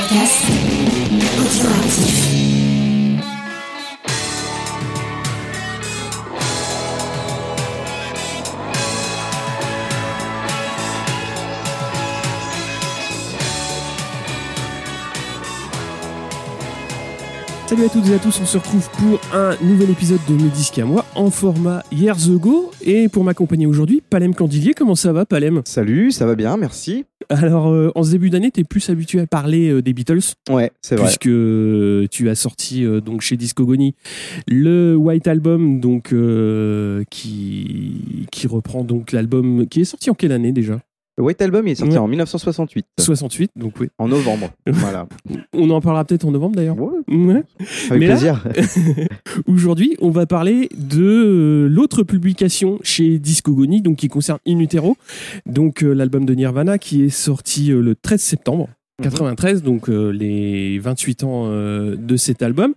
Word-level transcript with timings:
podcast 0.00 0.44
Autoactif. 1.38 2.29
Salut 17.70 17.84
à 17.84 17.88
toutes 17.88 18.08
et 18.08 18.14
à 18.14 18.18
tous, 18.18 18.36
on 18.42 18.46
se 18.46 18.58
retrouve 18.58 18.90
pour 18.98 19.20
un 19.32 19.54
nouvel 19.62 19.90
épisode 19.90 20.18
de 20.28 20.34
Me 20.34 20.50
Disque 20.50 20.80
à 20.80 20.84
moi 20.84 21.04
en 21.14 21.30
format 21.30 21.84
Years 21.92 22.28
Ago. 22.28 22.72
Et 22.82 23.08
pour 23.08 23.22
m'accompagner 23.22 23.66
aujourd'hui, 23.66 24.02
Palem 24.10 24.34
Candivier. 24.34 24.74
Comment 24.74 24.96
ça 24.96 25.12
va, 25.12 25.24
Palem? 25.24 25.62
Salut, 25.64 26.10
ça 26.10 26.26
va 26.26 26.34
bien, 26.34 26.56
merci. 26.56 27.04
Alors, 27.28 27.68
euh, 27.68 27.92
en 27.94 28.02
ce 28.02 28.10
début 28.10 28.28
d'année, 28.28 28.50
t'es 28.50 28.64
plus 28.64 28.90
habitué 28.90 29.20
à 29.20 29.28
parler 29.28 29.70
euh, 29.70 29.82
des 29.82 29.92
Beatles, 29.92 30.18
Ouais, 30.50 30.72
c'est 30.82 30.96
vrai. 30.96 31.04
puisque 31.04 31.28
euh, 31.28 32.08
tu 32.10 32.28
as 32.28 32.34
sorti 32.34 32.84
donc 33.04 33.20
chez 33.20 33.36
Discogony 33.36 33.94
le 34.48 34.96
White 34.96 35.28
Album, 35.28 35.78
donc 35.78 36.12
qui 37.08 38.26
qui 38.32 38.46
reprend 38.48 38.82
donc 38.82 39.12
l'album 39.12 39.68
qui 39.68 39.82
est 39.82 39.84
sorti 39.84 40.10
en 40.10 40.14
quelle 40.14 40.32
année 40.32 40.50
déjà? 40.50 40.80
Le 41.20 41.24
White 41.26 41.42
Album 41.42 41.68
il 41.68 41.72
est 41.72 41.74
sorti 41.74 41.92
Ouais. 41.92 41.98
en 41.98 42.08
1968, 42.08 42.86
68, 42.98 43.50
donc 43.54 43.74
oui. 43.78 43.88
en 43.98 44.08
novembre. 44.08 44.48
voilà. 44.66 45.06
On 45.52 45.68
en 45.68 45.82
parlera 45.82 46.06
peut-être 46.06 46.24
en 46.24 46.30
novembre 46.30 46.56
d'ailleurs. 46.56 46.80
Ouais, 46.80 46.94
Ouais. 47.08 47.42
avec 47.90 48.00
Mais 48.00 48.06
plaisir. 48.06 48.42
Aujourd'hui, 49.46 49.98
on 50.00 50.08
va 50.08 50.24
parler 50.24 50.70
de 50.78 51.02
euh, 51.04 51.68
l'autre 51.68 52.04
publication 52.04 52.78
chez 52.82 53.18
Discogony, 53.18 53.82
donc 53.82 53.96
qui 53.96 54.08
concerne 54.08 54.38
In 54.48 54.60
Utero, 54.60 54.96
donc 55.44 55.82
euh, 55.84 55.92
l'album 55.92 56.24
de 56.24 56.34
Nirvana 56.34 56.78
qui 56.78 57.04
est 57.04 57.10
sorti 57.10 57.70
euh, 57.70 57.82
le 57.82 57.94
13 57.96 58.18
septembre. 58.18 58.70
Mhm. 59.00 59.04
93, 59.04 59.62
donc 59.62 59.88
euh, 59.88 60.10
les 60.10 60.78
28 60.78 61.24
ans 61.24 61.44
euh, 61.46 61.96
de 61.96 62.16
cet 62.16 62.42
album. 62.42 62.74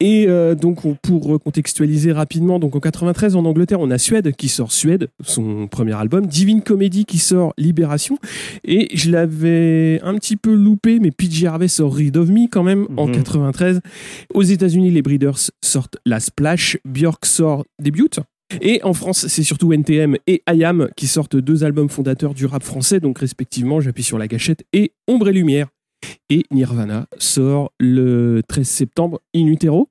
Et 0.00 0.26
euh, 0.28 0.54
donc 0.54 0.84
on- 0.84 0.96
pour 1.00 1.40
contextualiser 1.42 2.12
rapidement, 2.12 2.58
donc 2.58 2.74
en 2.76 2.80
93 2.80 3.36
en 3.36 3.44
Angleterre, 3.44 3.80
on 3.80 3.90
a 3.90 3.98
Suède 3.98 4.32
qui 4.36 4.48
sort 4.48 4.72
Suède, 4.72 5.08
son 5.22 5.66
premier 5.68 5.92
album, 5.94 6.26
Divine 6.26 6.62
Comedy 6.62 7.04
qui 7.04 7.18
sort 7.18 7.52
Libération. 7.56 8.18
Et 8.64 8.88
je 8.96 9.10
l'avais 9.10 10.00
un 10.02 10.14
petit 10.16 10.36
peu 10.36 10.52
loupé, 10.54 10.98
mais 11.00 11.10
PJ 11.10 11.44
Harvey 11.44 11.68
sort 11.68 11.94
Read 11.94 12.16
of 12.16 12.28
Me 12.30 12.48
quand 12.50 12.62
même 12.64 12.86
en 12.96 13.06
Mhm. 13.06 13.12
93. 13.14 13.80
Aux 14.34 14.42
États-Unis, 14.42 14.90
les 14.90 15.02
Breeders 15.02 15.38
sortent 15.62 15.96
La 16.04 16.18
Splash, 16.20 16.78
Björk 16.84 17.24
sort 17.26 17.64
Debut. 17.80 18.02
Et 18.60 18.80
en 18.82 18.92
France, 18.92 19.26
c'est 19.28 19.42
surtout 19.42 19.72
NTM 19.72 20.16
et 20.26 20.42
IAM 20.52 20.88
qui 20.96 21.06
sortent 21.06 21.36
deux 21.36 21.64
albums 21.64 21.88
fondateurs 21.88 22.34
du 22.34 22.46
rap 22.46 22.62
français, 22.62 23.00
donc 23.00 23.18
respectivement, 23.18 23.80
j'appuie 23.80 24.02
sur 24.02 24.18
la 24.18 24.28
gâchette, 24.28 24.64
et 24.72 24.92
Ombre 25.08 25.28
et 25.28 25.32
Lumière. 25.32 25.68
Et 26.30 26.44
Nirvana 26.50 27.06
sort 27.18 27.72
le 27.78 28.42
13 28.48 28.66
septembre 28.68 29.20
In 29.34 29.46
Utero, 29.46 29.88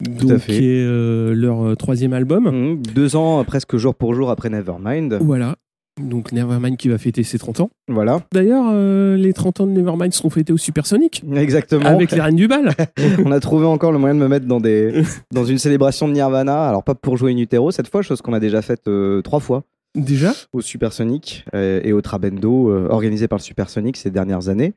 donc 0.00 0.38
qui 0.46 0.52
est 0.52 0.84
euh, 0.84 1.34
leur 1.34 1.66
euh, 1.66 1.74
troisième 1.74 2.12
album. 2.12 2.44
Mhm, 2.44 2.82
Deux 2.94 3.16
ans, 3.16 3.44
presque 3.44 3.76
jour 3.76 3.94
pour 3.94 4.14
jour 4.14 4.30
après 4.30 4.50
Nevermind. 4.50 5.18
Voilà. 5.20 5.56
Donc 6.00 6.32
Nevermind 6.32 6.76
qui 6.76 6.88
va 6.88 6.98
fêter 6.98 7.22
ses 7.22 7.38
30 7.38 7.60
ans. 7.60 7.70
Voilà, 7.88 8.20
D'ailleurs, 8.32 8.66
euh, 8.72 9.16
les 9.16 9.32
30 9.32 9.60
ans 9.60 9.66
de 9.66 9.72
Nevermind 9.72 10.12
seront 10.12 10.30
fêtés 10.30 10.52
au 10.52 10.56
Supersonic. 10.56 11.22
exactement. 11.36 11.84
Avec 11.86 12.12
les 12.12 12.20
Reines 12.20 12.36
du 12.36 12.48
Bal. 12.48 12.72
On 13.24 13.32
a 13.32 13.40
trouvé 13.40 13.66
encore 13.66 13.92
le 13.92 13.98
moyen 13.98 14.14
de 14.14 14.20
me 14.20 14.28
mettre 14.28 14.46
dans, 14.46 14.60
des, 14.60 15.02
dans 15.32 15.44
une 15.44 15.58
célébration 15.58 16.06
de 16.08 16.12
Nirvana. 16.12 16.68
Alors, 16.68 16.84
pas 16.84 16.94
pour 16.94 17.16
jouer 17.16 17.32
une 17.32 17.38
utero 17.38 17.70
cette 17.70 17.88
fois, 17.88 18.02
chose 18.02 18.20
qu'on 18.22 18.32
a 18.32 18.40
déjà 18.40 18.62
faite 18.62 18.82
euh, 18.88 19.22
trois 19.22 19.40
fois 19.40 19.64
Déjà? 19.94 20.32
Au 20.52 20.60
Supersonic 20.60 21.44
euh, 21.54 21.80
et 21.82 21.92
au 21.94 22.02
Trabendo, 22.02 22.70
euh, 22.70 22.86
organisé 22.90 23.26
par 23.26 23.38
le 23.38 23.42
Supersonic 23.42 23.96
ces 23.96 24.10
dernières 24.10 24.48
années. 24.50 24.74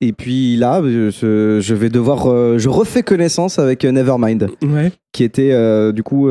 Et 0.00 0.12
puis 0.14 0.56
là, 0.56 0.80
je, 0.82 1.60
je 1.60 1.74
vais 1.74 1.90
devoir. 1.90 2.26
euh, 2.28 2.56
je 2.58 2.68
refais 2.70 3.02
connaissance 3.02 3.58
avec 3.58 3.84
Nevermind. 3.84 4.48
Ouais. 4.62 4.90
qui 5.12 5.22
était 5.22 5.92
du 5.92 6.02
coup 6.02 6.28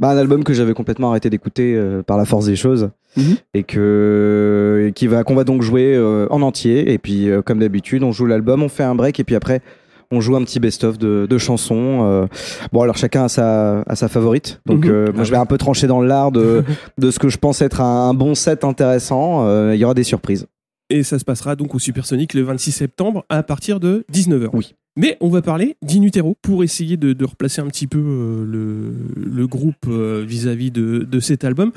bah, 0.00 0.08
un 0.10 0.16
album 0.16 0.42
que 0.42 0.52
j'avais 0.52 0.74
complètement 0.74 1.10
arrêté 1.10 1.30
d'écouter 1.30 1.74
euh, 1.76 2.02
par 2.02 2.16
la 2.18 2.24
force 2.24 2.46
des 2.46 2.56
choses 2.56 2.90
Mhm. 3.16 3.36
et 3.54 3.62
que 3.64 4.86
et 4.88 4.92
qui 4.92 5.06
va 5.06 5.24
qu'on 5.24 5.34
va 5.34 5.44
donc 5.44 5.62
jouer 5.62 5.94
euh, 5.96 6.26
en 6.30 6.42
entier 6.42 6.92
et 6.92 6.98
puis 6.98 7.28
euh, 7.28 7.42
comme 7.42 7.58
d'habitude 7.58 8.02
on 8.02 8.12
joue 8.12 8.26
l'album 8.26 8.62
on 8.62 8.68
fait 8.68 8.84
un 8.84 8.94
break 8.94 9.18
et 9.20 9.24
puis 9.24 9.34
après 9.34 9.60
on 10.12 10.20
joue 10.20 10.34
un 10.36 10.42
petit 10.42 10.58
best-of 10.60 10.98
de, 10.98 11.26
de 11.28 11.38
chansons 11.38 12.00
euh. 12.02 12.26
bon 12.72 12.82
alors 12.82 12.96
chacun 12.96 13.24
a 13.24 13.28
sa, 13.28 13.80
a 13.82 13.96
sa 13.96 14.08
favorite 14.08 14.60
donc 14.66 14.84
Mhm. 14.84 14.90
euh, 14.92 15.04
moi 15.12 15.20
Ah 15.20 15.24
je 15.24 15.30
vais 15.32 15.36
un 15.38 15.46
peu 15.46 15.58
trancher 15.58 15.86
dans 15.86 16.00
l'art 16.00 16.30
de, 16.32 16.62
de 16.98 17.10
ce 17.10 17.18
que 17.18 17.28
je 17.28 17.38
pense 17.38 17.60
être 17.62 17.80
un, 17.80 18.10
un 18.10 18.14
bon 18.14 18.34
set 18.34 18.64
intéressant 18.64 19.44
Euh, 19.46 19.72
il 19.74 19.80
y 19.80 19.84
aura 19.84 19.94
des 19.94 20.04
surprises 20.04 20.46
Et 20.88 21.02
ça 21.02 21.18
se 21.18 21.24
passera 21.24 21.56
donc 21.56 21.74
au 21.74 21.78
Supersonic 21.78 22.34
le 22.34 22.42
26 22.42 22.72
septembre 22.72 23.24
à 23.28 23.42
partir 23.42 23.78
de 23.80 24.04
19h. 24.12 24.48
Oui. 24.52 24.74
Mais 24.96 25.16
on 25.20 25.28
va 25.28 25.40
parler 25.40 25.76
d'Inutero 25.82 26.36
pour 26.42 26.64
essayer 26.64 26.96
de, 26.96 27.12
de 27.12 27.24
replacer 27.24 27.60
un 27.60 27.68
petit 27.68 27.86
peu 27.86 27.98
euh, 27.98 28.44
le, 28.44 28.92
le 29.16 29.46
groupe 29.46 29.86
euh, 29.88 30.24
vis-à-vis 30.26 30.70
de, 30.70 31.06
de 31.08 31.20
cet 31.20 31.44
album. 31.44 31.72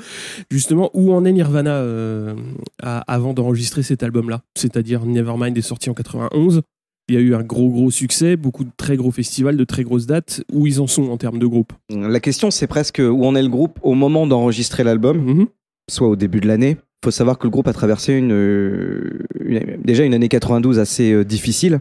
Justement, 0.50 0.90
où 0.94 1.12
en 1.12 1.24
est 1.24 1.32
Nirvana 1.32 1.76
euh, 1.76 2.34
à- 2.82 2.98
avant 3.12 3.32
d'enregistrer 3.32 3.82
cet 3.82 4.02
album-là? 4.02 4.42
C'est-à-dire 4.56 5.06
Nevermind 5.06 5.56
est 5.56 5.62
sorti 5.62 5.90
en 5.90 5.94
91. 5.94 6.62
Il 7.08 7.14
y 7.14 7.18
a 7.18 7.20
eu 7.20 7.34
un 7.34 7.42
gros 7.42 7.68
gros 7.70 7.90
succès, 7.90 8.36
beaucoup 8.36 8.64
de 8.64 8.70
très 8.76 8.96
gros 8.96 9.10
festivals, 9.10 9.56
de 9.58 9.64
très 9.64 9.84
grosses 9.84 10.06
dates. 10.06 10.42
Où 10.52 10.66
ils 10.66 10.80
en 10.80 10.86
sont 10.86 11.10
en 11.10 11.16
termes 11.16 11.38
de 11.38 11.46
groupe? 11.46 11.72
La 11.90 12.18
question 12.20 12.50
c'est 12.50 12.66
presque 12.66 13.00
où 13.00 13.24
en 13.26 13.34
est 13.36 13.42
le 13.42 13.48
groupe 13.48 13.78
au 13.82 13.94
moment 13.94 14.26
d'enregistrer 14.26 14.84
l'album? 14.84 15.18
Mhm. 15.18 15.46
soit 15.90 16.08
au 16.08 16.16
début 16.16 16.40
de 16.40 16.48
l'année. 16.48 16.78
Il 17.04 17.08
faut 17.08 17.10
savoir 17.10 17.36
que 17.36 17.44
le 17.44 17.50
groupe 17.50 17.68
a 17.68 17.74
traversé 17.74 18.14
une, 18.14 18.32
euh, 18.32 19.18
une- 19.38 19.76
déjà 19.84 20.04
une 20.04 20.14
année 20.14 20.30
92 20.30 20.78
assez 20.78 21.12
euh, 21.12 21.22
difficile. 21.22 21.80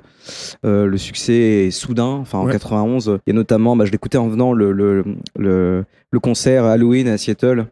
Euh, 0.66 0.86
le 0.86 0.98
succès 0.98 1.68
est 1.68 1.72
soudain. 1.72 2.04
Enfin, 2.20 2.40
en 2.40 2.46
Ouais. 2.46 2.52
91, 2.52 3.20
il 3.26 3.30
y 3.30 3.32
a 3.32 3.34
notamment, 3.34 3.78
bah, 3.78 3.86
je 3.86 3.92
l'écoutais 3.94 4.18
en 4.18 4.28
venant, 4.28 4.52
le, 4.52 4.74
le, 4.74 5.06
le, 5.40 5.86
le 6.12 6.20
concert 6.20 6.66
Halloween 6.66 7.08
à 7.08 7.18
Seattle, 7.18 7.68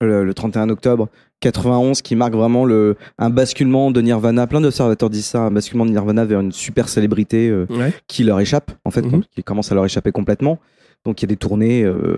le, 0.00 0.24
le 0.24 0.32
31 0.34 0.68
octobre 0.70 1.08
91, 1.40 2.02
qui 2.02 2.14
marque 2.14 2.34
vraiment 2.34 2.64
le, 2.64 2.94
un 3.18 3.30
basculement 3.30 3.90
de 3.90 4.00
Nirvana. 4.00 4.46
Plein 4.46 4.60
d'observateurs 4.60 5.10
disent 5.10 5.26
ça, 5.26 5.40
un 5.40 5.50
basculement 5.50 5.86
de 5.86 5.90
Nirvana 5.90 6.24
vers 6.24 6.38
une 6.38 6.52
super 6.52 6.88
célébrité 6.88 7.48
euh, 7.48 7.66
Ouais. 7.68 7.92
qui 8.06 8.22
leur 8.22 8.38
échappe, 8.38 8.70
en 8.84 8.92
fait, 8.92 9.02
Mhm. 9.02 9.24
qui 9.34 9.42
commence 9.42 9.72
à 9.72 9.74
leur 9.74 9.84
échapper 9.84 10.12
complètement. 10.12 10.60
Donc 11.04 11.20
il 11.20 11.24
y 11.24 11.26
a 11.26 11.32
des 11.32 11.36
tournées 11.36 11.82
euh, 11.84 12.16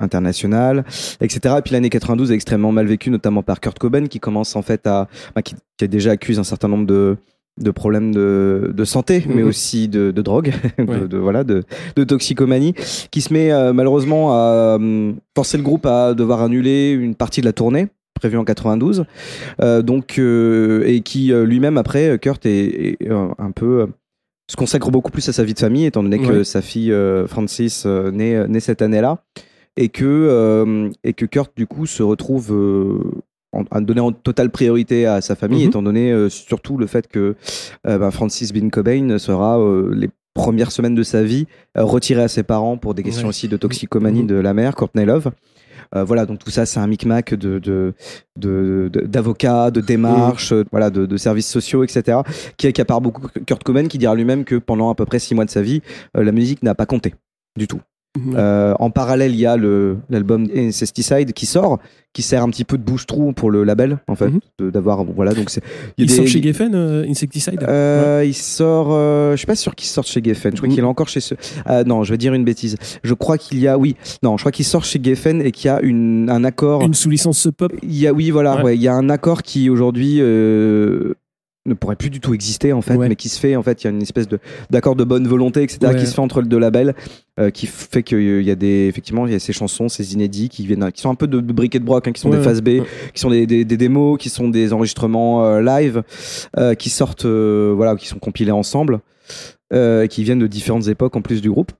internationales, 0.00 0.84
etc. 1.20 1.56
Et 1.58 1.62
puis 1.62 1.72
l'année 1.72 1.90
92 1.90 2.30
est 2.30 2.34
extrêmement 2.34 2.72
mal 2.72 2.86
vécue, 2.86 3.10
notamment 3.10 3.42
par 3.42 3.60
Kurt 3.60 3.78
Cobain, 3.78 4.06
qui 4.06 4.20
commence 4.20 4.54
en 4.56 4.62
fait 4.62 4.86
à, 4.86 5.08
bah, 5.34 5.42
qui, 5.42 5.54
qui 5.76 5.84
a 5.84 5.88
déjà 5.88 6.12
accuse 6.12 6.38
un 6.38 6.44
certain 6.44 6.68
nombre 6.68 6.86
de 6.86 7.16
de 7.60 7.72
problèmes 7.72 8.14
de, 8.14 8.70
de 8.72 8.84
santé, 8.84 9.24
mais 9.28 9.42
aussi 9.42 9.88
de, 9.88 10.12
de 10.12 10.22
drogue, 10.22 10.52
de, 10.78 10.84
Ouais. 10.84 11.08
de- 11.08 11.16
voilà, 11.18 11.42
de, 11.42 11.64
de 11.96 12.04
toxicomanie, 12.04 12.72
qui 13.10 13.20
se 13.20 13.32
met 13.32 13.50
euh, 13.50 13.72
malheureusement 13.72 14.32
à 14.32 14.78
euh, 14.80 15.12
forcer 15.34 15.56
le 15.56 15.64
groupe 15.64 15.84
à 15.84 16.14
devoir 16.14 16.40
annuler 16.40 16.92
une 16.92 17.16
partie 17.16 17.40
de 17.40 17.46
la 17.46 17.52
tournée 17.52 17.88
prévue 18.14 18.36
en 18.36 18.44
92, 18.44 19.06
Euh, 19.60 19.82
donc 19.82 20.18
et 20.20 21.00
qui 21.04 21.32
lui-même 21.32 21.78
après 21.78 22.16
Kurt 22.20 22.46
est, 22.46 22.96
est, 23.02 23.10
un 23.10 23.50
peu 23.50 23.88
se 24.50 24.56
consacre 24.56 24.90
beaucoup 24.90 25.10
plus 25.10 25.28
à 25.28 25.32
sa 25.32 25.44
vie 25.44 25.54
de 25.54 25.58
famille, 25.58 25.84
étant 25.84 26.02
donné 26.02 26.18
que 26.18 26.42
sa 26.42 26.62
fille 26.62 26.90
euh, 26.92 27.26
Francis 27.26 27.84
euh, 27.86 28.10
naît, 28.10 28.48
naît 28.48 28.60
cette 28.60 28.82
année-là, 28.82 29.22
et 29.76 29.90
que, 29.90 30.04
euh, 30.04 30.90
et 31.04 31.12
que 31.12 31.26
Kurt, 31.26 31.52
du 31.56 31.66
coup, 31.66 31.86
se 31.86 32.02
retrouve 32.02 32.52
euh, 32.52 32.98
en, 33.52 33.64
à 33.70 33.80
donner 33.80 34.00
en 34.00 34.12
totale 34.12 34.50
priorité 34.50 35.06
à 35.06 35.20
sa 35.20 35.34
famille, 35.36 35.62
Mhm. 35.62 35.68
étant 35.68 35.82
donné 35.82 36.12
euh, 36.12 36.28
surtout 36.28 36.78
le 36.78 36.86
fait 36.86 37.06
que 37.08 37.34
euh, 37.86 37.98
bah, 37.98 38.10
Francis 38.10 38.52
Bean 38.52 38.70
Cobain 38.70 39.18
sera 39.18 39.58
euh, 39.60 39.92
les 39.94 40.08
premières 40.34 40.72
semaines 40.72 40.94
de 40.94 41.02
sa 41.02 41.22
vie 41.22 41.46
euh, 41.76 41.84
retiré 41.84 42.22
à 42.22 42.28
ses 42.28 42.42
parents 42.42 42.76
pour 42.78 42.94
des 42.94 43.02
questions 43.02 43.24
Ouais. 43.24 43.28
aussi 43.30 43.48
de 43.48 43.56
toxicomanie 43.56 44.22
Mhm. 44.22 44.28
de 44.28 44.34
la 44.36 44.54
mère, 44.54 44.74
Courtney 44.74 45.04
Love. 45.04 45.30
Euh, 45.94 46.04
voilà, 46.04 46.26
donc 46.26 46.38
tout 46.38 46.50
ça, 46.50 46.66
c'est 46.66 46.80
un 46.80 46.86
micmac 46.86 47.34
de, 47.34 47.58
de, 47.58 47.94
de, 48.36 48.88
de- 48.92 49.06
d'avocats, 49.06 49.70
de 49.70 49.80
démarches, 49.80 50.52
voilà, 50.70 50.90
de, 50.90 51.06
de 51.06 51.16
services 51.16 51.48
sociaux, 51.48 51.84
etc., 51.84 52.18
qui 52.56 52.66
accapare 52.66 53.00
beaucoup 53.00 53.26
Kurt 53.46 53.62
Cobain, 53.62 53.86
qui 53.86 53.98
dira 53.98 54.14
lui-même 54.14 54.44
que 54.44 54.56
pendant 54.56 54.90
à 54.90 54.94
peu 54.94 55.04
près 55.04 55.18
six 55.18 55.34
mois 55.34 55.44
de 55.44 55.50
sa 55.50 55.62
vie, 55.62 55.82
euh, 56.16 56.24
la 56.24 56.32
musique 56.32 56.62
n'a 56.62 56.74
pas 56.74 56.86
compté 56.86 57.14
du 57.56 57.66
tout. 57.66 57.80
Ouais. 58.26 58.34
Euh, 58.36 58.74
en 58.78 58.90
parallèle, 58.90 59.32
il 59.32 59.40
y 59.40 59.46
a 59.46 59.56
l'album 60.10 60.46
Incesticide 60.54 61.32
qui 61.32 61.46
sort, 61.46 61.78
qui 62.12 62.22
sert 62.22 62.42
un 62.42 62.48
petit 62.50 62.64
peu 62.64 62.78
de 62.78 62.82
boost-trou 62.82 63.32
pour 63.32 63.50
le 63.50 63.64
label, 63.64 63.98
en 64.08 64.14
fait, 64.16 64.28
Mhm. 64.30 64.40
de- 64.58 64.70
d'avoir, 64.70 65.04
bon, 65.04 65.12
voilà, 65.14 65.34
donc 65.34 65.50
il 65.98 66.06
des- 66.06 66.12
sort 66.12 66.26
chez 66.26 66.42
Geffen, 66.42 66.74
euh, 66.74 67.04
Insecticide 67.08 67.62
euh, 67.68 68.22
Il 68.26 68.34
sort, 68.34 68.88
euh, 68.90 69.32
je 69.32 69.36
suis 69.36 69.46
pas 69.46 69.54
sûr 69.54 69.74
qu'il 69.74 69.86
sorte 69.88 70.08
chez 70.08 70.22
Geffen. 70.22 70.52
Je 70.52 70.56
crois 70.56 70.68
Mm. 70.68 70.72
qu'il 70.72 70.80
est 70.80 70.86
encore 70.86 71.08
chez 71.08 71.20
ce. 71.20 71.34
Ah, 71.66 71.84
non, 71.84 72.02
je 72.04 72.10
vais 72.10 72.18
dire 72.18 72.34
une 72.34 72.44
bêtise. 72.44 72.76
Je 73.02 73.14
crois 73.14 73.38
qu'il 73.38 73.58
y 73.60 73.68
a, 73.68 73.78
oui, 73.78 73.94
non, 74.22 74.36
je 74.36 74.42
crois 74.42 74.52
qu'il 74.52 74.64
sort 74.64 74.84
chez 74.84 74.98
Geffen 75.02 75.42
et 75.42 75.52
qu'il 75.52 75.66
y 75.68 75.70
a 75.70 75.80
une, 75.82 76.28
un 76.30 76.44
accord. 76.44 76.82
Une 76.82 76.94
sous-licence 76.94 77.38
Sub 77.38 77.52
Pop 77.54 77.72
Il 77.82 77.96
y 77.98 78.06
a, 78.06 78.12
oui, 78.12 78.30
voilà, 78.30 78.56
Ouais. 78.56 78.62
ouais, 78.62 78.76
il 78.76 78.82
y 78.82 78.88
a 78.88 78.94
un 78.94 79.10
accord 79.10 79.42
qui 79.42 79.68
aujourd'hui 79.70 80.18
euh, 80.20 81.14
ne 81.66 81.74
pourrait 81.74 81.96
plus 81.96 82.08
du 82.10 82.20
tout 82.20 82.32
exister 82.32 82.72
en 82.72 82.80
fait, 82.80 82.96
Ouais. 82.96 83.08
mais 83.08 83.16
qui 83.16 83.28
se 83.28 83.38
fait 83.38 83.54
en 83.56 83.62
fait. 83.62 83.82
Il 83.82 83.84
y 83.84 83.88
a 83.88 83.90
une 83.90 84.00
espèce 84.02 84.26
de 84.28 84.38
d'accord 84.70 84.96
de 84.96 85.04
bonne 85.04 85.26
volonté, 85.28 85.62
etc., 85.62 85.78
Ouais. 85.92 85.96
qui 85.96 86.06
se 86.06 86.14
fait 86.14 86.20
entre 86.20 86.40
les 86.40 86.48
deux 86.48 86.58
labels, 86.58 86.94
euh, 87.38 87.50
qui 87.50 87.66
fait 87.66 88.02
qu'il 88.02 88.42
y 88.42 88.50
a 88.50 88.54
des 88.54 88.86
effectivement 88.88 89.26
il 89.26 89.32
y 89.32 89.36
a 89.36 89.38
ces 89.38 89.52
chansons, 89.52 89.88
ces 89.88 90.14
inédits 90.14 90.48
qui 90.48 90.66
viennent, 90.66 90.90
qui 90.92 91.02
sont 91.02 91.10
un 91.10 91.14
peu 91.14 91.26
de, 91.26 91.40
de 91.40 91.52
briques 91.52 91.74
et 91.74 91.78
de 91.78 91.84
broc, 91.84 92.08
hein, 92.08 92.12
qui 92.12 92.20
sont 92.20 92.30
Ouais, 92.30 92.38
des 92.38 92.42
phases 92.42 92.62
B, 92.62 92.80
qui 93.12 93.20
sont 93.20 93.30
des, 93.30 93.46
des, 93.46 93.64
des 93.66 93.76
démos, 93.76 94.18
qui 94.18 94.30
sont 94.30 94.48
des 94.48 94.72
enregistrements 94.72 95.44
euh, 95.44 95.60
live, 95.60 96.02
euh, 96.56 96.74
qui 96.74 96.88
sortent, 96.90 97.26
euh, 97.26 97.72
voilà, 97.76 97.96
qui 97.96 98.06
sont 98.08 98.18
compilés 98.18 98.50
ensemble, 98.52 99.00
euh, 99.74 100.06
qui 100.06 100.24
viennent 100.24 100.38
de 100.38 100.46
différentes 100.46 100.88
époques 100.88 101.16
en 101.16 101.20
plus 101.22 101.42
du 101.42 101.50
groupe. 101.50 101.72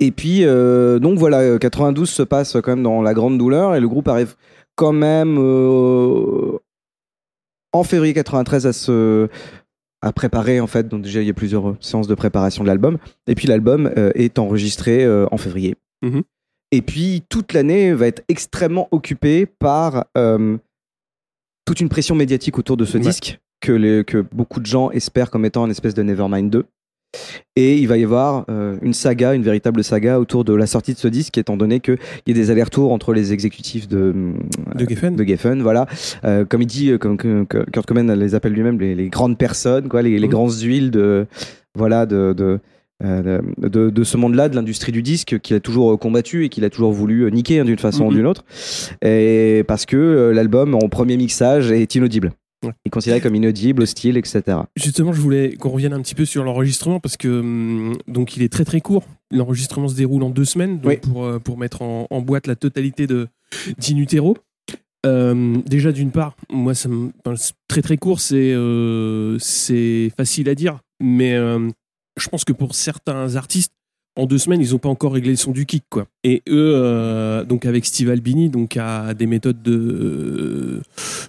Et 0.00 0.12
puis, 0.12 0.44
euh, 0.44 0.98
donc 0.98 1.18
voilà, 1.18 1.40
euh, 1.40 1.58
92 1.58 2.08
se 2.08 2.22
passe 2.22 2.52
quand 2.62 2.68
même 2.68 2.82
dans 2.82 3.02
la 3.02 3.12
grande 3.12 3.36
douleur 3.36 3.74
et 3.74 3.80
le 3.80 3.88
groupe 3.88 4.08
arrive 4.08 4.34
quand 4.76 4.92
même 4.94 5.36
euh, 5.38 6.58
en 7.74 7.82
février 7.84 8.14
93 8.14 8.66
à 8.66 8.72
se 8.72 9.28
à 10.02 10.12
préparer 10.12 10.60
en 10.60 10.66
fait. 10.66 10.88
Donc 10.88 11.02
déjà 11.02 11.20
il 11.22 11.26
y 11.26 11.30
a 11.30 11.34
plusieurs 11.34 11.70
euh, 11.70 11.76
séances 11.80 12.06
de 12.08 12.14
préparation 12.14 12.62
de 12.64 12.68
l'album. 12.68 12.98
Et 13.26 13.34
puis 13.34 13.46
l'album 13.48 13.90
euh, 13.96 14.10
est 14.14 14.38
enregistré 14.38 15.04
euh, 15.04 15.26
en 15.30 15.36
février. 15.36 15.76
Mhm. 16.02 16.22
Et 16.72 16.82
puis 16.82 17.22
toute 17.28 17.52
l'année 17.52 17.92
va 17.92 18.06
être 18.06 18.22
extrêmement 18.28 18.88
occupée 18.90 19.46
par 19.46 20.06
euh, 20.16 20.56
toute 21.64 21.80
une 21.80 21.88
pression 21.88 22.14
médiatique 22.14 22.58
autour 22.58 22.76
de 22.76 22.84
ce 22.84 22.98
Ouais. 22.98 23.04
disque 23.04 23.40
que, 23.60 23.72
les- 23.72 24.04
que 24.04 24.18
beaucoup 24.18 24.60
de 24.60 24.66
gens 24.66 24.90
espèrent 24.90 25.30
comme 25.30 25.44
étant 25.46 25.64
une 25.64 25.70
espèce 25.70 25.94
de 25.94 26.02
Nevermind 26.02 26.50
2. 26.50 26.64
Et 27.56 27.78
il 27.78 27.86
va 27.86 27.96
y 27.98 28.04
avoir 28.04 28.44
euh, 28.50 28.76
une 28.82 28.92
saga, 28.94 29.34
une 29.34 29.42
véritable 29.42 29.84
saga 29.84 30.18
autour 30.18 30.44
de 30.44 30.54
la 30.54 30.66
sortie 30.66 30.92
de 30.94 30.98
ce 30.98 31.08
disque, 31.08 31.38
étant 31.38 31.56
donné 31.56 31.80
qu'il 31.80 31.98
y 32.26 32.30
a 32.32 32.34
des 32.34 32.50
allers-retours 32.50 32.92
entre 32.92 33.12
les 33.12 33.32
exécutifs 33.32 33.86
de, 33.88 34.12
De 34.74 34.84
Geffen. 34.88 35.14
de 35.16 35.24
Geffen, 35.24 35.62
voilà. 35.62 35.86
Euh, 36.24 36.44
comme 36.44 36.62
il 36.62 36.66
dit, 36.66 36.90
euh, 36.90 36.98
comme 36.98 37.16
que- 37.16 37.44
que 37.44 37.58
Kurt 37.70 37.86
Cobain 37.86 38.14
les 38.16 38.34
appelle 38.34 38.52
lui-même 38.52 38.80
les, 38.80 38.94
les 38.94 39.08
grandes 39.08 39.38
personnes, 39.38 39.88
quoi, 39.88 40.02
les, 40.02 40.18
les 40.18 40.26
Mhm. 40.26 40.32
grandes 40.32 40.52
huiles 40.60 40.90
de, 40.90 41.26
voilà, 41.76 42.06
de, 42.06 42.32
de, 42.36 42.58
euh, 43.04 43.40
de, 43.58 44.04
ce 44.04 44.16
monde-là, 44.16 44.48
de 44.48 44.56
l'industrie 44.56 44.92
du 44.92 45.02
disque, 45.02 45.38
qu'il 45.40 45.54
a 45.56 45.60
toujours 45.60 45.92
euh, 45.92 45.96
combattu 45.96 46.44
et 46.44 46.48
qu'il 46.48 46.64
a 46.64 46.70
toujours 46.70 46.92
voulu 46.92 47.22
euh, 47.24 47.28
niquer 47.30 47.60
hein, 47.60 47.64
d'une 47.64 47.78
façon 47.78 48.04
ou 48.06 48.10
Mhm. 48.10 48.14
d'une 48.16 48.26
autre. 48.26 48.44
Et 49.02 49.64
parce 49.68 49.86
que 49.86 49.96
euh, 49.96 50.32
l'album, 50.32 50.74
en 50.74 50.88
premier 50.88 51.16
mixage, 51.16 51.70
est 51.70 51.94
inaudible. 51.94 52.32
Ouais. 52.64 52.72
Il 52.84 52.88
est 52.88 52.90
considéré 52.90 53.20
comme 53.20 53.34
inaudible, 53.34 53.82
hostile, 53.82 54.16
etc. 54.16 54.42
Justement, 54.76 55.12
je 55.12 55.20
voulais 55.20 55.54
qu'on 55.56 55.70
revienne 55.70 55.92
un 55.92 56.00
petit 56.00 56.14
peu 56.14 56.24
sur 56.24 56.44
l'enregistrement 56.44 57.00
parce 57.00 57.16
que 57.16 57.28
hum, 57.40 57.96
donc 58.08 58.36
il 58.36 58.42
est 58.42 58.52
très 58.52 58.64
très 58.64 58.80
court. 58.80 59.04
L'enregistrement 59.30 59.88
se 59.88 59.94
déroule 59.94 60.22
en 60.22 60.30
deux 60.30 60.44
semaines 60.44 60.78
donc 60.80 60.90
Oui. 60.90 60.96
pour, 60.98 61.24
euh, 61.24 61.38
pour 61.38 61.58
mettre 61.58 61.82
en, 61.82 62.06
en 62.10 62.20
boîte 62.20 62.46
la 62.46 62.56
totalité 62.56 63.06
de 63.06 63.28
d'Inutero. 63.78 64.36
Euh, 65.06 65.58
déjà 65.66 65.92
d'une 65.92 66.10
part, 66.10 66.34
moi 66.50 66.74
ça 66.74 66.88
me 66.88 67.10
enfin, 67.24 67.36
c'est 67.36 67.52
très 67.68 67.82
très 67.82 67.98
court, 67.98 68.20
c'est 68.20 68.54
euh, 68.54 69.36
c'est 69.38 70.10
facile 70.16 70.48
à 70.48 70.54
dire, 70.54 70.80
mais 70.98 71.34
euh, 71.34 71.68
je 72.16 72.28
pense 72.28 72.44
que 72.44 72.54
pour 72.54 72.74
certains 72.74 73.36
artistes 73.36 73.72
en 74.16 74.26
deux 74.26 74.38
semaines, 74.38 74.60
ils 74.60 74.70
n'ont 74.72 74.78
pas 74.78 74.88
encore 74.88 75.12
réglé 75.14 75.30
le 75.30 75.36
son 75.36 75.50
du 75.50 75.66
kick, 75.66 75.84
quoi. 75.90 76.06
Et 76.22 76.42
eux, 76.48 76.72
euh, 76.76 77.44
donc 77.44 77.66
avec 77.66 77.84
Steve 77.84 78.10
Albini, 78.10 78.48
donc 78.48 78.76
a 78.76 79.12
des 79.14 79.26
méthodes 79.26 79.60
de 79.62 79.72
euh, 79.76 80.82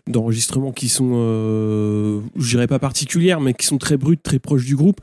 d'enregistrement 0.07 0.71
qui 0.71 0.87
sont, 0.89 1.11
euh, 1.15 2.21
je 2.35 2.49
dirais 2.51 2.67
pas 2.67 2.77
particulières, 2.79 3.41
mais 3.41 3.53
qui 3.53 3.65
sont 3.65 3.77
très 3.79 3.97
brutes, 3.97 4.21
très 4.23 4.37
proches 4.39 4.65
du 4.65 4.75
groupe. 4.75 5.01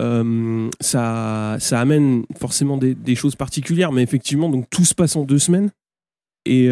Euh, 0.00 0.68
ça, 0.80 1.56
ça 1.58 1.80
amène 1.80 2.24
forcément 2.38 2.76
des, 2.76 2.94
des 2.94 3.14
choses 3.14 3.34
particulières, 3.36 3.92
mais 3.92 4.02
effectivement, 4.02 4.48
donc 4.50 4.68
tout 4.70 4.84
se 4.84 4.94
passe 4.94 5.16
en 5.16 5.24
deux 5.24 5.38
semaines. 5.38 5.70
Et 6.44 6.68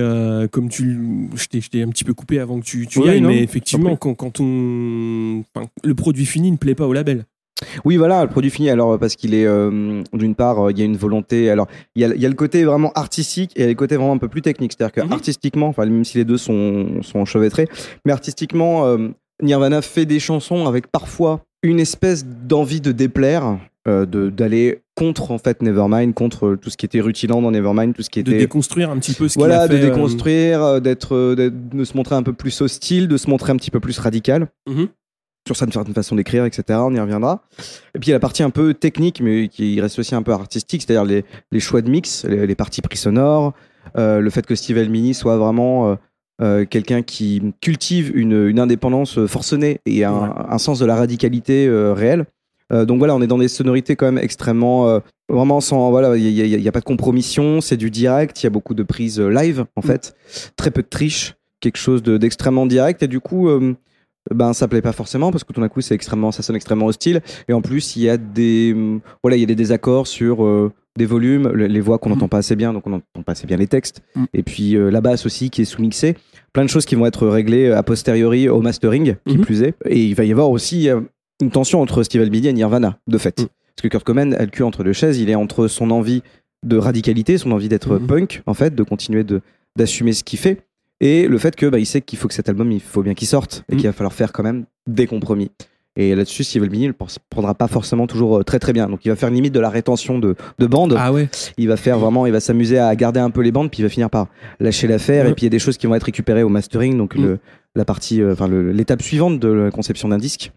comme 0.51 0.69
tu, 0.69 1.29
je 1.37 1.47
t'ai- 1.47 1.83
un 1.83 1.89
petit 1.91 2.03
peu 2.03 2.13
coupé 2.13 2.41
avant 2.41 2.59
que 2.59 2.65
tu, 2.65 2.89
tu 2.89 2.99
y 2.99 3.09
ailles, 3.09 3.21
mais 3.29 3.37
effectivement, 3.45 3.91
quand, 3.97 4.15
quand 4.15 4.41
on, 4.41 5.45
enfin, 5.55 5.69
le 5.85 5.95
produit 5.95 6.27
fini 6.27 6.51
ne 6.51 6.57
plaît 6.57 6.75
pas 6.75 6.89
au 6.89 6.93
label. 6.93 7.25
Oui, 7.85 7.97
voilà, 7.97 8.23
le 8.23 8.29
produit 8.31 8.51
fini. 8.51 8.71
Alors, 8.71 8.99
parce 8.99 9.17
qu'il 9.17 9.35
est, 9.35 9.47
euh, 9.47 10.03
d'une 10.13 10.35
part, 10.35 10.59
euh, 10.67 10.71
il 10.71 10.79
y 10.79 10.83
a 10.83 10.85
une 10.85 10.97
volonté. 10.97 11.51
Alors, 11.51 11.67
il 11.95 12.03
y 12.03 12.05
a, 12.05 12.09
il 12.15 12.21
y 12.21 12.27
a 12.27 12.29
le 12.29 12.35
côté 12.35 12.65
vraiment 12.65 12.93
artistique 12.95 13.53
et 13.57 13.61
il 13.61 13.63
y 13.63 13.67
a 13.67 13.69
le 13.69 13.75
côté 13.75 13.97
vraiment 13.97 14.13
un 14.13 14.19
peu 14.19 14.29
plus 14.29 14.43
technique. 14.43 14.73
C'est-à-dire 14.77 14.93
que 15.03 15.07
Mhm. 15.07 15.13
artistiquement, 15.13 15.69
enfin, 15.69 15.85
même 15.87 16.05
si 16.05 16.19
les 16.19 16.25
deux 16.25 16.39
sont, 16.39 17.03
sont 17.03 17.19
enchevêtrés, 17.19 17.69
mais 18.05 18.13
artistiquement, 18.13 18.87
euh, 18.87 19.09
Nirvana 19.43 19.83
fait 19.83 20.07
des 20.07 20.21
chansons 20.21 20.67
avec 20.67 20.87
parfois 20.89 21.41
une 21.63 21.81
espèce 21.81 22.25
d'envie 22.27 22.81
de 22.81 22.93
déplaire, 22.93 23.59
euh, 23.89 24.05
de- 24.07 24.29
d'aller 24.31 24.81
contre, 24.95 25.31
en 25.31 25.39
fait, 25.39 25.63
Nevermind, 25.63 26.13
contre 26.13 26.55
tout 26.61 26.69
ce 26.69 26.77
qui 26.77 26.85
était 26.85 27.01
rutilant 27.01 27.41
dans 27.41 27.51
Nevermind, 27.51 27.95
tout 27.95 28.03
ce 28.03 28.11
qui 28.11 28.23
De 28.23 28.31
était. 28.31 28.41
déconstruire 28.41 28.91
un 28.91 28.99
petit 28.99 29.15
peu 29.15 29.29
ce 29.29 29.35
qu'il 29.35 29.41
Voilà, 29.41 29.63
a 29.63 29.69
fait. 29.69 29.79
de 29.79 29.85
euh, 29.87 29.91
déconstruire, 29.91 30.63
euh, 30.63 30.81
d'être, 30.81 31.15
euh, 31.15 31.35
d'être- 31.35 31.71
de 31.75 31.85
se 31.85 31.97
montrer 31.97 32.15
un 32.15 32.23
peu 32.23 32.35
plus 32.35 32.61
hostile, 32.61 33.09
de 33.09 33.17
se 33.17 33.29
montrer 33.31 33.53
un 33.53 33.57
petit 33.57 33.71
peu 33.71 33.81
plus 33.81 33.99
radical 33.99 34.49
Mhm. 34.69 34.89
Sur 35.47 35.57
sa 35.57 35.67
certaine 35.71 35.95
façon 35.95 36.15
d'écrire, 36.17 36.45
etc. 36.45 36.79
On 36.83 36.95
y 36.95 37.01
reviendra. 37.01 37.43
Et 37.95 37.99
puis 37.99 38.09
il 38.09 38.11
y 38.11 38.13
a 38.13 38.17
la 38.17 38.21
partie 38.21 38.43
un 38.43 38.51
peu 38.51 38.75
technique, 38.75 39.21
mais 39.21 39.49
qui 39.49 39.81
reste 39.81 39.99
aussi 39.99 40.15
un 40.15 40.23
peu 40.23 40.33
artistique, 40.33 40.83
c'est-à-dire 40.83 41.05
les, 41.05 41.25
les 41.51 41.61
choix 41.61 41.81
de 41.83 41.91
mix, 41.91 42.25
les, 42.25 42.47
les 42.47 42.55
parties 42.55 42.83
pris 42.83 42.97
sonores, 42.99 43.53
euh, 43.97 44.21
le 44.21 44.31
fait 44.31 44.45
que 44.47 44.55
Steve 44.55 44.79
Albini 44.79 45.15
soit 45.15 45.37
vraiment 45.39 45.91
euh, 45.91 45.95
euh, 46.43 46.65
quelqu'un 46.67 47.03
qui 47.03 47.43
cultive 47.61 48.13
une, 48.15 48.49
une 48.49 48.61
indépendance 48.61 49.25
forcenée 49.27 49.81
et 49.87 50.05
un, 50.05 50.13
Ouais. 50.13 50.29
un 50.51 50.59
sens 50.59 50.79
de 50.79 50.87
la 50.87 50.95
radicalité 50.97 51.67
euh, 51.67 51.93
réelle. 51.95 52.27
Donc 52.73 52.99
voilà, 52.99 53.17
on 53.17 53.21
est 53.21 53.27
dans 53.27 53.37
des 53.39 53.49
sonorités 53.49 53.97
quand 53.97 54.07
même 54.07 54.23
extrêmement, 54.23 55.01
vraiment 55.29 55.61
sans, 55.61 55.91
voilà, 55.91 56.17
il 56.17 56.33
n'y 56.33 56.67
a, 56.67 56.69
a 56.69 56.73
pas 56.73 56.79
de 56.79 56.85
compromission, 56.85 57.61
c'est 57.61 57.77
du 57.77 57.91
direct, 57.91 58.41
il 58.41 58.45
y 58.45 58.47
a 58.47 58.51
beaucoup 58.51 58.75
de 58.75 58.85
prises 58.85 59.19
live 59.19 59.65
en 59.75 59.81
Mm. 59.81 59.87
fait, 59.89 60.15
très 60.55 60.71
peu 60.71 60.83
de 60.83 60.87
triche, 60.87 61.35
quelque 61.59 61.79
chose 61.79 62.01
de- 62.01 62.17
d'extrêmement 62.17 62.67
direct 62.67 63.03
et 63.03 63.09
du 63.09 63.19
coup, 63.19 63.49
ben 64.35 64.53
ça 64.53 64.69
plaît 64.69 64.83
pas 64.83 64.93
forcément 64.93 65.31
parce 65.31 65.45
que 65.45 65.53
tout 65.53 65.61
d'un 65.61 65.69
coup 65.69 65.81
c'est 65.81 65.95
extrêmement, 65.95 66.31
ça 66.33 66.43
sonne 66.43 66.57
extrêmement 66.57 66.87
hostile 66.87 67.21
et 67.49 67.53
en 67.53 67.63
plus 67.63 67.97
il 67.97 68.03
y 68.03 68.09
a 68.09 68.17
des, 68.17 68.73
hum, 68.75 69.01
voilà, 69.23 69.37
il 69.37 69.41
y 69.41 69.43
a 69.43 69.47
des 69.47 69.55
désaccords 69.55 70.07
sur 70.07 70.45
euh, 70.45 70.73
des 70.99 71.07
volumes, 71.07 71.49
le- 71.49 71.67
les 71.67 71.81
voix 71.81 71.99
qu'on 71.99 72.11
Mm. 72.11 72.13
n'entend 72.15 72.29
pas 72.29 72.39
assez 72.39 72.57
bien, 72.57 72.73
donc 72.73 72.87
on 72.87 72.91
n'entend 72.91 73.23
pas 73.25 73.33
assez 73.33 73.47
bien 73.47 73.57
les 73.57 73.67
textes 73.67 74.03
Mm. 74.17 74.25
et 74.35 74.43
puis 74.43 74.77
euh, 74.77 74.91
la 74.91 75.01
basse 75.01 75.25
aussi 75.27 75.49
qui 75.51 75.63
est 75.63 75.65
sous-mixée, 75.65 76.17
plein 76.53 76.65
de 76.65 76.69
choses 76.69 76.85
qui 76.85 76.95
vont 76.97 77.07
être 77.07 77.27
réglées 77.29 77.69
euh, 77.69 77.79
a 77.79 77.83
posteriori 77.83 78.49
au 78.49 78.61
mastering 78.61 79.17
qui 79.27 79.39
Mhm. 79.39 79.45
plus 79.45 79.63
est 79.63 79.75
et 79.87 80.05
il 80.05 80.15
va 80.15 80.25
y 80.25 80.33
avoir 80.33 80.51
aussi 80.51 80.89
une 81.43 81.51
tension 81.51 81.81
entre 81.81 82.03
Steve 82.03 82.21
Albini 82.23 82.49
et 82.49 82.53
Nirvana, 82.53 82.99
de 83.07 83.19
fait. 83.19 83.41
Mm. 83.41 83.47
Parce 83.77 83.83
que 83.85 83.89
Kurt 83.89 84.05
Cobain 84.05 84.33
a 84.33 84.43
le 84.45 84.51
cul 84.51 84.63
entre 84.65 84.85
deux 84.85 84.93
chaises, 84.93 85.19
il 85.19 85.31
est 85.31 85.35
entre 85.35 85.67
son 85.69 85.91
envie 85.91 86.23
de 86.67 86.77
radicalité, 86.77 87.39
son 87.39 87.53
envie 87.53 87.69
d'être 87.69 87.99
Mhm. 87.99 88.07
punk, 88.07 88.43
en 88.47 88.53
fait, 88.53 88.75
de 88.75 88.83
continuer 88.83 89.25
de 89.25 89.41
d'assumer 89.79 90.13
ce 90.13 90.25
qu'il 90.25 90.39
fait, 90.39 90.59
et 91.01 91.27
le 91.29 91.39
fait 91.39 91.57
que 91.57 91.67
bah, 91.67 91.79
il 91.79 91.87
sait 91.87 92.01
qu'il 92.01 92.19
faut 92.19 92.29
que 92.29 92.35
cet 92.35 92.49
album, 92.49 92.71
il 92.73 92.81
faut 92.81 93.03
bien 93.03 93.15
qu'il 93.15 93.29
sorte, 93.29 93.65
et 93.71 93.75
Mm. 93.75 93.79
qu'il 93.79 93.87
va 93.87 93.93
falloir 93.93 94.13
faire 94.13 94.33
quand 94.33 94.43
même 94.43 94.65
des 94.87 95.07
compromis. 95.07 95.51
Et 95.97 96.15
là-dessus, 96.15 96.45
Steve 96.45 96.63
Albini 96.63 96.87
ne 96.87 96.93
prendra 97.31 97.55
pas 97.55 97.67
forcément 97.67 98.07
toujours 98.07 98.39
euh, 98.39 98.43
très 98.45 98.61
très 98.61 98.73
bien. 98.73 98.89
Donc 98.89 99.05
il 99.05 99.09
va 99.09 99.17
faire 99.17 99.29
limite 99.29 99.53
de 99.53 99.59
la 99.61 99.69
rétention 99.69 100.19
de, 100.21 100.37
de 100.59 100.67
bandes. 100.67 100.95
Ah 100.97 101.13
ouais. 101.13 101.29
Il 101.59 101.67
va 101.69 101.77
faire 101.77 101.99
vraiment, 101.99 102.27
il 102.27 102.33
va 102.33 102.39
s'amuser 102.41 102.79
à 102.79 102.95
garder 102.95 103.19
un 103.19 103.31
peu 103.31 103.41
les 103.43 103.51
bandes, 103.51 103.71
puis 103.71 103.81
il 103.81 103.83
va 103.83 103.89
finir 103.89 104.09
par 104.09 104.29
lâcher 104.61 104.87
l'affaire. 104.87 105.27
Et 105.27 105.35
puis 105.35 105.43
il 105.43 105.47
y 105.47 105.49
a 105.49 105.51
des 105.51 105.59
choses 105.59 105.77
qui 105.79 105.87
vont 105.89 105.95
être 105.97 106.05
récupérées 106.05 106.45
au 106.45 106.49
mastering, 106.49 106.97
donc 106.97 107.17
Mm. 107.17 107.23
le, 107.25 107.39
la 107.75 107.85
partie, 107.85 108.23
euh, 108.23 108.33
enfin 108.33 108.49
l'étape 108.49 109.03
suivante 109.03 109.41
de 109.41 109.49
la 109.49 109.71
conception 109.73 110.09
d'un 110.09 110.19
disque. 110.19 110.53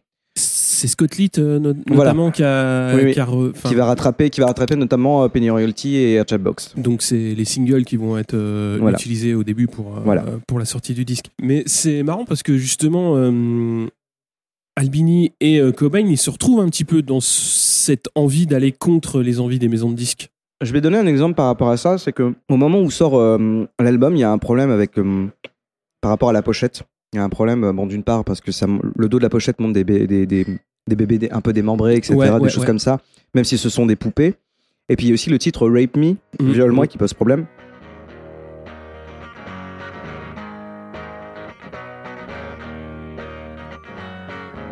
C'est 0.74 0.88
Scott 0.88 1.18
Litt 1.18 1.38
euh, 1.38 1.60
Voilà. 1.88 2.12
notamment 2.12 2.32
qui 2.32 2.44
a, 2.44 2.96
Oui, 2.96 3.02
oui. 3.06 3.14
qui 3.14 3.20
a 3.20 3.26
re- 3.26 3.52
enfin, 3.52 3.70
qui 3.70 3.76
va 3.76 3.86
rattraper, 3.86 4.30
qui 4.30 4.40
va 4.40 4.48
rattraper 4.48 4.76
notamment 4.76 5.24
euh, 5.24 5.28
Penny 5.28 5.50
Royalty 5.50 5.96
et 5.98 6.14
Airchat 6.16 6.40
Box. 6.40 6.74
Donc 6.78 7.02
c'est 7.04 7.36
les 7.36 7.46
singles 7.46 7.86
qui 7.86 7.96
vont 7.96 8.18
être 8.18 8.34
euh, 8.34 8.78
Voilà. 8.82 8.98
utilisés 8.98 9.34
au 9.36 9.44
début 9.44 9.68
pour, 9.68 9.92
Voilà. 10.04 10.26
pour 10.48 10.58
la 10.60 10.66
sortie 10.66 10.94
du 10.94 11.06
disque. 11.06 11.28
Mais 11.42 11.64
c'est 11.68 12.02
marrant 12.04 12.26
parce 12.26 12.42
que 12.44 12.58
justement, 12.58 13.16
Albini 14.76 15.32
et 15.40 15.62
Cobain, 15.78 16.00
ils 16.08 16.18
se 16.18 16.30
retrouvent 16.30 16.60
un 16.62 16.68
petit 16.70 16.86
peu 16.86 17.02
dans 17.02 17.20
cette 17.22 18.08
envie 18.16 18.48
d'aller 18.48 18.72
contre 18.72 19.22
les 19.22 19.40
envies 19.40 19.60
des 19.60 19.68
maisons 19.68 19.92
de 19.92 19.96
disques. 19.96 20.30
Je 20.64 20.72
vais 20.74 20.82
donner 20.82 20.98
un 20.98 21.06
exemple 21.08 21.36
par 21.36 21.46
rapport 21.46 21.70
à 21.70 21.78
ça, 21.78 21.98
c'est 21.98 22.14
que 22.14 22.34
au 22.50 22.58
moment 22.58 22.80
où 22.82 22.90
sort 22.90 23.20
l'album, 23.80 24.16
il 24.16 24.20
y 24.20 24.24
a 24.24 24.32
un 24.32 24.38
problème 24.40 24.72
avec 24.72 24.94
par 26.02 26.10
rapport 26.10 26.30
à 26.30 26.34
la 26.34 26.42
pochette. 26.42 26.84
Il 27.14 27.18
y 27.18 27.20
a 27.20 27.24
un 27.24 27.30
problème, 27.30 27.64
euh, 27.64 27.74
bon, 27.74 27.86
d'une 27.86 28.04
part 28.04 28.24
parce 28.26 28.42
que 28.42 28.52
ça, 28.52 28.66
le 28.96 29.08
dos 29.08 29.20
de 29.20 29.24
la 29.24 29.30
pochette 29.30 29.60
montre 29.60 29.74
des, 29.74 29.84
bé- 29.84 30.08
des, 30.08 30.26
des, 30.26 30.46
des 30.88 30.96
bébés 30.96 31.30
un 31.32 31.42
peu 31.42 31.54
démembrés, 31.54 31.96
etc., 31.96 32.16
Ouais, 32.16 32.28
des 32.32 32.34
ouais, 32.40 32.50
choses 32.50 32.62
ouais. 32.62 32.66
comme 32.68 32.80
ça, 32.80 33.00
même 33.36 33.44
si 33.44 33.58
ce 33.58 33.70
sont 33.70 33.86
des 33.86 33.96
poupées. 33.96 34.34
Et 34.90 34.96
puis 34.96 35.06
il 35.06 35.10
y 35.10 35.12
a 35.12 35.14
aussi 35.14 35.30
le 35.30 35.38
titre 35.40 35.68
Rape 35.70 35.96
Me, 35.96 36.16
Mhm. 36.42 36.52
viole-moi, 36.52 36.88
qui 36.88 36.98
pose 36.98 37.14
problème. 37.14 37.46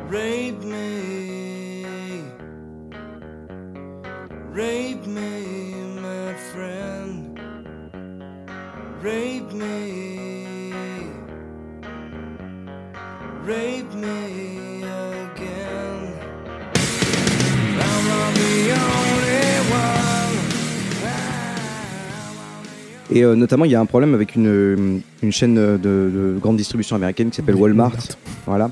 Rape 0.10 0.64
me. 0.64 2.26
Rape 4.54 5.08
me, 5.08 5.32
my 6.02 6.34
friend. 6.52 7.40
Rape 9.02 9.31
Et 23.14 23.24
euh, 23.24 23.36
notamment, 23.36 23.66
il 23.66 23.72
y 23.72 23.76
a 23.76 23.80
un 23.82 23.86
problème 23.86 24.14
avec 24.14 24.36
une, 24.36 24.48
euh, 24.48 24.98
une 25.22 25.32
chaîne 25.32 25.56
de, 25.56 25.78
de 25.78 26.38
grande 26.42 26.58
distribution 26.58 26.96
américaine 26.96 27.30
qui 27.30 27.36
s'appelle 27.38 27.56
Walmart. 27.56 27.98
Voilà. 28.46 28.72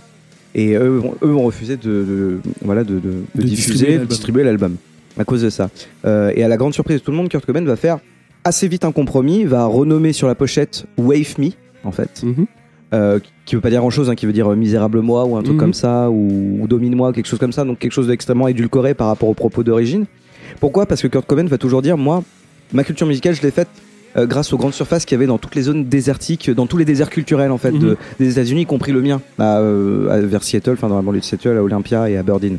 Et 0.55 0.74
eux, 0.75 1.01
eux 1.24 1.36
ont 1.36 1.43
refusé 1.43 1.77
de, 1.77 2.39
voilà, 2.63 2.84
de, 2.84 3.00
diffuser, 3.36 4.00
distribuer 4.00 4.43
l'album 4.43 4.77
à 5.17 5.24
cause 5.25 5.41
de 5.43 5.50
ça. 5.50 5.69
Euh, 6.05 6.31
et 6.36 6.43
à 6.43 6.48
la 6.48 6.58
grande 6.58 6.74
surprise 6.74 7.00
de 7.00 7.03
tout 7.03 7.12
le 7.12 7.17
monde, 7.17 7.29
Kurt 7.29 7.46
Cobain 7.46 7.63
va 7.65 7.75
faire 7.75 8.00
assez 8.43 8.67
vite 8.67 8.86
un 8.86 8.91
compromis, 8.91 9.43
va 9.43 9.65
renommer 9.65 10.13
sur 10.13 10.27
la 10.27 10.34
pochette 10.36 10.86
Wave 10.98 11.36
Me, 11.38 11.50
en 11.84 11.91
fait, 11.91 12.24
Mhm. 12.24 12.46
euh, 12.93 13.19
qui 13.46 13.55
veut 13.55 13.62
pas 13.62 13.69
dire 13.69 13.81
grand 13.81 13.89
chose, 13.89 14.12
qui 14.15 14.25
veut 14.25 14.34
dire 14.34 14.50
misérable 14.55 15.01
moi 15.01 15.25
ou 15.25 15.36
un 15.36 15.43
truc 15.43 15.55
Mhm. 15.55 15.60
comme 15.60 15.74
ça, 15.74 16.10
ou, 16.10 16.60
ou 16.62 16.67
domine-moi, 16.67 17.12
quelque 17.13 17.27
chose 17.27 17.39
comme 17.39 17.51
ça, 17.51 17.63
donc 17.65 17.77
quelque 17.79 17.91
chose 17.91 18.08
d'extrêmement 18.08 18.48
édulcoré 18.48 18.93
par 18.93 19.08
rapport 19.08 19.27
aux 19.29 19.34
propos 19.34 19.63
d'origine. 19.63 20.05
Pourquoi? 20.60 20.86
Parce 20.86 21.01
que 21.01 21.08
Kurt 21.08 21.27
Cobain 21.27 21.46
va 21.46 21.58
toujours 21.60 21.81
dire 21.81 21.98
moi, 21.98 22.24
ma 22.74 22.84
culture 22.84 23.05
musicale, 23.05 23.36
je 23.36 23.41
l'ai 23.43 23.51
faite 23.51 23.67
euh, 24.17 24.25
grâce 24.25 24.51
aux 24.53 24.57
grandes 24.57 24.73
surfaces 24.73 25.05
qu'il 25.05 25.15
y 25.15 25.19
avait 25.19 25.27
dans 25.27 25.37
toutes 25.37 25.55
les 25.55 25.61
zones 25.63 25.85
désertiques, 25.85 26.49
dans 26.49 26.65
tous 26.67 26.77
les 26.77 26.85
déserts 26.85 27.09
culturels 27.09 27.51
en 27.51 27.57
fait 27.57 27.71
Mhm. 27.71 27.79
de- 27.79 27.97
des 28.19 28.31
États-Unis, 28.31 28.61
y 28.61 28.65
compris 28.65 28.91
le 28.91 29.01
mien, 29.01 29.21
à, 29.37 29.59
euh, 29.59 30.09
à- 30.09 30.19
vers 30.21 30.43
Seattle, 30.43 30.71
enfin 30.73 30.87
dans 30.89 30.95
la 30.95 31.01
banlieue 31.01 31.19
de 31.19 31.25
Seattle, 31.25 31.57
à 31.57 31.63
Olympia 31.63 32.09
et 32.09 32.17
à 32.17 32.21
Aberdeen. 32.21 32.57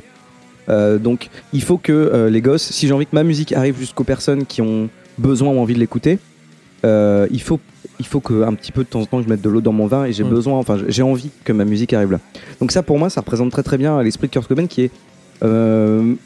Euh, 0.68 0.98
donc 0.98 1.28
il 1.52 1.62
faut 1.62 1.78
que 1.78 2.28
les 2.30 2.40
gosses, 2.40 2.70
si 2.70 2.86
j'ai 2.86 2.92
envie 2.92 3.06
que 3.06 3.14
ma 3.16 3.24
musique 3.24 3.52
arrive 3.52 3.76
jusqu'aux 3.78 4.04
personnes 4.04 4.46
qui 4.46 4.62
ont 4.62 4.88
besoin 5.18 5.52
ou 5.52 5.58
envie 5.58 5.74
de 5.74 5.80
l'écouter, 5.80 6.18
il 6.84 7.40
faut 7.42 7.58
il 7.98 8.06
faut 8.06 8.20
que 8.20 8.44
un 8.44 8.54
petit 8.54 8.72
peu 8.72 8.82
de 8.84 8.88
temps 8.88 9.00
en 9.00 9.04
temps 9.06 9.20
je 9.22 9.28
mette 9.28 9.42
de 9.42 9.50
l'eau 9.50 9.60
dans 9.60 9.72
mon 9.74 9.86
vin 9.86 10.04
et 10.06 10.12
j'ai 10.12 10.22
Ouais. 10.22 10.30
besoin, 10.30 10.58
enfin 10.58 10.78
j'ai 10.88 11.02
envie 11.02 11.28
que 11.44 11.52
ma 11.52 11.64
musique 11.66 11.92
arrive 11.92 12.12
là. 12.12 12.20
Donc 12.60 12.72
ça 12.72 12.82
pour 12.82 12.98
moi 12.98 13.10
ça 13.10 13.20
représente 13.20 13.50
très 13.50 13.62
très 13.62 13.76
bien 13.76 14.02
l'esprit 14.02 14.28
de 14.28 14.32
Kurt 14.32 14.46
Cobain 14.48 14.66
qui 14.66 14.82
est 14.84 14.90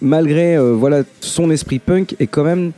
malgré 0.00 0.56
voilà 0.58 1.02
son 1.20 1.50
esprit 1.50 1.78
punk 1.78 2.14
et 2.20 2.26
quand 2.26 2.44
même 2.44 2.72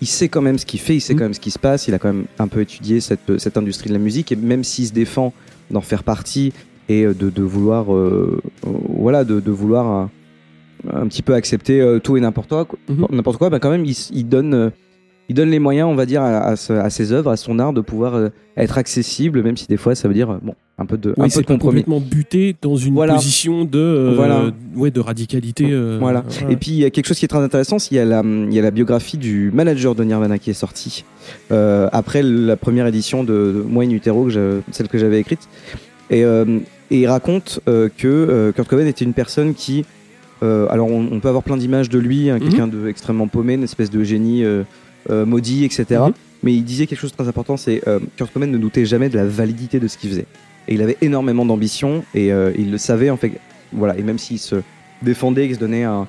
il 0.00 0.06
sait 0.06 0.28
quand 0.28 0.42
même 0.42 0.58
ce 0.58 0.66
qu'il 0.66 0.80
fait, 0.80 0.94
il 0.96 1.00
sait 1.00 1.12
Mhm. 1.14 1.18
quand 1.18 1.24
même 1.26 1.34
ce 1.34 1.40
qui 1.40 1.50
se 1.50 1.58
passe, 1.58 1.88
il 1.88 1.94
a 1.94 1.98
quand 1.98 2.12
même 2.12 2.26
un 2.38 2.48
peu 2.48 2.60
étudié 2.60 3.00
cette, 3.00 3.38
cette 3.38 3.56
industrie 3.56 3.88
de 3.88 3.94
la 3.94 3.98
musique 3.98 4.30
et 4.32 4.36
même 4.36 4.64
s'il 4.64 4.86
se 4.86 4.92
défend 4.92 5.32
d'en 5.70 5.80
faire 5.80 6.02
partie 6.04 6.52
et 6.88 7.04
euh, 7.04 7.14
de, 7.14 7.30
de 7.30 7.42
vouloir 7.42 7.92
euh, 7.94 8.40
euh, 8.66 8.70
voilà 8.98 9.24
de, 9.24 9.40
de 9.40 9.50
vouloir 9.50 9.86
un, 9.86 10.10
un 10.92 11.06
petit 11.08 11.22
peu 11.22 11.34
accepter 11.34 11.80
euh, 11.80 11.98
tout 11.98 12.16
et 12.16 12.20
n'importe 12.20 12.48
quoi 12.48 12.66
Mhm. 12.88 13.06
n'importe 13.10 13.38
quoi 13.38 13.50
bah 13.50 13.58
quand 13.58 13.70
même 13.70 13.84
il, 13.84 13.96
il 14.12 14.28
donne 14.28 14.54
euh, 14.54 14.70
il 15.28 15.34
donne 15.34 15.50
les 15.50 15.58
moyens 15.58 15.88
on 15.90 15.94
va 15.94 16.06
dire 16.06 16.22
à, 16.22 16.38
à, 16.38 16.56
ce- 16.56 16.72
à 16.72 16.88
ses 16.90 17.12
œuvres 17.12 17.30
à 17.30 17.36
son 17.36 17.58
art 17.58 17.72
de 17.72 17.80
pouvoir 17.80 18.14
euh, 18.14 18.28
être 18.56 18.78
accessible 18.78 19.42
même 19.42 19.56
si 19.56 19.66
des 19.66 19.76
fois 19.76 19.94
ça 19.94 20.08
veut 20.08 20.14
dire 20.14 20.30
euh, 20.30 20.38
bon 20.42 20.54
un 20.78 20.86
peu 20.86 20.96
de 20.96 21.10
un 21.18 21.24
Oui, 21.24 21.28
peu 21.34 21.40
de 21.40 21.46
pas 21.46 21.52
compromis 21.54 21.82
complètement 21.82 22.00
buté 22.00 22.54
dans 22.62 22.76
une 22.76 22.94
Voilà. 22.94 23.14
position 23.14 23.64
de, 23.64 23.78
euh, 23.78 24.12
Voilà. 24.14 24.52
ouais, 24.76 24.90
de 24.92 25.00
radicalité. 25.00 25.66
euh, 25.70 25.98
Voilà. 26.00 26.24
Et 26.48 26.54
puis 26.56 26.70
il 26.70 26.76
y 26.78 26.84
a 26.84 26.90
quelque 26.90 27.06
chose 27.06 27.18
qui 27.18 27.24
est 27.24 27.28
très 27.28 27.38
intéressant, 27.42 27.78
c'est 27.80 27.88
qu'il 27.88 27.96
y 27.96 28.00
a 28.00 28.04
la, 28.04 28.22
il 28.24 28.52
y 28.54 28.58
a 28.60 28.62
la 28.62 28.70
biographie 28.70 29.18
du 29.18 29.50
manager 29.52 29.96
de 29.96 30.04
Nirvana 30.04 30.38
qui 30.38 30.50
est 30.50 30.54
sortie 30.54 31.04
après 31.50 32.22
la 32.22 32.56
première 32.56 32.86
édition 32.86 33.24
de, 33.24 33.64
Moi 33.68 33.84
in 33.84 33.90
Utero, 33.90 34.26
que 34.26 34.60
celle 34.70 34.88
que 34.88 34.98
j'avais 34.98 35.18
écrite. 35.20 35.48
Et, 36.10 36.20
et 36.20 37.00
il 37.02 37.06
raconte 37.06 37.60
que 37.66 38.52
Kurt 38.54 38.68
Cobain 38.68 38.86
était 38.86 39.04
une 39.04 39.12
personne 39.14 39.54
qui, 39.54 39.84
alors 40.42 40.88
on, 40.90 41.08
on 41.10 41.20
peut 41.20 41.28
avoir 41.28 41.42
plein 41.42 41.56
d'images 41.56 41.88
de 41.90 41.98
lui, 41.98 42.30
hein, 42.30 42.38
Mhm. 42.38 42.48
quelqu'un 42.48 42.66
de 42.68 42.88
extrêmement 42.88 43.26
paumé, 43.28 43.54
une 43.54 43.64
espèce 43.64 43.90
de 43.90 44.02
génie 44.04 44.44
maudit, 45.10 45.64
etc. 45.64 46.00
Mhm. 46.06 46.12
Mais 46.42 46.54
il 46.54 46.62
disait 46.64 46.86
quelque 46.86 47.00
chose 47.00 47.10
de 47.10 47.16
très 47.16 47.28
important, 47.28 47.56
c'est 47.56 47.82
euh, 47.88 47.98
Kurt 48.16 48.32
Cobain 48.32 48.46
ne 48.46 48.58
doutait 48.58 48.86
jamais 48.86 49.08
de 49.08 49.16
la 49.16 49.24
validité 49.24 49.80
de 49.80 49.88
ce 49.88 49.98
qu'il 49.98 50.10
faisait. 50.10 50.26
Et 50.68 50.74
il 50.74 50.82
avait 50.82 50.98
énormément 51.00 51.44
d'ambition 51.44 52.04
et 52.14 52.32
euh, 52.32 52.52
il 52.56 52.70
le 52.70 52.78
savait 52.78 53.10
en 53.10 53.16
fait. 53.16 53.32
Voilà. 53.72 53.96
Et 53.98 54.02
même 54.02 54.18
s'il 54.18 54.38
se 54.38 54.56
défendait, 55.02 55.46
qu'il 55.46 55.56
se 55.56 55.60
donnait 55.60 55.84
un, 55.84 56.06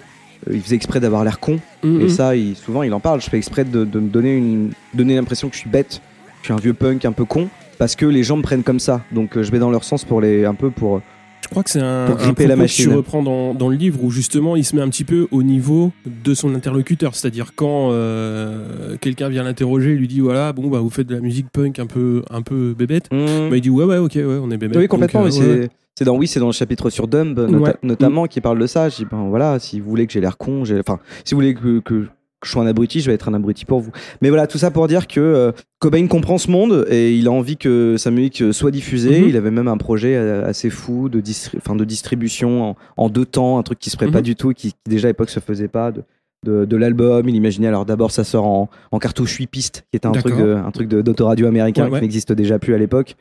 euh, 0.48 0.53
il 0.53 0.62
faisait 0.62 0.75
exprès 0.75 1.00
d'avoir 1.00 1.24
l'air 1.24 1.39
con. 1.39 1.60
Mhm. 1.84 2.01
Et 2.01 2.10
ça, 2.10 2.36
il, 2.36 2.56
souvent, 2.56 2.84
il 2.84 2.94
en 2.94 3.00
parle. 3.00 3.22
Je 3.22 3.29
fais 3.29 3.38
exprès 3.38 3.63
de, 3.63 3.86
de 3.86 4.00
me 4.00 4.10
donner 4.10 4.36
une, 4.36 4.72
donner 4.94 5.15
l'impression 5.15 5.50
que 5.50 5.56
je 5.56 5.62
suis 5.62 5.70
bête, 5.70 6.01
que 6.25 6.34
je 6.41 6.46
suis 6.46 6.53
un 6.53 6.58
vieux 6.58 6.74
punk 6.74 7.06
un 7.06 7.12
peu 7.12 7.25
con, 7.25 7.50
parce 7.77 7.96
que 7.96 8.06
les 8.06 8.24
gens 8.24 8.38
me 8.38 8.44
prennent 8.44 8.63
comme 8.63 8.79
ça. 8.79 9.01
Donc 9.12 9.36
euh, 9.36 9.44
je 9.44 9.51
vais 9.51 9.60
dans 9.60 9.72
leur 9.72 9.84
sens 9.84 10.06
pour 10.06 10.22
les, 10.22 10.46
un 10.46 10.56
peu 10.56 10.70
pour. 10.70 11.01
Je 11.50 11.53
crois 11.56 11.63
que 11.63 11.72
c'est 11.72 11.82
un, 11.82 12.06
Pour 12.06 12.20
un 12.22 12.27
la 12.48 12.56
que 12.68 12.72
tu 12.72 12.89
reprends 12.89 13.24
dans, 13.24 13.56
dans 13.56 13.70
le 13.70 13.75
livre 13.75 14.03
où 14.03 14.12
justement 14.12 14.56
il 14.56 14.63
se 14.63 14.75
met 14.75 14.84
un 14.84 14.89
petit 14.89 15.03
peu 15.03 15.27
au 15.32 15.41
niveau 15.41 15.91
de 16.06 16.36
son 16.36 16.53
interlocuteur. 16.53 17.15
C'est-à-dire 17.15 17.53
quand 17.56 17.89
euh, 17.91 18.98
quelqu'un 19.01 19.29
vient 19.29 19.41
l'interroger, 19.44 19.94
il 19.94 19.98
lui 19.98 20.08
dit 20.08 20.20
voilà, 20.20 20.53
bon, 20.53 20.68
bah 20.68 20.77
vous 20.79 20.91
faites 20.91 21.08
de 21.08 21.15
la 21.15 21.22
musique 21.22 21.48
punk 21.51 21.79
un 21.79 21.88
peu, 21.88 22.22
un 22.29 22.44
peu 22.44 22.75
bébête. 22.77 23.08
Bah, 23.10 23.18
il 23.56 23.62
dit 23.62 23.72
ouais, 23.72 23.84
ouais, 23.86 23.98
ok, 23.98 24.12
ouais, 24.15 24.24
on 24.25 24.51
est 24.51 24.58
bébête. 24.58 24.77
oui, 24.77 24.88
complètement. 24.88 25.22
Donc, 25.24 25.29
euh, 25.29 25.32
c'est, 25.32 25.41
ouais, 25.41 25.60
ouais. 25.62 25.70
c'est 25.98 26.06
dans 26.06 26.15
oui, 26.15 26.27
c'est 26.27 26.39
dans 26.39 26.46
le 26.46 26.51
chapitre 26.51 26.91
sur 26.91 27.08
Dumb 27.08 27.36
nota- 27.39 27.58
Ouais. 27.60 27.75
notamment 27.82 28.27
qui 28.27 28.41
parle 28.41 28.60
de 28.60 28.68
ça. 28.68 28.88
Je 28.89 28.98
dis 28.98 29.06
ben 29.10 29.27
voilà, 29.29 29.58
si 29.58 29.79
vous 29.79 29.89
voulez 29.89 30.06
que 30.06 30.13
j'ai 30.13 30.22
l'air 30.22 30.38
con, 30.38 30.65
j'ai, 30.65 30.77
enfin, 30.79 31.00
si 31.25 31.34
vous 31.34 31.41
voulez 31.41 31.56
que, 31.56 31.79
que 31.79 32.06
je 32.46 32.51
sois 32.51 32.63
un 32.63 32.67
abruti, 32.67 33.01
je 33.01 33.08
vais 33.08 33.13
être 33.15 33.27
un 33.29 33.34
abruti 33.34 33.65
pour 33.65 33.79
vous. 33.81 33.91
Mais 34.22 34.29
voilà, 34.29 34.48
tout 34.48 34.58
ça 34.58 34.72
pour 34.72 34.88
dire 34.88 35.08
que 35.08 35.19
euh, 35.19 35.51
Cobain 35.79 36.08
comprend 36.08 36.38
ce 36.38 36.50
monde 36.50 36.86
et 36.89 37.13
il 37.15 37.27
a 37.27 37.31
envie 37.31 37.58
que 37.58 37.96
sa 37.98 38.12
musique 38.12 38.43
soit 38.53 38.72
diffusée. 38.72 39.22
Mhm. 39.22 39.29
Il 39.29 39.38
avait 39.38 39.51
même 39.51 39.67
un 39.67 39.77
projet 39.77 40.15
euh, 40.15 40.46
assez 40.46 40.69
fou 40.69 41.10
de, 41.10 41.19
distri- 41.22 41.58
de 41.77 41.86
distribution 41.86 42.63
en, 42.72 42.75
en 42.98 43.10
deux 43.10 43.25
temps, 43.25 43.58
un 43.58 43.63
truc 43.63 43.79
qui 43.79 43.89
se 43.89 43.98
ferait 43.98 44.12
pas 44.12 44.19
Mhm. 44.19 44.24
du 44.24 44.36
tout, 44.36 44.53
qui, 44.53 44.72
qui 44.72 44.77
déjà 44.89 45.08
à 45.08 45.12
l'époque 45.12 45.29
se 45.29 45.39
faisait 45.39 45.67
pas. 45.67 45.91
De, 45.91 46.03
de, 46.46 46.63
de 46.65 46.77
l'album, 46.77 47.27
il 47.27 47.36
imaginait 47.36 47.67
alors 47.67 47.86
d'abord 47.86 48.12
ça 48.12 48.24
sort 48.24 48.46
en, 48.46 48.69
en 48.91 49.00
cartouche 49.00 49.36
8 49.36 49.48
pistes, 49.48 49.84
qui 49.91 49.98
était 49.98 50.08
un 50.08 50.12
truc 50.13 50.38
de, 50.38 50.53
un 50.55 50.72
truc 50.72 50.88
d'autoradio 50.88 51.48
américain 51.48 51.86
Ouais, 51.86 51.91
ouais. 51.91 52.00
qui 52.00 52.03
n'existe 52.03 52.31
déjà 52.31 52.60
plus 52.60 52.74
à 52.74 52.77
l'époque. 52.77 53.15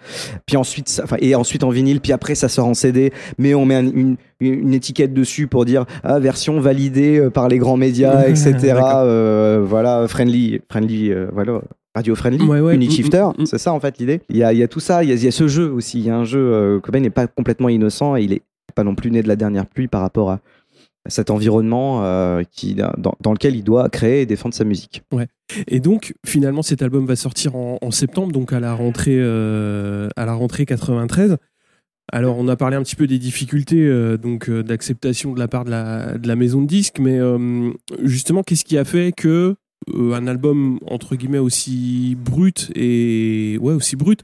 Puis 0.46 0.56
ensuite, 0.56 0.88
ça- 0.88 1.04
et 1.20 1.34
ensuite 1.34 1.64
en 1.64 1.70
vinyle, 1.70 2.00
puis 2.00 2.12
après 2.12 2.34
ça 2.34 2.48
sort 2.48 2.66
en 2.68 2.74
CD, 2.74 3.12
mais 3.38 3.54
on 3.54 3.64
met 3.64 3.74
un- 3.74 3.86
une, 3.90 4.16
une 4.40 4.72
étiquette 4.74 5.12
dessus 5.12 5.46
pour 5.48 5.64
dire 5.64 5.84
ah, 6.04 6.18
version 6.20 6.60
validée 6.60 7.18
euh, 7.18 7.30
par 7.30 7.48
les 7.48 7.58
grands 7.58 7.76
médias, 7.76 8.26
etc. 8.28 8.74
Euh, 9.02 9.64
voilà, 9.66 10.06
friendly, 10.08 10.60
friendly, 10.70 11.10
euh, 11.10 11.26
voilà. 11.32 11.60
Radio 11.96 12.14
friendly, 12.14 12.44
Ouais, 12.46 12.60
ouais. 12.60 12.76
Unit 12.76 12.86
Mm, 12.86 12.90
Shifter, 12.92 13.26
mm, 13.36 13.42
mm. 13.42 13.46
c'est 13.46 13.58
ça 13.58 13.72
en 13.72 13.80
fait 13.80 13.98
l'idée. 13.98 14.20
Il 14.28 14.36
y 14.36 14.44
a, 14.44 14.52
il 14.52 14.58
y 14.58 14.62
a 14.62 14.68
tout 14.68 14.78
ça, 14.78 15.02
il 15.02 15.08
y 15.10 15.12
a, 15.12 15.16
il 15.16 15.24
y 15.24 15.26
a 15.26 15.32
ce 15.32 15.48
jeu 15.48 15.72
aussi. 15.72 15.98
Il 15.98 16.04
y 16.06 16.10
a 16.10 16.16
un 16.16 16.24
jeu, 16.24 16.38
euh, 16.38 16.78
Cobain 16.78 17.00
n'est 17.00 17.10
pas 17.10 17.26
complètement 17.26 17.68
innocent 17.68 18.14
et 18.14 18.22
il 18.22 18.32
est 18.32 18.42
pas 18.76 18.84
non 18.84 18.94
plus 18.94 19.10
né 19.10 19.22
de 19.22 19.28
la 19.28 19.34
dernière 19.34 19.66
pluie 19.66 19.88
par 19.88 20.02
rapport 20.02 20.30
à 20.30 20.38
cet 21.06 21.30
environnement 21.30 22.04
euh, 22.04 22.42
dans, 22.98 23.32
lequel 23.32 23.56
il 23.56 23.64
doit 23.64 23.88
créer 23.88 24.22
et 24.22 24.26
défendre 24.26 24.54
sa 24.54 24.64
musique. 24.64 25.02
Et 25.66 25.80
donc 25.80 26.14
finalement 26.26 26.62
cet 26.62 26.82
album 26.82 27.06
va 27.06 27.16
sortir 27.16 27.56
en, 27.56 27.90
septembre, 27.90 28.32
donc 28.32 28.52
à 28.52 28.60
la 28.60 28.74
rentrée, 28.74 29.16
euh, 29.18 30.08
à 30.16 30.26
la 30.26 30.34
rentrée 30.34 30.66
93. 30.66 31.38
Alors 32.10 32.38
on 32.38 32.48
a 32.48 32.56
parlé 32.56 32.76
un 32.76 32.82
petit 32.82 32.96
peu 32.96 33.06
des 33.06 33.18
difficultés 33.18 33.86
euh, 33.86 34.16
donc 34.16 34.48
euh, 34.48 34.62
d'acceptation 34.62 35.34
de 35.34 35.38
la 35.38 35.48
part 35.48 35.64
de 35.64 35.70
la, 35.70 36.36
maison 36.36 36.62
de 36.62 36.66
disques, 36.66 37.00
mais 37.00 37.18
euh, 37.18 37.70
justement 38.02 38.42
qu'est-ce 38.42 38.64
qui 38.64 38.78
a 38.78 38.84
fait 38.84 39.12
que 39.12 39.56
euh, 39.94 40.14
un 40.14 40.26
album 40.26 40.78
entre 40.86 41.16
guillemets 41.16 41.38
aussi 41.38 42.16
brut 42.18 42.70
et 42.74 43.58
aussi 43.60 43.96
brut 43.96 44.22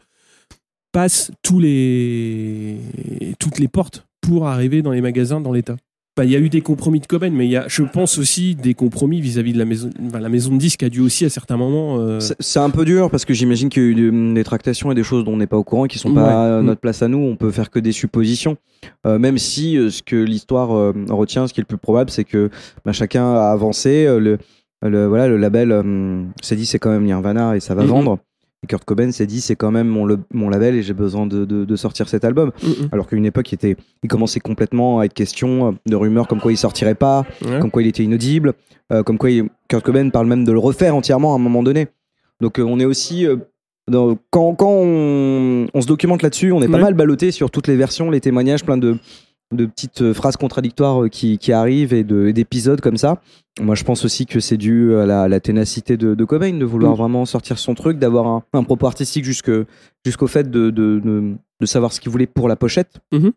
passe 0.92 1.30
toutes 1.42 1.62
les 1.62 2.78
portes 3.70 4.06
pour 4.22 4.46
arriver 4.46 4.80
dans 4.80 4.92
les 4.92 5.02
magasins 5.02 5.40
dans 5.40 5.52
l'état? 5.52 5.76
Il 6.22 6.30
y 6.30 6.36
a 6.36 6.38
eu 6.38 6.48
des 6.48 6.60
compromis 6.60 7.00
de 7.00 7.06
Cobain, 7.08 7.30
mais 7.30 7.44
il 7.46 7.50
y 7.50 7.56
a, 7.56 7.64
je 7.66 7.82
pense 7.82 8.18
aussi, 8.18 8.54
des 8.54 8.74
compromis 8.74 9.20
vis-à-vis 9.20 9.52
de 9.52 9.58
la 9.58 9.64
maison. 9.64 9.90
enfin, 10.06 10.20
la 10.20 10.28
maison 10.28 10.52
de 10.52 10.58
disques 10.58 10.84
a 10.84 10.88
dû 10.88 11.00
aussi, 11.00 11.24
à 11.24 11.28
certains 11.28 11.56
moments. 11.56 11.98
euh, 11.98 12.20
C'est- 12.20 12.60
un 12.60 12.70
peu 12.70 12.84
dur 12.84 13.10
parce 13.10 13.24
que 13.24 13.34
j'imagine 13.34 13.68
qu'il 13.68 13.82
y 13.82 13.86
a 13.86 13.88
eu 13.88 13.94
des- 14.12 14.34
des 14.34 14.44
tractations 14.44 14.92
et 14.92 14.94
des 14.94 15.02
choses 15.02 15.24
dont 15.24 15.32
on 15.32 15.36
n'est 15.38 15.48
pas 15.48 15.56
au 15.58 15.64
courant 15.64 15.86
qui 15.86 15.98
sont 15.98 16.10
Ouais. 16.10 16.14
pas 16.22 16.58
à 16.58 16.62
Mm. 16.62 16.66
notre 16.66 16.80
place 16.80 17.02
à 17.02 17.08
nous. 17.08 17.18
On 17.18 17.34
peut 17.34 17.50
faire 17.50 17.68
que 17.68 17.80
des 17.80 17.90
suppositions. 17.90 18.56
Euh, 19.08 19.18
même 19.18 19.38
si 19.38 19.76
euh, 19.76 19.90
ce 19.90 20.04
que 20.04 20.14
l'histoire 20.14 20.72
euh, 20.72 20.92
retient, 21.10 21.48
ce 21.48 21.52
qui 21.52 21.58
est 21.60 21.64
le 21.64 21.66
plus 21.66 21.78
probable, 21.78 22.10
c'est 22.10 22.22
que 22.24 22.48
bah, 22.84 22.92
chacun 22.92 23.34
a 23.34 23.50
avancé. 23.50 24.06
euh, 24.06 24.20
le, 24.20 24.38
le- 24.88 25.06
voilà, 25.06 25.26
le 25.26 25.36
label 25.36 25.72
euh, 25.72 26.22
s'est 26.42 26.54
dit 26.56 26.64
c'est 26.66 26.78
quand 26.78 26.90
même 26.90 27.04
Nirvana 27.04 27.56
et 27.56 27.60
ça 27.60 27.74
va 27.74 27.84
vendre. 27.84 28.18
Et 28.64 28.66
Kurt 28.66 28.82
Cobain 28.86 29.12
s'est 29.12 29.26
dit 29.26 29.42
c'est 29.42 29.56
quand 29.56 29.70
même 29.70 29.88
mon, 29.88 30.06
le- 30.06 30.18
mon 30.32 30.48
label 30.48 30.74
et 30.74 30.82
j'ai 30.82 30.94
besoin 30.94 31.26
de, 31.26 31.44
de- 31.44 31.66
de 31.66 31.76
sortir 31.76 32.08
cet 32.08 32.24
album. 32.24 32.50
mm, 32.62 32.66
mm. 32.68 32.88
Alors 32.92 33.06
qu'à 33.06 33.14
une 33.16 33.26
époque, 33.26 33.52
il, 33.52 33.56
était, 33.56 33.76
il 34.02 34.08
commençait 34.08 34.40
complètement 34.40 35.00
à 35.00 35.04
être 35.04 35.12
question 35.12 35.76
de 35.84 35.96
rumeurs 35.96 36.26
comme 36.26 36.40
quoi 36.40 36.50
il 36.50 36.56
sortirait 36.56 36.94
pas, 36.94 37.26
Ouais. 37.44 37.60
comme 37.60 37.70
quoi 37.70 37.82
il 37.82 37.88
était 37.88 38.02
inaudible, 38.02 38.54
euh, 38.90 39.02
comme 39.02 39.18
quoi 39.18 39.30
il- 39.30 39.48
Kurt 39.68 39.84
Cobain 39.84 40.08
parle 40.08 40.26
même 40.28 40.44
de 40.44 40.52
le 40.52 40.58
refaire 40.58 40.96
entièrement 40.96 41.32
à 41.32 41.36
un 41.36 41.40
moment 41.40 41.62
donné. 41.62 41.88
Donc 42.40 42.58
euh, 42.58 42.62
on 42.62 42.80
est 42.80 42.86
aussi 42.86 43.26
euh, 43.26 43.36
dans- 43.86 44.16
quand, 44.30 44.54
quand 44.54 44.70
on, 44.70 45.66
on 45.74 45.80
se 45.82 45.86
documente 45.86 46.22
là-dessus, 46.22 46.50
on 46.52 46.62
est 46.62 46.68
pas 46.68 46.78
mal 46.78 46.94
ballotté 46.94 47.30
sur 47.32 47.50
toutes 47.50 47.66
les 47.68 47.76
versions, 47.76 48.10
les 48.10 48.20
témoignages, 48.22 48.64
plein 48.64 48.78
de, 48.78 48.96
de 49.52 49.66
petites 49.66 50.02
euh, 50.02 50.14
phrases 50.14 50.36
contradictoires 50.36 51.04
euh, 51.04 51.08
qui, 51.08 51.38
qui 51.38 51.52
arrivent 51.52 51.92
et 51.92 52.02
de- 52.04 52.26
et 52.26 52.32
d'épisodes 52.32 52.80
comme 52.80 52.96
ça. 52.96 53.20
Moi, 53.60 53.74
je 53.74 53.84
pense 53.84 54.04
aussi 54.04 54.26
que 54.26 54.40
c'est 54.40 54.56
dû 54.56 54.94
à 54.96 55.06
la, 55.06 55.22
à 55.22 55.28
la 55.28 55.38
ténacité 55.40 55.96
de, 55.96 56.14
de 56.14 56.24
Cobain 56.24 56.52
de 56.58 56.64
vouloir 56.64 56.94
Mm. 56.94 56.96
vraiment 56.96 57.24
sortir 57.24 57.58
son 57.58 57.74
truc, 57.74 57.98
d'avoir 57.98 58.26
un, 58.26 58.42
un 58.52 58.64
propos 58.64 58.86
artistique 58.86 59.24
jusqu'au 59.24 60.26
fait 60.26 60.50
de, 60.50 60.70
de, 60.70 61.34
savoir 61.66 61.92
ce 61.92 62.00
qu'il 62.00 62.10
voulait 62.10 62.26
pour 62.26 62.48
la 62.48 62.56
pochette, 62.56 62.98
Mhm. 63.12 63.32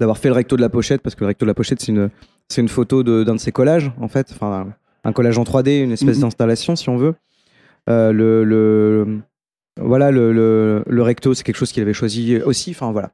d'avoir 0.00 0.18
fait 0.18 0.28
le 0.28 0.34
recto 0.34 0.56
de 0.56 0.60
la 0.62 0.68
pochette, 0.68 1.00
parce 1.00 1.14
que 1.14 1.20
le 1.20 1.28
recto 1.28 1.44
de 1.46 1.50
la 1.50 1.54
pochette, 1.54 1.80
c'est 1.80 1.92
une, 1.92 2.10
une 2.58 2.68
photo 2.68 3.02
d'un 3.02 3.34
de, 3.34 3.38
ses 3.38 3.52
collages, 3.52 3.92
en 4.00 4.08
fait, 4.08 4.28
enfin, 4.32 4.68
un 5.04 5.12
collage 5.12 5.38
en 5.38 5.44
3D, 5.44 5.82
une 5.82 5.92
espèce 5.92 6.16
Mhm. 6.16 6.22
d'installation, 6.22 6.76
si 6.76 6.88
on 6.88 6.96
veut. 6.96 7.14
Euh, 7.88 8.12
le, 8.12 8.42
le- 8.44 9.20
voilà, 9.80 10.10
le, 10.10 10.32
le, 10.32 10.82
le 10.86 11.02
recto, 11.02 11.34
c'est 11.34 11.44
quelque 11.44 11.56
chose 11.56 11.70
qu'il 11.72 11.82
avait 11.82 11.92
choisi 11.94 12.36
aussi. 12.38 12.70
Enfin, 12.72 12.90
voilà. 12.92 13.12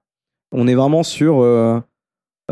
On 0.53 0.67
est 0.67 0.75
vraiment 0.75 1.03
sur, 1.03 1.41
euh, 1.43 1.79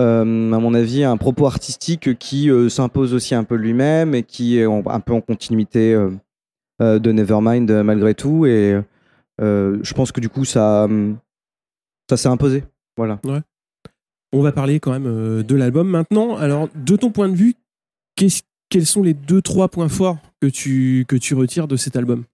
à 0.01 0.25
mon 0.25 0.75
avis, 0.75 1.05
un 1.05 1.17
propos 1.17 1.47
artistique 1.47 2.19
qui 2.19 2.51
euh, 2.51 2.69
s'impose 2.69 3.15
aussi 3.15 3.35
un 3.35 3.45
peu 3.45 3.55
lui-même 3.57 4.15
et 4.15 4.23
qui 4.23 4.59
est 4.59 4.65
un 4.65 5.01
peu 5.01 5.13
en 5.13 5.21
continuité 5.21 5.95
euh, 5.95 6.11
euh, 6.81 6.99
de 6.99 7.13
Nevermind 7.13 7.71
euh, 7.71 7.83
malgré 7.83 8.15
tout. 8.15 8.47
Et 8.47 8.81
euh, 9.41 9.79
je 9.83 9.95
pense 9.95 10.13
que 10.13 10.21
du 10.21 10.29
coup, 10.29 10.45
ça, 10.45 10.89
ça 12.09 12.17
s'est 12.17 12.29
imposé. 12.29 12.65
Voilà. 12.97 13.21
On 14.33 14.43
va 14.43 14.53
parler 14.53 14.79
quand 14.81 14.93
même 14.93 15.07
euh, 15.07 15.43
de 15.43 15.57
l'album 15.57 15.89
maintenant. 15.89 16.37
Alors, 16.37 16.69
de 16.75 16.97
ton 16.97 17.11
point 17.11 17.29
de 17.29 17.35
vue, 17.35 17.55
quels 18.17 18.87
sont 18.87 19.03
les 19.03 19.15
deux, 19.15 19.43
trois 19.43 19.69
points 19.69 19.89
forts 19.89 20.19
que 20.41 20.47
tu 20.47 21.35
retires 21.35 21.69
de 21.69 21.77
cet 21.77 21.97
album? 21.97 22.25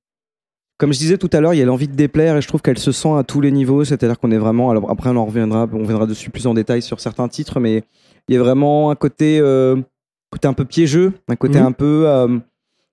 Comme 0.78 0.92
je 0.92 0.98
disais 0.98 1.16
tout 1.16 1.30
à 1.32 1.40
l'heure, 1.40 1.54
il 1.54 1.58
y 1.58 1.62
a 1.62 1.64
l'envie 1.64 1.88
de 1.88 1.94
déplaire 1.94 2.36
et 2.36 2.42
je 2.42 2.48
trouve 2.48 2.60
qu'elle 2.60 2.78
se 2.78 2.92
sent 2.92 3.12
à 3.16 3.22
tous 3.24 3.40
les 3.40 3.50
niveaux. 3.50 3.84
C'est-à-dire 3.84 4.18
qu'on 4.18 4.30
est 4.30 4.38
vraiment. 4.38 4.70
Alors 4.70 4.90
après, 4.90 5.08
on 5.10 5.16
en 5.16 5.24
reviendra, 5.24 5.66
on 5.72 5.78
reviendra 5.78 6.06
dessus 6.06 6.30
plus 6.30 6.46
en 6.46 6.52
détail 6.54 6.82
sur 6.82 7.00
certains 7.00 7.28
titres, 7.28 7.60
mais 7.60 7.82
il 8.28 8.34
y 8.34 8.38
a 8.38 8.42
vraiment 8.42 8.90
un 8.90 8.94
côté, 8.94 9.38
euh, 9.40 9.76
côté 10.30 10.48
un 10.48 10.52
peu 10.52 10.64
piégeux, 10.66 11.12
un 11.28 11.36
côté 11.36 11.60
Mhm. 11.60 11.66
un 11.66 11.72
peu. 11.72 12.02
euh, 12.06 12.38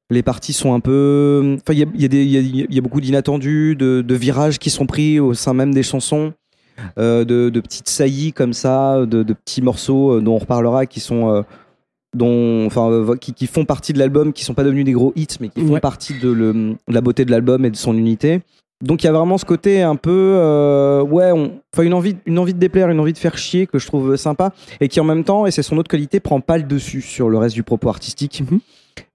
les 0.09 0.21
parties 0.23 0.53
sont 0.53 0.73
un 0.73 0.79
peu. 0.79 1.55
Enfin, 1.55 1.73
il 1.73 1.79
y 1.79 1.83
a, 1.83 1.85
y 1.95 2.05
a 2.05 2.07
des- 2.07 2.23
il 2.23 2.29
y 2.31 2.37
a- 2.37 2.65
il 2.69 2.73
y 2.75 2.77
a 2.77 2.81
beaucoup 2.81 3.01
d'inattendus, 3.01 3.75
de, 3.75 4.01
de 4.01 4.15
virages 4.15 4.59
qui 4.59 4.69
sont 4.69 4.85
pris 4.85 5.19
au 5.19 5.33
sein 5.33 5.53
même 5.53 5.73
des 5.73 5.83
chansons. 5.83 6.33
euh, 6.97 7.23
de, 7.23 7.49
de 7.49 7.59
petites 7.59 7.87
saillies 7.87 8.33
comme 8.33 8.51
ça, 8.53 9.05
de, 9.05 9.21
de 9.21 9.33
petits 9.33 9.61
morceaux 9.61 10.19
dont 10.21 10.33
on 10.33 10.39
reparlera 10.39 10.87
qui 10.87 10.99
sont 11.01 11.43
dont, 12.13 12.65
enfin, 12.65 12.89
euh, 12.91 13.15
qui, 13.15 13.33
qui 13.33 13.47
font 13.47 13.65
partie 13.65 13.93
de 13.93 13.99
l'album, 13.99 14.33
qui 14.33 14.43
sont 14.43 14.53
pas 14.53 14.63
devenus 14.63 14.85
des 14.85 14.91
gros 14.93 15.13
hits, 15.15 15.27
mais 15.39 15.49
qui 15.49 15.61
font 15.65 15.73
Ouais. 15.73 15.79
partie 15.79 16.13
de, 16.19 16.29
le- 16.31 16.53
de 16.53 16.93
la 16.93 17.01
beauté 17.01 17.25
de 17.25 17.31
l'album 17.31 17.65
et 17.65 17.69
de 17.71 17.75
son 17.75 17.97
unité. 17.97 18.41
Donc 18.83 19.01
il 19.03 19.05
y 19.05 19.09
a 19.09 19.13
vraiment 19.13 19.37
ce 19.37 19.45
côté 19.45 19.81
un 19.81 19.95
peu, 19.95 20.11
euh, 20.11 21.01
ouais, 21.03 21.31
enfin 21.31 21.83
une 21.83 21.93
envie, 21.93 22.17
une 22.25 22.37
envie 22.37 22.53
de 22.53 22.59
déplaire, 22.59 22.89
une 22.89 22.99
envie 22.99 23.13
de 23.13 23.17
faire 23.17 23.37
chier 23.37 23.65
que 23.65 23.79
je 23.79 23.87
trouve 23.87 24.17
sympa 24.17 24.51
et 24.81 24.89
qui 24.89 24.99
en 24.99 25.05
même 25.05 25.23
temps, 25.23 25.45
et 25.45 25.51
c'est 25.51 25.63
son 25.63 25.77
autre 25.77 25.87
qualité, 25.89 26.19
prend 26.19 26.41
pas 26.41 26.57
le 26.57 26.63
dessus 26.63 27.01
sur 27.01 27.29
le 27.29 27.37
reste 27.37 27.55
du 27.55 27.63
propos 27.63 27.87
artistique. 27.89 28.43
Mhm. 28.51 28.59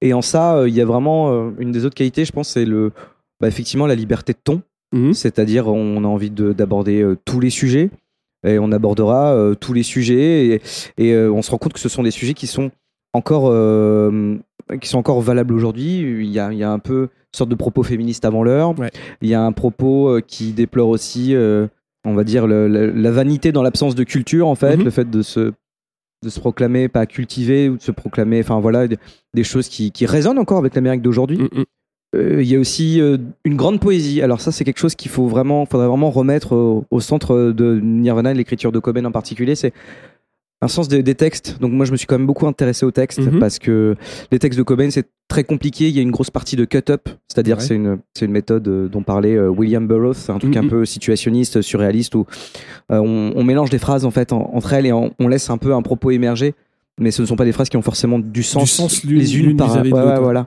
Et 0.00 0.12
en 0.14 0.22
ça, 0.22 0.56
euh, 0.56 0.68
il 0.68 0.74
y 0.74 0.80
a 0.80 0.86
vraiment 0.86 1.30
euh, 1.30 1.50
une 1.58 1.70
des 1.70 1.84
autres 1.84 1.94
qualités, 1.96 2.24
je 2.24 2.32
pense, 2.32 2.48
c'est 2.48 2.64
le, 2.64 2.92
bah, 3.40 3.48
effectivement 3.48 3.86
la 3.86 3.94
liberté 3.94 4.32
de 4.32 4.38
ton. 4.42 4.62
Mhm. 4.94 5.12
C'est-à-dire, 5.12 5.68
on 5.68 6.02
a 6.02 6.08
envie 6.08 6.30
de- 6.30 6.54
d'aborder 6.54 7.06
tous 7.26 7.38
les 7.40 7.50
sujets 7.50 7.90
et 8.46 8.58
on 8.58 8.72
abordera 8.72 9.36
tous 9.60 9.74
les 9.74 9.82
sujets 9.82 10.46
et, 10.46 11.08
et, 11.10 11.16
on 11.16 11.42
se 11.42 11.50
rend 11.50 11.58
compte 11.58 11.74
que 11.74 11.80
ce 11.80 11.90
sont 11.90 12.02
des 12.04 12.10
sujets 12.12 12.32
qui 12.34 12.46
sont 12.46 12.70
encore, 13.18 13.48
euh, 13.50 14.36
qui 14.80 14.88
sont 14.88 14.98
encore 14.98 15.20
valables 15.20 15.52
aujourd'hui. 15.54 15.98
Il 16.00 16.30
y 16.30 16.38
a, 16.38 16.52
il 16.52 16.58
y 16.58 16.62
a 16.64 16.70
un 16.70 16.78
peu 16.78 17.02
une 17.02 17.36
sorte 17.36 17.50
de 17.50 17.54
propos 17.54 17.82
féministe 17.82 18.24
avant 18.24 18.42
l'heure. 18.42 18.78
Ouais. 18.78 18.90
Il 19.20 19.28
y 19.28 19.34
a 19.34 19.42
un 19.42 19.52
propos 19.52 20.08
euh, 20.08 20.20
qui 20.26 20.52
déplore 20.52 20.88
aussi, 20.88 21.34
euh, 21.34 21.66
on 22.06 22.14
va 22.14 22.24
dire, 22.24 22.46
le- 22.46 22.68
le- 22.68 22.90
la 22.90 23.10
vanité 23.10 23.52
dans 23.52 23.62
l'absence 23.62 23.94
de 23.94 24.04
culture, 24.04 24.48
en 24.48 24.54
fait, 24.54 24.76
Mhm. 24.78 24.84
le 24.84 24.90
fait 24.90 25.10
de 25.10 25.22
se 25.22 25.52
de 26.24 26.30
se 26.30 26.40
proclamer 26.40 26.88
pas 26.88 27.06
cultivé 27.06 27.68
ou 27.68 27.76
de 27.76 27.82
se 27.82 27.92
proclamer 27.92 28.40
enfin 28.40 28.58
voilà 28.58 28.88
des- 28.88 29.44
choses 29.44 29.68
qui, 29.68 29.92
qui 29.92 30.04
résonnent 30.04 30.40
encore 30.40 30.58
avec 30.58 30.74
l'Amérique 30.74 31.00
d'aujourd'hui 31.00 31.38
Mhm. 31.38 31.64
euh, 32.16 32.42
il 32.42 32.48
y 32.48 32.56
a 32.56 32.58
aussi 32.58 33.00
euh, 33.00 33.18
une 33.44 33.54
grande 33.54 33.78
poésie. 33.78 34.20
Alors 34.20 34.40
ça, 34.40 34.50
c'est 34.50 34.64
quelque 34.64 34.80
chose 34.80 34.96
qu'il 34.96 35.12
faut 35.12 35.28
vraiment, 35.28 35.64
faudrait 35.64 35.86
vraiment 35.86 36.10
remettre 36.10 36.56
au, 36.56 36.84
au 36.90 36.98
centre 36.98 37.52
de 37.52 37.78
Nirvana, 37.80 38.30
et 38.30 38.32
de 38.32 38.38
l'écriture 38.38 38.72
de 38.72 38.80
Cobain 38.80 39.04
en 39.04 39.12
particulier. 39.12 39.54
C'est 39.54 39.72
un 40.60 40.68
sens 40.68 40.88
des, 40.88 41.02
des 41.02 41.14
textes. 41.14 41.58
Donc 41.60 41.72
moi, 41.72 41.86
je 41.86 41.92
me 41.92 41.96
suis 41.96 42.06
quand 42.06 42.18
même 42.18 42.26
beaucoup 42.26 42.46
intéressé 42.46 42.84
aux 42.84 42.90
textes 42.90 43.20
Mhm. 43.20 43.38
parce 43.38 43.58
que 43.58 43.94
les 44.32 44.38
textes 44.38 44.58
de 44.58 44.64
Cobain, 44.64 44.90
c'est 44.90 45.06
très 45.28 45.44
compliqué. 45.44 45.88
Il 45.88 45.94
y 45.94 45.98
a 45.98 46.02
une 46.02 46.10
grosse 46.10 46.30
partie 46.30 46.56
de 46.56 46.64
cut-up, 46.64 47.08
c'est-à-dire 47.28 47.58
Ouais. 47.58 47.62
c'est 47.62 47.74
une, 47.76 47.98
c'est 48.14 48.24
une 48.24 48.32
méthode 48.32 48.66
euh, 48.66 48.88
dont 48.88 49.02
parlait 49.02 49.36
euh, 49.36 49.48
William 49.48 49.86
Burroughs, 49.86 50.14
c'est 50.14 50.32
un 50.32 50.38
truc 50.38 50.56
un 50.56 50.62
Mhm. 50.62 50.70
peu 50.70 50.84
situationniste, 50.84 51.60
surréaliste 51.62 52.14
où 52.16 52.26
euh, 52.90 52.98
on, 52.98 53.32
on 53.36 53.44
mélange 53.44 53.70
des 53.70 53.78
phrases 53.78 54.04
en 54.04 54.10
fait 54.10 54.32
en- 54.32 54.50
entre 54.54 54.72
elles 54.72 54.86
et 54.86 54.92
on, 54.92 55.12
on 55.20 55.28
laisse 55.28 55.48
un 55.50 55.58
peu 55.58 55.74
un 55.74 55.82
propos 55.82 56.10
émerger. 56.10 56.54
Mais 57.00 57.12
ce 57.12 57.22
ne 57.22 57.26
sont 57.28 57.36
pas 57.36 57.44
des 57.44 57.52
phrases 57.52 57.68
qui 57.68 57.76
ont 57.76 57.82
forcément 57.82 58.18
du 58.18 58.42
sens, 58.42 58.64
du 58.64 58.68
sens 58.68 59.04
l'une, 59.04 59.18
les 59.20 59.38
unes 59.38 59.56
par 59.56 59.72
ouais, 59.76 59.92
ouais, 59.92 60.18
voilà. 60.18 60.44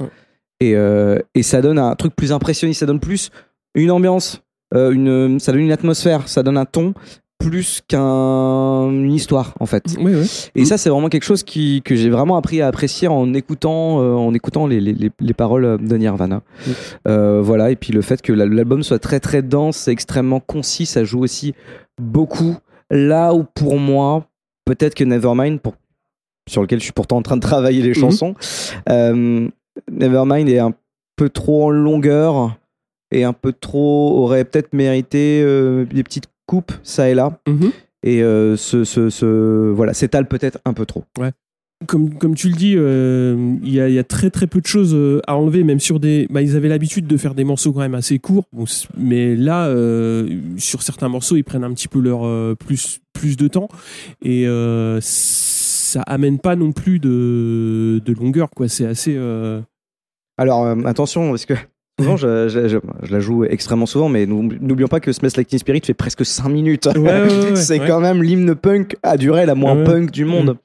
Et, 0.60 0.76
euh, 0.76 1.18
et 1.34 1.44
ça 1.44 1.62
donne 1.62 1.80
un 1.80 1.96
truc 1.96 2.14
plus 2.16 2.34
impressionniste, 2.34 2.82
ça 2.82 2.86
donne 2.86 3.00
plus 3.00 3.30
une 3.74 3.90
ambiance, 3.90 4.44
euh, 4.74 4.92
une, 4.92 5.40
ça 5.40 5.54
donne 5.54 5.62
une 5.62 5.72
atmosphère, 5.72 6.28
ça 6.28 6.44
donne 6.44 6.58
un 6.58 6.66
ton 6.66 6.94
plus 7.42 7.82
qu'une 7.88 9.12
histoire 9.12 9.54
en 9.60 9.66
fait. 9.66 9.84
Et 10.56 10.66
ça 10.66 10.78
c'est 10.78 10.90
vraiment 10.90 11.10
quelque 11.10 11.24
chose 11.24 11.44
qui, 11.44 11.82
que 11.84 11.96
j'ai 11.96 12.10
vraiment 12.10 12.38
appris 12.38 12.62
à 12.62 12.68
apprécier 12.68 13.08
en 13.08 13.34
écoutant, 13.34 14.02
euh, 14.02 14.14
en 14.14 14.34
écoutant 14.34 14.68
les, 14.68 14.80
les, 14.80 14.94
les- 14.94 15.12
les 15.20 15.34
paroles 15.34 15.78
de 15.86 15.98
Nirvana. 15.98 16.42
Euh, 17.08 17.42
voilà, 17.42 17.72
et 17.72 17.76
puis 17.76 17.94
le 17.94 18.02
fait 18.02 18.22
que 18.22 18.34
la- 18.34 18.46
l'album 18.46 18.84
soit 18.84 19.00
très 19.00 19.20
très 19.20 19.42
dense 19.42 19.88
et 19.88 19.92
extrêmement 19.92 20.40
concis, 20.40 20.86
ça 20.86 21.04
joue 21.04 21.20
aussi 21.24 21.54
beaucoup. 22.02 22.56
Là 22.90 23.34
où 23.34 23.44
pour 23.44 23.78
moi, 23.80 24.26
peut-être 24.66 24.96
que 24.96 25.04
Nevermind, 25.04 25.60
pour, 25.60 25.76
sur 26.50 26.62
lequel 26.62 26.80
je 26.80 26.84
suis 26.86 26.94
pourtant 26.94 27.18
en 27.18 27.22
train 27.22 27.38
de 27.38 27.42
travailler 27.42 27.82
les 27.82 27.90
Mhm. 27.90 27.96
chansons, 27.96 28.36
euh, 28.90 29.48
Nevermind 29.92 30.50
est 30.50 30.60
un 30.60 30.74
peu 31.16 31.30
trop 31.30 31.66
en 31.66 31.70
longueur 31.70 32.58
et 33.12 33.24
un 33.24 33.34
peu 33.34 33.54
trop 33.54 34.24
aurait 34.24 34.44
peut-être 34.46 34.74
mérité 34.74 35.42
euh, 35.44 35.86
des 35.86 36.04
petites 36.04 36.28
coupes 36.52 36.74
ça 36.84 37.10
et 37.10 37.14
là 37.16 37.40
Mhm. 37.48 37.72
et 38.04 38.22
euh, 38.22 38.56
ce, 38.58 38.84
ce, 38.84 39.10
ce- 39.10 39.72
voilà 39.72 39.94
s'étale 39.94 40.28
peut-être 40.28 40.60
un 40.66 40.74
peu 40.74 40.86
trop. 40.86 41.04
comme, 41.88 42.14
comme 42.20 42.36
tu 42.36 42.48
le 42.50 42.56
dis, 42.56 42.76
euh, 42.78 43.56
il 43.64 43.74
y, 43.74 43.80
a, 43.82 43.88
il 43.90 43.96
y 43.96 44.00
a 44.00 44.04
très 44.04 44.30
très 44.30 44.46
peu 44.46 44.62
de 44.62 44.68
choses 44.68 44.94
euh, 44.94 45.20
à 45.26 45.36
enlever, 45.36 45.64
même 45.64 45.80
sur 45.80 46.00
des. 46.00 46.28
Bah, 46.30 46.42
ils 46.44 46.56
avaient 46.56 46.68
l'habitude 46.70 47.08
de 47.08 47.18
faire 47.18 47.34
des 47.34 47.44
morceaux 47.44 47.74
quand 47.74 47.80
même 47.80 47.96
assez 47.96 48.20
courts, 48.20 48.46
Bon, 48.54 48.66
mais 48.98 49.36
là, 49.36 49.66
euh, 49.68 50.30
sur 50.58 50.84
certains 50.84 51.10
morceaux, 51.10 51.38
ils 51.38 51.44
prennent 51.44 51.64
un 51.64 51.74
petit 51.74 51.88
peu 51.88 52.00
leur 52.00 52.24
euh, 52.26 52.54
plus 52.56 53.00
plus 53.14 53.36
de 53.36 53.48
temps 53.48 53.68
et 54.22 54.46
ça 55.02 56.02
amène 56.04 56.38
pas 56.40 56.56
non 56.56 56.72
plus 56.72 57.00
de, 57.00 58.00
de 58.06 58.14
longueur, 58.14 58.50
quoi. 58.56 58.68
C'est 58.70 58.86
assez. 58.86 59.18
Alors 60.38 60.66
attention 60.86 61.30
parce 61.30 61.46
que 61.46 61.54
souvent 62.04 62.18
je, 62.18 62.48
je- 62.48 62.68
je- 62.68 62.78
je 63.04 63.12
la 63.12 63.20
joue 63.20 63.44
extrêmement 63.46 63.86
souvent 63.86 64.10
mais 64.10 64.26
n'oublions 64.26 64.88
pas 64.88 65.00
que 65.00 65.12
Like 65.12 65.48
Teen 65.48 65.60
Spirit 65.60 65.82
fait 65.84 65.94
presque 65.94 66.26
5 66.26 66.50
minutes. 66.50 66.88
Ouais, 66.88 67.00
ouais, 67.00 67.28
ouais, 67.52 67.56
c'est 67.56 67.80
ouais. 67.80 67.88
quand 67.88 68.00
même 68.00 68.22
l'hymne 68.24 68.56
punk 68.56 68.98
à 69.04 69.18
durée 69.18 69.46
la 69.46 69.56
moins 69.56 69.76
Ouais. 69.78 69.84
punk 69.84 70.12
du 70.12 70.26
monde. 70.26 70.58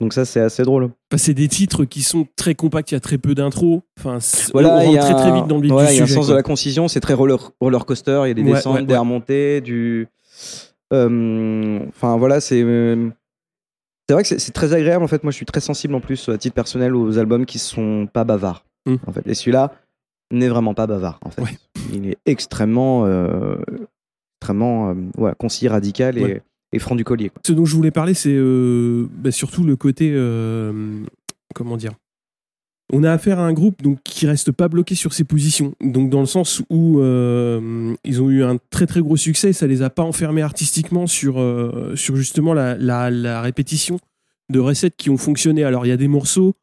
Donc 0.00 0.12
ça 0.12 0.24
c'est 0.24 0.40
assez 0.40 0.64
drôle. 0.64 0.84
Enfin, 0.84 1.18
c'est 1.18 1.34
des 1.34 1.46
titres 1.48 1.84
qui 1.84 2.02
sont 2.02 2.26
très 2.36 2.54
compacts, 2.54 2.90
il 2.90 2.94
y 2.94 2.96
a 2.96 3.00
très 3.00 3.16
peu 3.16 3.34
d'intro. 3.34 3.82
Enfin, 3.98 4.18
Voilà, 4.52 4.70
on 4.74 4.78
rentre 4.80 4.92
y 4.92 4.98
a 4.98 5.14
très 5.14 5.32
vite 5.32 5.46
dans 5.46 5.56
le 5.56 5.62
vif 5.62 5.70
voilà, 5.72 5.88
du 5.88 5.94
il 5.94 5.98
y 5.98 6.00
a 6.00 6.04
un 6.04 6.06
sens 6.08 6.26
quoi. 6.26 6.34
de 6.34 6.36
la 6.38 6.42
concision, 6.42 6.88
c'est 6.88 7.00
très 7.00 7.14
roller, 7.14 7.52
roller 7.60 7.86
coaster, 7.86 8.22
il 8.24 8.28
y 8.28 8.30
a 8.32 8.34
des 8.34 8.42
Ouais, 8.42 8.52
descentes, 8.54 8.74
ouais, 8.74 8.82
des 8.82 8.92
ouais. 8.94 8.98
remontées, 8.98 9.60
du 9.60 10.08
euh, 10.92 11.78
enfin 11.88 12.16
voilà, 12.16 12.40
c'est 12.40 12.62
euh, 12.62 13.08
c'est 14.08 14.14
vrai 14.14 14.22
que 14.22 14.28
c'est- 14.38 14.52
très 14.52 14.72
agréable 14.74 15.02
en 15.04 15.08
fait. 15.08 15.22
Moi, 15.24 15.30
je 15.30 15.36
suis 15.36 15.46
très 15.46 15.60
sensible 15.60 15.94
en 15.94 16.00
plus 16.00 16.28
à 16.28 16.36
titre 16.38 16.54
personnel 16.54 16.94
aux 16.94 17.18
albums 17.18 17.46
qui 17.46 17.58
sont 17.58 18.06
pas 18.12 18.24
bavards 18.24 18.64
Mm. 18.86 18.96
en 19.06 19.12
fait. 19.12 19.22
Et 19.26 19.34
celui-là 19.34 19.72
n'est 20.30 20.48
vraiment 20.48 20.74
pas 20.74 20.86
bavard 20.86 21.18
en 21.24 21.30
fait. 21.30 21.42
Ouais. 21.42 21.58
Il 21.92 22.06
est 22.06 22.18
extrêmement 22.26 23.04
euh, 23.06 23.56
extrêmement 24.40 24.90
euh, 24.90 24.94
voilà, 25.16 25.34
concis, 25.34 25.68
radical 25.68 26.18
et, 26.18 26.22
Ouais. 26.22 26.42
et 26.72 26.78
franc 26.78 26.94
du 26.96 27.04
collier. 27.04 27.28
quoi. 27.30 27.40
Ce 27.46 27.52
dont 27.52 27.64
je 27.64 27.74
voulais 27.76 27.90
parler, 27.90 28.14
c'est 28.14 28.34
euh, 28.34 29.06
bah, 29.12 29.30
surtout 29.30 29.64
le 29.64 29.76
côté. 29.76 30.10
euh, 30.14 31.02
comment 31.54 31.76
dire 31.76 31.92
On 32.92 33.04
a 33.04 33.12
affaire 33.12 33.38
à 33.38 33.46
un 33.46 33.52
groupe 33.52 33.80
donc, 33.82 33.98
qui 34.02 34.26
reste 34.26 34.50
pas 34.52 34.68
bloqué 34.68 34.94
sur 34.94 35.12
ses 35.12 35.24
positions. 35.24 35.74
Donc, 35.80 36.10
dans 36.10 36.20
le 36.20 36.26
sens 36.26 36.62
où 36.70 37.00
euh, 37.00 37.94
ils 38.04 38.20
ont 38.22 38.30
eu 38.30 38.42
un 38.42 38.58
très 38.70 38.86
très 38.86 39.00
gros 39.00 39.16
succès, 39.16 39.52
ça 39.52 39.66
les 39.66 39.82
a 39.82 39.90
pas 39.90 40.02
enfermés 40.02 40.42
artistiquement 40.42 41.06
sur, 41.06 41.38
euh, 41.40 41.94
sur 41.96 42.16
justement 42.16 42.54
la, 42.54 42.76
la, 42.76 43.10
la 43.10 43.40
répétition 43.40 43.98
de 44.50 44.58
recettes 44.58 44.96
qui 44.96 45.10
ont 45.10 45.16
fonctionné. 45.16 45.64
Alors, 45.64 45.86
il 45.86 45.90
y 45.90 45.92
a 45.92 45.96
des 45.96 46.08
morceaux 46.08 46.54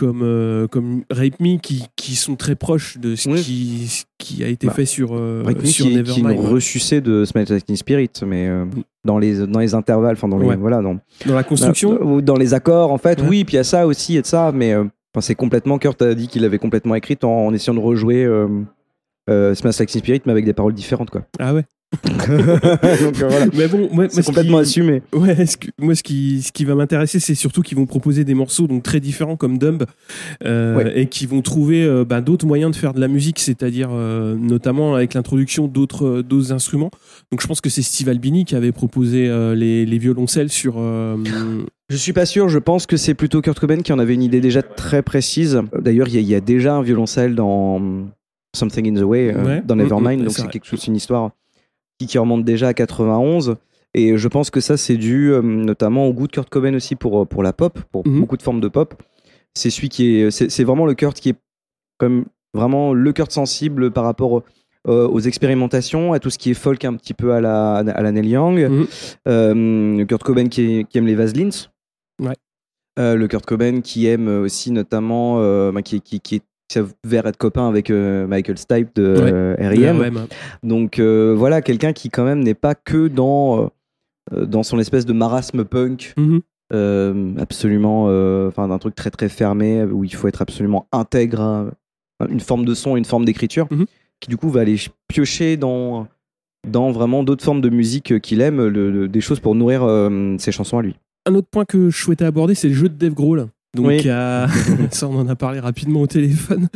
comme, 0.00 0.22
euh, 0.22 0.66
comme 0.66 1.02
Rape 1.10 1.38
Me 1.40 1.58
qui, 1.58 1.84
qui 1.94 2.16
sont 2.16 2.34
très 2.34 2.54
proches 2.56 2.96
de 2.98 3.14
ce, 3.16 3.28
Oui. 3.28 3.42
qui, 3.42 4.02
qui 4.18 4.42
a 4.44 4.48
été 4.48 4.66
Bah, 4.66 4.72
fait 4.72 4.86
sur, 4.86 5.10
euh, 5.14 5.44
sur 5.64 5.84
qui, 5.84 5.90
qui 5.90 5.94
Nevermind. 5.96 6.36
nous 6.36 6.42
ressucé 6.50 7.00
de 7.02 7.24
Smells 7.26 7.46
Like 7.50 7.76
Spirit, 7.76 8.10
mais 8.26 8.48
euh, 8.48 8.64
Mm. 8.64 8.70
dans 9.04 9.18
les 9.18 9.46
dans 9.46 9.60
les 9.60 9.74
intervalles, 9.74 10.14
enfin 10.14 10.28
dans 10.28 10.38
les 10.38 10.46
Ouais. 10.46 10.56
voilà 10.56 10.80
dans 10.80 10.94
Dans 11.26 11.34
la 11.34 11.44
construction, 11.44 12.00
ou 12.02 12.22
dans 12.22 12.36
les 12.36 12.54
accords, 12.54 12.90
en 12.92 12.98
fait, 12.98 13.20
Ouais. 13.20 13.28
oui, 13.28 13.44
puis 13.44 13.54
il 13.54 13.56
y 13.58 13.60
a 13.60 13.64
ça 13.64 13.86
aussi 13.86 14.16
et 14.16 14.22
de 14.22 14.26
ça, 14.26 14.52
mais 14.54 14.72
euh, 14.72 14.84
c'est 15.20 15.34
complètement. 15.34 15.78
Kurt 15.78 16.00
a 16.02 16.14
dit 16.14 16.28
qu'il 16.28 16.44
avait 16.46 16.58
complètement 16.58 16.94
écrit 16.94 17.18
en, 17.22 17.28
en 17.28 17.52
essayant 17.52 17.74
de 17.74 17.80
rejouer 17.80 18.24
euh, 18.24 19.54
Smash 19.54 19.78
Like 19.78 19.90
Spirit, 19.90 20.22
mais 20.26 20.32
avec 20.32 20.44
des 20.44 20.54
paroles 20.54 20.72
différentes, 20.74 21.10
quoi. 21.10 21.22
ah 21.38 21.54
ouais. 21.54 21.64
Donc 22.04 23.16
voilà. 23.16 23.46
Mais 23.56 23.66
bon, 23.68 23.78
moi- 23.78 23.88
moi, 23.92 24.06
C'est 24.10 24.22
ce 24.22 24.26
complètement 24.26 24.58
qui- 24.58 24.62
assumé. 24.62 25.02
Ouais, 25.12 25.44
ce 25.46 25.56
que- 25.56 25.68
moi, 25.78 25.94
ce 25.94 26.02
qui, 26.02 26.40
ce 26.42 26.52
qui 26.52 26.64
va 26.64 26.74
m'intéresser, 26.74 27.18
c'est 27.18 27.34
surtout 27.34 27.62
qu'ils 27.62 27.76
vont 27.76 27.86
proposer 27.86 28.24
des 28.24 28.34
morceaux 28.34 28.66
donc 28.68 28.82
très 28.84 29.00
différents 29.00 29.36
comme 29.36 29.58
Dumb 29.58 29.84
euh, 30.44 30.76
Ouais. 30.76 31.00
et 31.00 31.06
qui 31.06 31.26
vont 31.26 31.42
trouver 31.42 31.82
euh, 31.82 32.04
bah, 32.04 32.20
d'autres 32.20 32.46
moyens 32.46 32.70
de 32.70 32.76
faire 32.76 32.94
de 32.94 33.00
la 33.00 33.08
musique, 33.08 33.40
c'est-à-dire 33.40 33.88
euh, 33.92 34.36
notamment 34.36 34.94
avec 34.94 35.14
l'introduction 35.14 35.66
d'autres 35.66 36.22
d'autres 36.22 36.52
instruments. 36.52 36.90
Donc, 37.32 37.40
je 37.42 37.46
pense 37.46 37.60
que 37.60 37.70
c'est 37.70 37.82
Steve 37.82 38.08
Albini 38.08 38.44
qui 38.44 38.54
avait 38.54 38.72
proposé 38.72 39.28
les, 39.56 39.84
les 39.84 39.98
violoncelles 39.98 40.50
sur. 40.50 40.78
Je 40.78 41.96
suis 41.96 42.12
pas 42.12 42.24
sûr, 42.26 42.48
je 42.48 42.58
pense 42.60 42.86
que 42.86 42.96
c'est 42.96 43.14
plutôt 43.14 43.40
Kurt 43.40 43.58
Cobain 43.58 43.78
qui 43.80 43.92
en 43.92 43.98
avait 43.98 44.14
une 44.14 44.22
idée 44.22 44.40
déjà 44.40 44.62
très 44.62 45.02
précise. 45.02 45.60
D'ailleurs, 45.76 46.06
il 46.08 46.14
y, 46.14 46.18
a- 46.18 46.20
il 46.20 46.28
y 46.28 46.34
a 46.36 46.40
déjà 46.40 46.74
un 46.76 46.82
violoncelle 46.82 47.34
dans 47.34 47.80
Something 48.56 48.96
in 48.96 49.00
the 49.00 49.04
Way, 49.04 49.34
Ouais. 49.34 49.62
dans 49.66 49.74
Nevermind, 49.74 50.22
donc 50.22 50.30
c'est 50.32 50.48
quelque 50.48 50.66
chose, 50.66 50.86
une 50.86 50.94
histoire 50.96 51.30
qui, 52.00 52.06
qui 52.06 52.18
remonte 52.18 52.44
déjà 52.44 52.68
à 52.68 52.74
91. 52.74 53.56
Et 53.92 54.16
je 54.16 54.28
pense 54.28 54.50
que 54.50 54.60
ça, 54.60 54.76
c'est 54.76 54.96
dû 54.96 55.32
euh, 55.32 55.42
notamment 55.42 56.06
au 56.06 56.12
goût 56.14 56.26
de 56.26 56.32
Kurt 56.32 56.48
Cobain 56.48 56.72
aussi 56.74 56.96
pour, 56.96 57.22
euh, 57.22 57.24
pour 57.26 57.42
la 57.42 57.52
pop, 57.52 57.78
pour 57.92 58.06
Mhm. 58.06 58.20
beaucoup 58.20 58.36
de 58.38 58.42
formes 58.42 58.60
de 58.60 58.68
pop. 58.68 58.94
C'est 59.54 59.68
celui 59.68 59.88
qui 59.90 60.16
est, 60.20 60.30
c'est 60.30 60.64
vraiment 60.64 60.86
le 60.86 60.94
Kurt 60.94 61.18
qui 61.20 61.30
est 61.30 61.36
comme 61.98 62.24
vraiment 62.54 62.94
le 62.94 63.12
Kurt 63.12 63.30
sensible 63.32 63.90
par 63.90 64.04
rapport 64.04 64.42
euh, 64.88 65.06
aux 65.08 65.20
expérimentations, 65.20 66.12
à 66.14 66.20
tout 66.20 66.30
ce 66.30 66.38
qui 66.38 66.52
est 66.52 66.54
folk 66.54 66.84
un 66.86 66.94
petit 66.94 67.12
peu 67.14 67.32
à 67.34 67.40
la, 67.42 67.76
à 67.78 68.02
la 68.02 68.12
Neil 68.12 68.28
Young. 68.30 68.86
Euh, 69.28 70.04
Kurt 70.06 70.22
Cobain 70.22 70.46
qui, 70.46 70.86
qui 70.88 70.96
aime 70.98 71.06
les 71.06 71.14
Vaselines. 71.16 71.50
Ouais. 72.22 72.34
Le 72.96 73.26
Kurt 73.26 73.44
Cobain 73.44 73.80
qui 73.82 74.06
aime 74.06 74.28
aussi 74.28 74.70
notamment, 74.70 75.36
bah, 75.72 75.82
qui, 75.82 76.00
qui, 76.00 76.20
qui 76.20 76.36
est 76.36 76.42
qui 76.70 76.78
s'avère 77.04 77.26
être 77.26 77.36
copain 77.36 77.68
avec 77.68 77.90
euh, 77.90 78.26
Michael 78.26 78.56
Stipe 78.56 78.94
de 78.94 79.02
euh. 79.18 79.56
Ouais, 79.98 80.10
bah, 80.10 80.26
Donc 80.62 80.98
euh, 80.98 81.34
voilà, 81.36 81.62
quelqu'un 81.62 81.92
qui 81.92 82.10
quand 82.10 82.24
même 82.24 82.40
n'est 82.40 82.54
pas 82.54 82.74
que 82.74 83.08
dans, 83.08 83.70
euh, 84.32 84.46
dans 84.46 84.62
son 84.62 84.78
espèce 84.78 85.04
de 85.04 85.12
marasme 85.12 85.64
punk, 85.64 86.14
mhm. 86.16 86.40
euh, 86.72 87.32
absolument, 87.38 88.04
enfin 88.46 88.68
d'un 88.68 88.78
truc 88.78 88.94
très 88.94 89.10
très 89.10 89.28
fermé 89.28 89.82
où 89.82 90.04
il 90.04 90.14
faut 90.14 90.28
être 90.28 90.42
absolument 90.42 90.86
intègre 90.92 91.40
à 91.40 92.26
une 92.28 92.40
forme 92.40 92.64
de 92.64 92.74
son, 92.74 92.96
une 92.96 93.04
forme 93.04 93.24
d'écriture, 93.24 93.66
Mhm. 93.70 93.86
qui 94.20 94.28
du 94.30 94.36
coup 94.36 94.48
va 94.50 94.60
aller 94.60 94.76
piocher 95.08 95.56
dans 95.56 96.06
dans 96.68 96.92
vraiment 96.92 97.22
d'autres 97.24 97.42
formes 97.42 97.62
de 97.62 97.70
musique 97.70 98.20
qu'il 98.20 98.42
aime, 98.42 98.64
le- 98.66 98.90
le- 98.90 99.08
des 99.08 99.22
choses 99.22 99.40
pour 99.40 99.54
nourrir 99.54 99.80
ses 100.38 100.52
chansons 100.52 100.76
à 100.78 100.82
lui. 100.82 100.94
Un 101.26 101.34
autre 101.34 101.48
point 101.50 101.64
que 101.64 101.88
je 101.90 101.96
souhaitais 101.96 102.26
aborder, 102.26 102.54
c'est 102.54 102.68
le 102.68 102.74
jeu 102.74 102.88
de 102.90 102.94
Dave 102.94 103.14
Grohl. 103.14 103.46
Donc, 103.76 103.86
Oui. 103.86 104.02
euh, 104.06 104.46
ça, 104.90 105.06
on 105.08 105.16
en 105.18 105.28
a 105.28 105.36
parlé 105.36 105.60
rapidement 105.60 106.00
au 106.00 106.06
téléphone. 106.06 106.68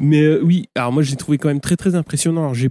Mais 0.00 0.22
euh, 0.22 0.40
oui, 0.42 0.66
alors 0.74 0.92
moi, 0.92 1.02
j'ai 1.02 1.16
trouvé 1.16 1.38
quand 1.38 1.48
même 1.48 1.60
très, 1.60 1.76
très 1.76 1.94
impressionnant. 1.94 2.42
Alors, 2.42 2.54
j'ai 2.54 2.70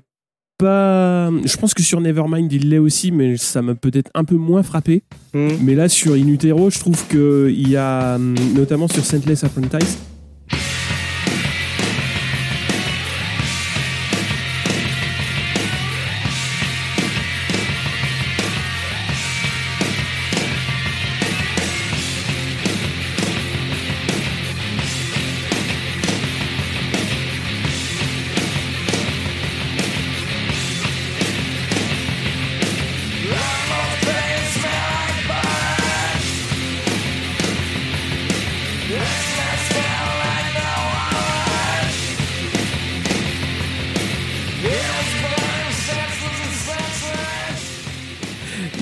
pas. 0.57 1.29
Je 1.45 1.57
pense 1.57 1.73
que 1.73 1.81
sur 1.81 2.01
Nevermind, 2.01 2.51
il 2.51 2.69
l'est 2.69 2.77
aussi, 2.77 3.11
mais 3.11 3.37
ça 3.37 3.61
m'a 3.61 3.73
peut-être 3.75 4.11
un 4.13 4.23
peu 4.25 4.35
moins 4.35 4.61
frappé. 4.63 5.03
Mais 5.33 5.75
là, 5.75 5.87
sur 5.89 6.13
In 6.13 6.27
Utero, 6.27 6.69
je 6.69 6.79
trouve 6.79 7.07
qu'il 7.07 7.67
y 7.69 7.77
a, 7.77 8.15
hum, 8.15 8.35
notamment 8.55 8.87
sur 8.87 9.03
Scentless 9.05 9.43
Apprentice, 9.45 9.97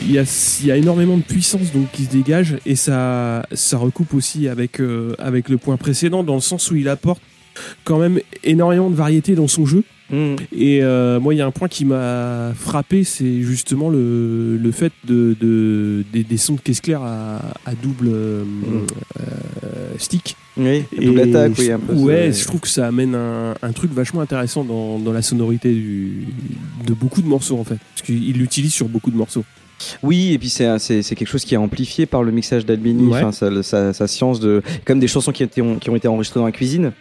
il 0.09 0.15
y 0.15 0.19
a, 0.19 0.23
il 0.61 0.65
y 0.67 0.71
a 0.71 0.75
énormément 0.77 1.15
de 1.17 1.21
puissance 1.23 1.71
donc 1.71 1.91
qui 1.91 2.03
se 2.05 2.09
dégage 2.09 2.57
et 2.65 2.75
ça, 2.75 3.45
ça 3.53 3.77
recoupe 3.77 4.13
aussi 4.13 4.47
avec, 4.47 4.79
euh, 4.81 5.13
avec 5.19 5.47
le 5.49 5.57
point 5.57 5.77
précédent 5.77 6.23
dans 6.23 6.35
le 6.35 6.41
sens 6.41 6.71
où 6.71 6.75
il 6.75 6.89
apporte 6.89 7.21
quand 7.83 7.99
même 7.99 8.19
énormément 8.43 8.89
de 8.89 8.95
variété 8.95 9.35
dans 9.35 9.47
son 9.47 9.65
jeu. 9.65 9.83
Mhm. 10.11 10.37
Et 10.51 10.79
euh, 10.81 11.19
moi, 11.19 11.35
il 11.35 11.37
y 11.37 11.41
a 11.41 11.45
un 11.45 11.51
point 11.51 11.67
qui 11.67 11.85
m'a 11.85 12.53
frappé, 12.55 13.03
c'est 13.03 13.41
justement 13.41 13.89
le, 13.89 14.57
le 14.57 14.71
fait 14.71 14.91
de, 15.05 15.35
de- 15.39 16.03
des, 16.11 16.23
des 16.23 16.37
sons 16.37 16.55
de 16.55 16.61
caisse 16.61 16.81
claire 16.81 17.03
à, 17.03 17.37
à 17.65 17.75
double 17.75 18.07
euh, 18.11 18.43
euh, 19.19 19.25
stick. 19.99 20.35
Oui, 20.57 20.83
Et 20.97 21.05
double 21.05 21.19
attaque, 21.21 21.51
oui, 21.59 21.65
je- 21.65 21.71
un 21.73 21.79
peu. 21.79 21.93
ouais, 21.93 22.31
je 22.33 22.43
trouve 22.45 22.59
que 22.61 22.67
ça 22.67 22.87
amène 22.87 23.13
un, 23.15 23.53
un 23.61 23.71
truc 23.71 23.91
vachement 23.93 24.21
intéressant 24.21 24.63
dans, 24.63 24.97
dans 24.99 25.13
la 25.13 25.21
sonorité 25.21 25.71
du, 25.73 26.25
de 26.87 26.93
beaucoup 26.93 27.21
de 27.21 27.27
morceaux 27.27 27.59
en 27.59 27.63
fait. 27.63 27.77
Parce 27.93 28.01
qu'il 28.05 28.33
l'utilise 28.37 28.73
sur 28.73 28.87
beaucoup 28.89 29.11
de 29.11 29.15
morceaux. 29.17 29.43
Oui, 30.03 30.33
et 30.33 30.37
puis 30.39 30.49
c'est 30.49 30.77
c'est 30.79 31.01
c'est 31.01 31.15
quelque 31.15 31.27
chose 31.27 31.45
qui 31.45 31.53
est 31.53 31.57
amplifié 31.57 32.05
par 32.05 32.23
le 32.23 32.31
mixage 32.31 32.65
d'Albini, 32.65 33.07
Ouais. 33.07 33.19
enfin 33.19 33.31
sa, 33.31 33.63
sa- 33.63 33.93
sa 33.93 34.07
science 34.07 34.39
de 34.39 34.61
comme 34.85 34.99
des 34.99 35.07
chansons 35.07 35.31
qui, 35.31 35.43
étaient, 35.43 35.61
qui 35.79 35.89
ont 35.89 35.95
été 35.95 36.07
enregistrées 36.07 36.39
dans 36.39 36.45
la 36.45 36.51
cuisine 36.51 36.91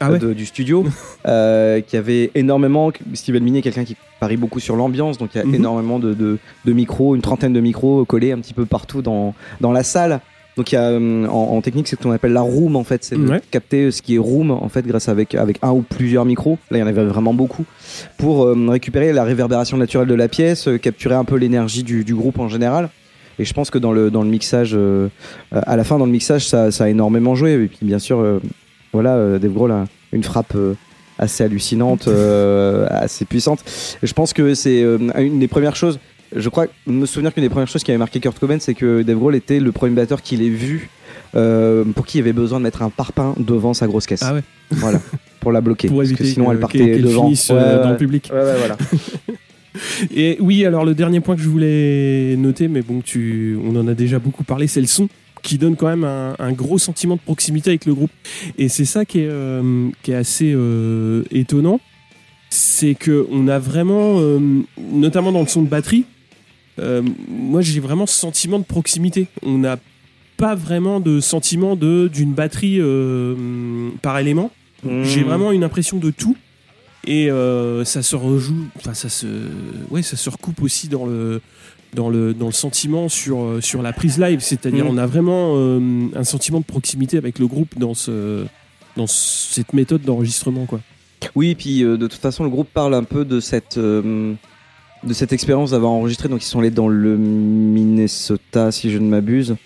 Ah 0.00 0.10
ouais 0.10 0.16
euh, 0.16 0.28
de- 0.28 0.32
du 0.34 0.46
studio, 0.46 0.84
euh, 1.26 1.80
qui 1.80 1.96
avait 1.96 2.30
énormément. 2.34 2.90
Steve 3.14 3.34
Albini 3.36 3.58
est 3.58 3.62
quelqu'un 3.62 3.84
qui 3.84 3.96
parie 4.20 4.36
beaucoup 4.36 4.60
sur 4.60 4.76
l'ambiance, 4.76 5.18
donc 5.18 5.30
il 5.34 5.38
y 5.38 5.40
a 5.40 5.44
Mhm. 5.44 5.54
énormément 5.56 5.98
de, 5.98 6.14
de, 6.14 6.38
de 6.64 6.72
micros, 6.72 7.14
une 7.14 7.22
trentaine 7.22 7.52
de 7.52 7.60
micros 7.60 8.04
collés 8.04 8.32
un 8.32 8.38
petit 8.38 8.54
peu 8.54 8.64
partout 8.66 9.02
dans, 9.02 9.34
dans 9.60 9.72
la 9.72 9.82
salle. 9.82 10.20
Donc 10.56 10.72
il 10.72 10.76
y 10.76 10.78
a 10.78 10.84
euh, 10.90 11.26
en, 11.26 11.30
en 11.56 11.60
technique 11.60 11.86
c'est 11.86 11.96
ce 11.96 12.02
qu'on 12.02 12.12
appelle 12.12 12.32
la 12.32 12.40
room 12.40 12.76
en 12.76 12.84
fait, 12.84 13.04
c'est 13.04 13.16
de 13.16 13.26
Ouais. 13.28 13.40
capter 13.50 13.90
ce 13.90 14.00
qui 14.00 14.14
est 14.14 14.18
room 14.18 14.50
en 14.50 14.68
fait 14.70 14.86
grâce 14.86 15.08
avec 15.10 15.34
avec 15.34 15.58
un 15.62 15.70
ou 15.72 15.82
plusieurs 15.82 16.24
micros. 16.24 16.58
Là 16.70 16.78
il 16.78 16.80
y 16.80 16.82
en 16.82 16.86
avait 16.86 17.04
vraiment 17.04 17.34
beaucoup 17.34 17.64
pour 18.16 18.44
euh, 18.44 18.56
récupérer 18.68 19.12
la 19.12 19.24
réverbération 19.24 19.76
naturelle 19.76 20.08
de 20.08 20.14
la 20.14 20.28
pièce, 20.28 20.66
euh, 20.68 20.78
capturer 20.78 21.14
un 21.14 21.24
peu 21.24 21.36
l'énergie 21.36 21.82
du, 21.82 22.04
du 22.04 22.14
groupe 22.14 22.38
en 22.38 22.48
général. 22.48 22.88
Et 23.38 23.44
je 23.44 23.52
pense 23.52 23.68
que 23.70 23.76
dans 23.78 23.92
le 23.92 24.10
dans 24.10 24.22
le 24.22 24.30
mixage, 24.30 24.70
euh, 24.74 25.08
à 25.52 25.76
la 25.76 25.84
fin 25.84 25.98
dans 25.98 26.06
le 26.06 26.12
mixage 26.12 26.46
ça, 26.48 26.70
ça 26.70 26.84
a 26.84 26.88
énormément 26.88 27.34
joué. 27.34 27.52
Et 27.52 27.66
puis 27.66 27.78
bien 27.82 27.98
sûr 27.98 28.40
voilà 28.94 29.38
Dave 29.38 29.52
Grohl 29.52 29.72
a 29.72 29.84
une 30.12 30.24
frappe 30.24 30.56
assez 31.18 31.44
hallucinante, 31.44 32.08
assez 32.90 33.26
puissante. 33.26 33.60
Et 34.02 34.06
je 34.06 34.14
pense 34.14 34.32
que 34.32 34.54
c'est 34.54 34.80
une 35.18 35.38
des 35.38 35.48
premières 35.48 35.76
choses. 35.76 35.98
Je 36.34 36.48
crois 36.48 36.66
me 36.86 37.06
souvenir 37.06 37.32
qu'une 37.32 37.42
des 37.44 37.48
premières 37.48 37.68
choses 37.68 37.84
qui 37.84 37.90
avait 37.90 37.98
marqué 37.98 38.18
Kurt 38.20 38.38
Cobain, 38.38 38.58
c'est 38.58 38.74
que 38.74 39.02
Dave 39.02 39.16
Grohl 39.18 39.34
était 39.36 39.60
le 39.60 39.70
premier 39.72 39.94
batteur 39.94 40.22
qu'il 40.22 40.42
ait 40.42 40.48
vu 40.48 40.90
euh, 41.34 41.84
pour 41.84 42.06
qui 42.06 42.18
il 42.18 42.20
avait 42.22 42.32
besoin 42.32 42.58
de 42.58 42.64
mettre 42.64 42.82
un 42.82 42.90
parpaing 42.90 43.34
devant 43.38 43.74
sa 43.74 43.86
grosse 43.86 44.06
caisse. 44.06 44.22
Ah 44.24 44.34
ouais. 44.34 44.42
Voilà, 44.70 45.00
pour 45.40 45.52
la 45.52 45.60
bloquer. 45.60 45.88
Pour 45.88 45.98
parce 45.98 46.08
éviter 46.08 46.24
que 46.24 46.30
sinon 46.30 46.46
que- 46.46 46.52
elle 46.52 46.60
partait 46.60 46.78
qu'elle- 46.78 47.02
devant. 47.02 47.24
finisse, 47.24 47.48
Ouais, 47.50 47.56
euh, 47.58 47.82
dans 47.82 47.90
le 47.90 47.96
public. 47.96 48.30
Ouais, 48.32 48.40
ouais, 48.40 48.56
voilà. 48.58 48.76
Et 50.14 50.38
oui, 50.40 50.64
alors 50.64 50.84
le 50.84 50.94
dernier 50.94 51.20
point 51.20 51.36
que 51.36 51.42
je 51.42 51.48
voulais 51.48 52.34
noter, 52.36 52.66
mais 52.66 52.80
bon, 52.82 53.02
tu, 53.04 53.58
on 53.62 53.76
en 53.76 53.86
a 53.88 53.94
déjà 53.94 54.18
beaucoup 54.18 54.42
parlé, 54.42 54.66
c'est 54.68 54.80
le 54.80 54.86
son 54.86 55.08
qui 55.42 55.58
donne 55.58 55.76
quand 55.76 55.86
même 55.88 56.02
un, 56.04 56.34
un 56.38 56.52
gros 56.52 56.78
sentiment 56.78 57.14
de 57.16 57.20
proximité 57.20 57.70
avec 57.70 57.84
le 57.84 57.94
groupe. 57.94 58.10
Et 58.58 58.68
c'est 58.68 58.86
ça 58.86 59.04
qui 59.04 59.20
est, 59.20 59.28
euh, 59.30 59.88
qui 60.02 60.12
est 60.12 60.16
assez 60.16 60.56
étonnant, 61.30 61.78
c'est 62.48 62.94
que 62.94 63.26
on 63.30 63.48
a 63.48 63.58
vraiment, 63.58 64.18
notamment 64.92 65.30
dans 65.30 65.42
le 65.42 65.46
son 65.46 65.62
de 65.62 65.68
batterie, 65.68 66.06
euh, 66.78 67.02
moi 67.28 67.60
j'ai 67.60 67.80
vraiment 67.80 68.06
ce 68.06 68.16
sentiment 68.16 68.58
de 68.58 68.64
proximité. 68.64 69.28
On 69.42 69.58
n'a 69.58 69.78
pas 70.36 70.54
vraiment 70.54 71.00
de 71.00 71.20
sentiment 71.20 71.76
de 71.76 72.08
d'une 72.12 72.32
batterie 72.32 72.78
euh, 72.80 73.90
par 74.02 74.18
élément. 74.18 74.50
J'ai 75.02 75.22
Mmh. 75.22 75.24
vraiment 75.24 75.52
une 75.52 75.64
impression 75.64 75.96
de 75.98 76.10
tout. 76.10 76.36
Et 77.08 77.30
euh, 77.30 77.84
ça 77.84 78.02
se 78.02 78.16
rejoue, 78.16 78.66
enfin 78.76 78.92
ça 78.92 79.08
se, 79.08 79.26
ouais, 79.90 80.02
ça 80.02 80.16
se 80.16 80.28
recoupe 80.28 80.60
aussi 80.60 80.88
dans 80.88 81.06
le, 81.06 81.40
dans 81.94 82.08
le, 82.10 82.34
dans 82.34 82.46
le 82.46 82.52
sentiment 82.52 83.08
sur, 83.08 83.58
sur 83.60 83.80
la 83.80 83.92
prise 83.92 84.18
live. 84.18 84.40
C'est-à-dire, 84.40 84.84
Mm. 84.84 84.88
on 84.88 84.98
a 84.98 85.06
vraiment 85.06 85.56
un 86.16 86.24
sentiment 86.24 86.58
de 86.58 86.64
proximité 86.64 87.16
avec 87.16 87.38
le 87.38 87.46
groupe 87.46 87.78
dans 87.78 87.94
ce, 87.94 88.44
dans 88.96 89.06
cette 89.06 89.72
méthode 89.72 90.02
d'enregistrement, 90.02 90.66
quoi. 90.66 90.80
Oui, 91.36 91.50
et 91.50 91.54
puis 91.54 91.82
de 91.82 91.96
toute 91.96 92.14
façon, 92.14 92.42
le 92.42 92.50
groupe 92.50 92.68
parle 92.74 92.94
un 92.94 93.04
peu 93.04 93.24
de 93.24 93.38
cette, 93.38 93.78
de 95.06 95.12
cette 95.14 95.32
expérience 95.32 95.70
d'avoir 95.70 95.92
enregistré. 95.92 96.28
Donc, 96.28 96.42
ils 96.42 96.46
sont 96.46 96.58
allés 96.60 96.70
dans 96.70 96.88
le 96.88 97.16
Minnesota, 97.16 98.70
si 98.72 98.90
je 98.90 98.98
ne 98.98 99.08
m'abuse. 99.08 99.56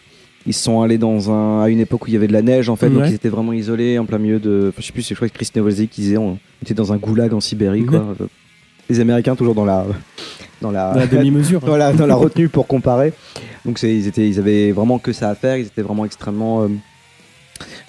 Ils 0.47 0.55
sont 0.55 0.81
allés 0.81 0.99
dans 0.99 1.31
un, 1.31 1.63
à 1.63 1.69
une 1.69 1.81
époque 1.81 2.05
où 2.05 2.07
il 2.09 2.15
y 2.15 2.17
avait 2.17 2.27
de 2.29 2.33
la 2.33 2.43
neige, 2.43 2.69
en 2.69 2.77
fait. 2.77 2.89
Donc, 2.89 3.05
ils 3.07 3.15
étaient 3.15 3.29
vraiment 3.29 3.53
isolés 3.53 3.99
en 3.99 4.07
plein 4.07 4.19
milieu 4.19 4.39
de. 4.39 4.67
Enfin, 4.69 4.81
je 4.81 4.87
sais 4.87 4.93
plus, 4.93 5.07
je 5.07 5.15
crois 5.15 5.29
que 5.29 5.35
Chris 5.35 5.51
Novoselic 5.55 5.91
qui 5.91 6.01
disait 6.03 6.17
on 6.17 6.39
était 6.63 6.75
dans 6.75 6.93
un 6.93 6.97
goulag 6.97 7.35
en 7.35 7.41
Sibérie, 7.41 7.85
quoi. 7.85 8.15
Les 8.89 9.01
Américains, 9.01 9.37
toujours 9.37 9.55
dans 9.55 9.65
la. 9.65 9.87
Dans 10.61 10.71
la, 10.71 11.07
demi-mesure. 11.07 11.61
hein. 11.65 11.67
dans 11.67 11.77
la, 11.77 11.93
dans 11.93 12.07
la 12.07 12.15
retenue 12.15 12.49
pour 12.51 12.67
comparer. 12.67 13.15
Donc 13.65 13.83
ils, 13.83 14.07
étaient, 14.07 14.29
ils 14.29 14.39
avaient 14.39 14.73
vraiment 14.73 14.99
que 14.99 15.13
ça 15.13 15.31
à 15.31 15.35
faire, 15.35 15.57
ils 15.57 15.67
étaient 15.67 15.81
vraiment 15.81 16.05
extrêmement 16.05 16.63
euh, 16.63 16.69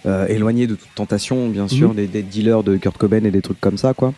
euh, 0.06 0.28
éloignés 0.28 0.68
de 0.68 0.76
toute 0.76 0.94
tentation, 0.96 1.50
bien 1.50 1.68
sûr, 1.68 1.90
Mhm. 1.90 1.96
des, 1.96 2.08
des 2.08 2.22
dealers 2.22 2.64
de 2.64 2.78
Kurt 2.78 2.98
Cobain 2.98 3.24
et 3.26 3.32
des 3.32 3.42
trucs 3.42 3.60
comme 3.60 3.78
ça, 3.78 3.94
quoi. 3.94 4.14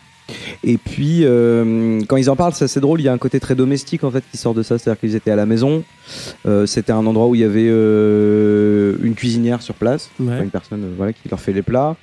Et 0.62 0.78
puis, 0.78 1.20
euh, 1.24 2.00
quand 2.08 2.16
ils 2.16 2.30
en 2.30 2.36
parlent, 2.36 2.54
c'est 2.54 2.64
assez 2.64 2.80
drôle, 2.80 3.00
il 3.00 3.04
y 3.04 3.08
a 3.08 3.12
un 3.12 3.18
côté 3.18 3.40
très 3.40 3.54
domestique 3.54 4.04
en 4.04 4.10
fait 4.10 4.24
qui 4.30 4.38
sort 4.38 4.54
de 4.54 4.62
ça, 4.62 4.78
c'est-à-dire 4.78 4.98
qu'ils 5.00 5.14
étaient 5.16 5.30
à 5.30 5.36
la 5.36 5.46
maison, 5.46 5.84
Euh, 6.46 6.66
c'était 6.66 6.92
un 6.92 7.04
endroit 7.06 7.28
où 7.28 7.34
il 7.34 7.40
y 7.40 7.44
avait 7.44 7.68
euh, 7.68 8.96
une 9.02 9.14
cuisinière 9.14 9.62
sur 9.62 9.74
place, 9.74 10.10
Ouais. 10.18 10.26
Enfin, 10.28 10.42
une 10.44 10.50
personne 10.50 10.94
voilà, 10.96 11.12
qui 11.12 11.28
leur 11.28 11.40
fait 11.40 11.52
les 11.52 11.62
plats, 11.62 11.96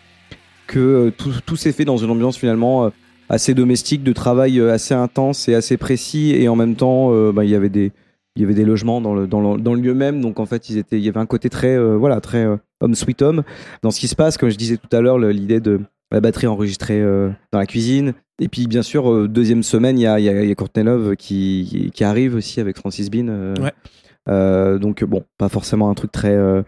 que 0.68 1.12
tout, 1.18 1.32
tout 1.46 1.56
s'est 1.56 1.72
fait 1.72 1.86
dans 1.86 1.98
une 1.98 2.10
ambiance 2.10 2.38
finalement 2.38 2.92
assez 3.30 3.54
domestique, 3.54 4.04
de 4.04 4.14
travail 4.14 4.60
assez 4.62 4.94
intense 4.94 5.48
et 5.50 5.56
assez 5.56 5.78
précis, 5.78 6.36
et 6.36 6.48
en 6.48 6.56
même 6.56 6.76
temps, 6.76 7.12
bah, 7.32 7.44
il 7.44 7.50
y 7.50 7.56
avait 7.56 7.70
des 7.70 7.92
il 8.38 8.42
y 8.42 8.46
avait 8.46 8.54
des 8.54 8.64
logements 8.64 9.02
dans 9.02 9.14
le, 9.14 9.28
dans 9.28 9.42
le, 9.42 9.60
dans 9.60 9.74
le 9.74 9.82
lieu 9.82 9.94
même, 9.94 10.22
donc 10.22 10.40
en 10.40 10.46
fait, 10.46 10.70
ils 10.70 10.78
étaient, 10.78 10.98
il 10.98 11.04
y 11.04 11.10
avait 11.10 11.20
un 11.20 11.26
côté 11.26 11.50
très, 11.50 11.78
voilà, 11.98 12.22
très 12.22 12.48
homme 12.80 12.96
sweet 12.96 13.22
homme 13.22 13.44
dans 13.84 13.92
ce 13.92 14.00
qui 14.00 14.08
se 14.08 14.16
passe. 14.16 14.38
Comme 14.38 14.50
je 14.50 14.58
disais 14.58 14.78
tout 14.78 14.96
à 14.96 15.02
l'heure, 15.02 15.18
l'idée 15.20 15.60
de 15.60 15.82
la 16.12 16.20
batterie 16.22 16.48
enregistrée 16.48 17.00
euh, 17.02 17.30
dans 17.52 17.60
la 17.60 17.66
cuisine. 17.66 18.14
Et 18.40 18.48
puis, 18.48 18.68
bien 18.68 18.82
sûr, 18.82 19.12
euh, 19.12 19.28
deuxième 19.28 19.64
semaine, 19.64 19.98
il 20.00 20.04
y 20.04 20.08
a, 20.08 20.20
y, 20.20 20.28
a, 20.30 20.44
y 20.44 20.52
a 20.52 20.56
Courtney 20.56 20.84
Love 20.84 21.16
qui, 21.16 21.92
qui 21.94 22.04
arrive 22.04 22.36
aussi 22.36 22.60
avec 22.60 22.78
Francis 22.78 23.10
Bean. 23.10 23.28
euh, 23.30 23.54
Ouais. 23.62 23.72
euh, 24.30 24.78
donc 24.80 25.04
bon, 25.04 25.24
pas 25.38 25.50
forcément 25.50 25.90
un 25.90 25.94
truc 25.94 26.12
très, 26.12 26.36
euh, 26.36 26.64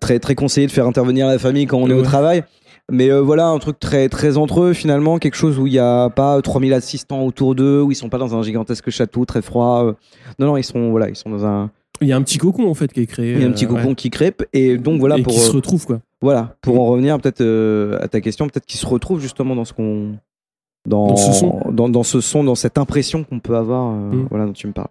très, 0.00 0.18
très 0.18 0.34
conseillé 0.34 0.66
de 0.66 0.72
faire 0.72 0.86
intervenir 0.86 1.26
la 1.26 1.38
famille 1.38 1.66
quand 1.66 1.78
on 1.78 1.88
est 1.90 1.94
au 1.94 2.02
travail. 2.02 2.44
Mais 2.90 3.10
euh, 3.10 3.20
voilà, 3.20 3.46
un 3.46 3.58
truc 3.58 3.78
très, 3.78 4.08
très 4.08 4.36
entre 4.36 4.60
eux 4.62 4.72
finalement, 4.72 5.18
quelque 5.18 5.36
chose 5.36 5.58
où 5.58 5.66
il 5.66 5.72
n'y 5.72 5.78
a 5.78 6.10
pas 6.10 6.40
3000 6.42 6.72
assistants 6.72 7.22
autour 7.22 7.54
d'eux, 7.54 7.80
où 7.80 7.90
ils 7.92 7.94
sont 7.94 8.08
pas 8.08 8.18
dans 8.18 8.34
un 8.36 8.42
gigantesque 8.42 8.90
château 8.90 9.24
très 9.24 9.40
froid. 9.42 9.94
Non, 10.38 10.46
non, 10.48 10.56
ils 10.56 10.64
sont, 10.64 10.90
voilà, 10.90 11.08
ils 11.08 11.16
sont 11.16 11.30
dans 11.30 11.44
un. 11.46 11.70
Il 12.02 12.08
y 12.08 12.12
a 12.12 12.16
un 12.16 12.22
petit 12.22 12.38
cocon 12.38 12.68
en 12.68 12.74
fait 12.74 12.92
qui 12.92 13.00
est 13.00 13.06
créé. 13.06 13.32
Il 13.32 13.40
y 13.40 13.44
a 13.44 13.48
un 13.48 13.52
petit 13.52 13.64
euh, 13.64 13.68
cocon 13.68 13.88
ouais. 13.88 13.94
qui 13.94 14.10
crêpe. 14.10 14.44
Et 14.52 14.76
donc 14.76 15.00
voilà, 15.00 15.18
et 15.18 15.22
pour, 15.22 15.32
qui 15.32 15.38
se 15.40 15.50
euh, 15.50 15.54
retrouve 15.54 15.86
quoi. 15.86 16.00
voilà, 16.20 16.56
pour 16.60 16.80
en 16.80 16.86
revenir 16.86 17.18
peut-être 17.20 17.40
euh, 17.40 17.98
à 18.00 18.08
ta 18.08 18.20
question, 18.20 18.46
peut-être 18.48 18.66
qu'ils 18.66 18.80
se 18.80 18.86
retrouvent 18.86 19.20
justement 19.20 19.54
dans 19.56 19.64
ce 19.64 19.72
qu'on. 19.72 20.16
Dans, 20.84 21.06
Dans 21.08 21.16
ce 21.16 21.32
son. 21.32 21.60
dans, 21.70 21.88
dans 21.88 22.02
ce 22.02 22.20
son, 22.20 22.42
dans 22.42 22.56
cette 22.56 22.76
impression 22.76 23.22
qu'on 23.22 23.38
peut 23.38 23.54
avoir, 23.56 23.92
euh, 23.94 24.10
Mm. 24.10 24.26
voilà, 24.30 24.46
dont 24.46 24.52
tu 24.52 24.66
me 24.66 24.72
parles. 24.72 24.88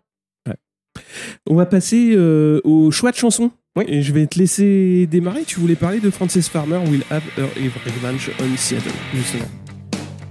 On 1.50 1.56
va 1.56 1.66
passer 1.66 2.14
euh, 2.16 2.60
au 2.64 2.92
choix 2.92 3.12
de 3.12 3.16
chanson. 3.18 3.52
Oui. 3.78 3.86
Et 3.88 4.02
je 4.02 4.12
vais 4.14 4.28
te 4.28 4.38
laisser 4.38 5.08
démarrer. 5.08 5.44
Tu 5.46 5.60
voulais 5.60 5.76
parler 5.76 6.00
de 6.02 6.10
Frances 6.10 6.48
Farmer, 6.50 6.78
Will 6.90 7.04
Have 7.10 7.24
Her 7.38 7.46
Revenge 7.86 8.30
on 8.42 8.58
Seattle, 8.58 8.92
justement. 9.14 9.46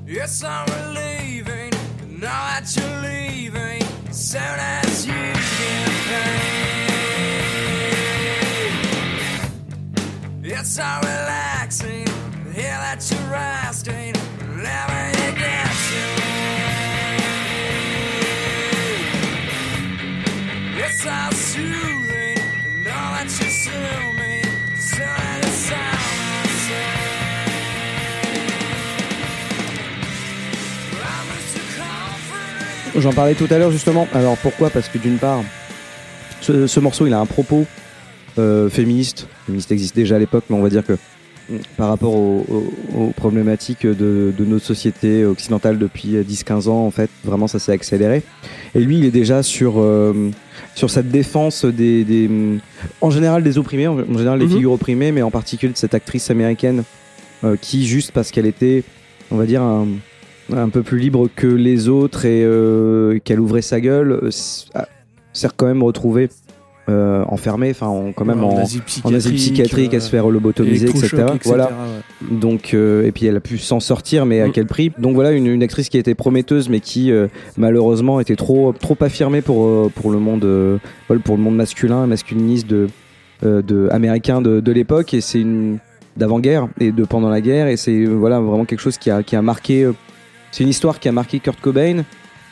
Yes, 0.06 0.42
I'm 0.42 0.66
relieving. 0.68 1.70
Now 2.20 2.28
that 2.28 2.74
you're 2.76 3.00
leaving, 3.02 3.82
soon 4.10 4.40
as 4.84 5.06
you 5.06 5.39
J'en 32.96 33.12
parlais 33.12 33.34
tout 33.34 33.48
à 33.50 33.58
l'heure 33.58 33.72
justement. 33.72 34.06
Alors 34.14 34.36
pourquoi? 34.36 34.70
Parce 34.70 34.88
que 34.88 34.98
d'une 34.98 35.18
part, 35.18 35.42
ce, 36.40 36.68
ce 36.68 36.78
morceau 36.78 37.08
il 37.08 37.12
a 37.12 37.18
un 37.18 37.26
propos 37.26 37.66
féministe. 38.36 39.26
Féministe 39.46 39.72
existe 39.72 39.94
déjà 39.96 40.16
à 40.16 40.18
l'époque, 40.18 40.44
mais 40.50 40.56
on 40.56 40.62
va 40.62 40.70
dire 40.70 40.84
que 40.84 40.92
mm, 40.94 41.56
par 41.76 41.88
rapport 41.88 42.14
aux, 42.14 42.44
aux- 42.48 43.00
aux 43.00 43.10
problématiques 43.10 43.86
de, 43.86 44.32
de 44.36 44.44
notre 44.44 44.64
société 44.64 45.24
occidentale 45.24 45.78
depuis 45.78 46.14
10-15 46.16 46.68
ans, 46.68 46.86
en 46.86 46.90
fait, 46.90 47.10
vraiment 47.24 47.46
ça 47.48 47.58
s'est 47.58 47.72
accéléré. 47.72 48.22
Et 48.74 48.80
lui, 48.80 48.98
il 48.98 49.04
est 49.04 49.10
déjà 49.10 49.42
sur, 49.42 49.74
euh, 49.80 50.30
sur 50.74 50.90
cette 50.90 51.08
défense 51.10 51.64
des, 51.64 52.04
des, 52.04 52.28
mm, 52.28 52.60
en 53.00 53.10
général 53.10 53.42
des 53.42 53.58
opprimés, 53.58 53.88
en 53.88 54.18
général 54.18 54.38
des 54.38 54.46
Mhm. 54.46 54.52
figures 54.52 54.72
opprimées, 54.72 55.12
mais 55.12 55.22
en 55.22 55.30
particulier 55.30 55.72
de 55.72 55.78
cette 55.78 55.94
actrice 55.94 56.30
américaine 56.30 56.84
euh, 57.44 57.56
qui, 57.60 57.86
juste 57.86 58.12
parce 58.12 58.30
qu'elle 58.30 58.46
était, 58.46 58.84
on 59.30 59.36
va 59.36 59.46
dire, 59.46 59.62
un, 59.62 59.86
un 60.52 60.68
peu 60.68 60.82
plus 60.82 60.98
libre 60.98 61.28
que 61.34 61.46
les 61.46 61.88
autres 61.88 62.24
et 62.26 62.42
euh, 62.44 63.18
qu'elle 63.24 63.40
ouvrait 63.40 63.62
sa 63.62 63.80
gueule, 63.80 64.12
euh, 64.24 64.30
s'est 65.32 65.48
quand 65.56 65.66
même 65.66 65.82
retrouvée 65.82 66.28
euh, 66.90 67.24
enfermée, 67.28 67.70
enfin 67.70 67.86
en- 67.86 68.12
quand 68.12 68.24
même 68.24 68.42
en, 68.44 68.58
asile 68.58 68.82
en 69.04 69.14
asile 69.14 69.34
psychiatrique, 69.36 69.94
à 69.94 70.00
se 70.00 70.10
faire 70.10 70.28
lobotomiser, 70.28 70.86
etc. 70.90 71.06
électrochoc, 71.12 71.42
Voilà. 71.46 71.64
ouais. 71.66 72.36
Donc 72.36 72.74
euh, 72.74 73.06
et 73.06 73.12
puis 73.12 73.26
elle 73.26 73.36
a 73.36 73.40
pu 73.40 73.56
s'en 73.58 73.80
sortir, 73.80 74.26
mais 74.26 74.40
à 74.40 74.48
Mm. 74.48 74.52
quel 74.52 74.66
prix? 74.66 74.92
Donc 74.98 75.14
voilà 75.14 75.32
une, 75.32 75.46
une 75.46 75.62
actrice 75.62 75.88
qui 75.88 75.96
était 75.98 76.14
prometteuse, 76.14 76.68
mais 76.68 76.80
qui 76.80 77.10
euh, 77.12 77.28
malheureusement 77.56 78.20
était 78.20 78.36
trop 78.36 78.72
trop 78.72 78.96
affirmée 79.00 79.40
pour 79.42 79.64
euh, 79.64 79.90
pour 79.94 80.10
le 80.10 80.18
monde 80.18 80.44
euh, 80.44 80.78
pour 81.24 81.36
le 81.36 81.42
monde 81.42 81.56
masculin, 81.56 82.06
masculiniste 82.06 82.66
de 82.66 82.88
euh, 83.44 83.62
de 83.62 83.88
américain 83.90 84.42
de, 84.42 84.60
de 84.60 84.72
l'époque 84.72 85.14
et 85.14 85.20
c'est 85.20 85.40
une 85.40 85.78
d'avant-guerre 86.16 86.68
et 86.80 86.90
de 86.92 87.04
pendant 87.04 87.30
la 87.30 87.40
guerre 87.40 87.68
et 87.68 87.76
c'est 87.76 87.92
euh, 88.04 88.08
voilà 88.14 88.40
vraiment 88.40 88.64
quelque 88.64 88.80
chose 88.80 88.98
qui 88.98 89.10
a 89.10 89.22
qui 89.22 89.36
a 89.36 89.42
marqué 89.42 89.84
euh, 89.84 89.92
c'est 90.50 90.64
une 90.64 90.70
histoire 90.70 90.98
qui 90.98 91.08
a 91.08 91.12
marqué 91.12 91.38
Kurt 91.38 91.60
Cobain. 91.60 92.02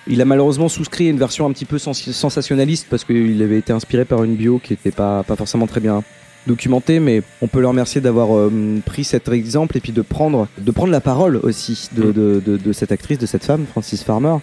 Il 0.09 0.21
a 0.23 0.25
malheureusement 0.25 0.69
souscrit 0.69 1.07
à 1.09 1.11
une 1.11 1.19
version 1.19 1.47
un 1.47 1.53
petit 1.53 1.65
peu 1.67 1.79
sens- 1.79 2.11
sensationnaliste 2.11 2.87
parce 2.89 3.05
qu'il 3.05 3.43
avait 3.43 3.59
été 3.59 3.73
inspiré 3.73 4.05
par 4.05 4.25
une 4.25 4.35
bio 4.37 4.59
qui 4.63 4.73
n'était 4.73 4.91
pas, 4.91 5.23
pas 5.23 5.37
forcément 5.37 5.67
très 5.67 5.81
bien 5.81 6.03
documentée, 6.47 6.99
mais 6.99 7.23
on 7.43 7.47
peut 7.47 7.61
le 7.61 7.69
remercier 7.69 8.01
d'avoir 8.01 8.35
euh, 8.35 8.51
pris 8.87 9.05
cet 9.05 9.29
exemple 9.29 9.77
et 9.77 9.81
puis 9.81 9.93
de 9.93 10.01
prendre, 10.01 10.49
de 10.59 10.71
prendre 10.71 10.91
la 10.93 11.01
parole 11.03 11.37
aussi 11.43 11.89
de, 11.93 12.05
Mm. 12.05 12.13
de, 12.13 12.43
de, 12.47 12.57
de 12.57 12.73
cette 12.73 12.91
actrice, 12.93 13.19
de 13.19 13.27
cette 13.27 13.45
femme, 13.45 13.67
Francis 13.71 14.03
Farmer, 14.03 14.37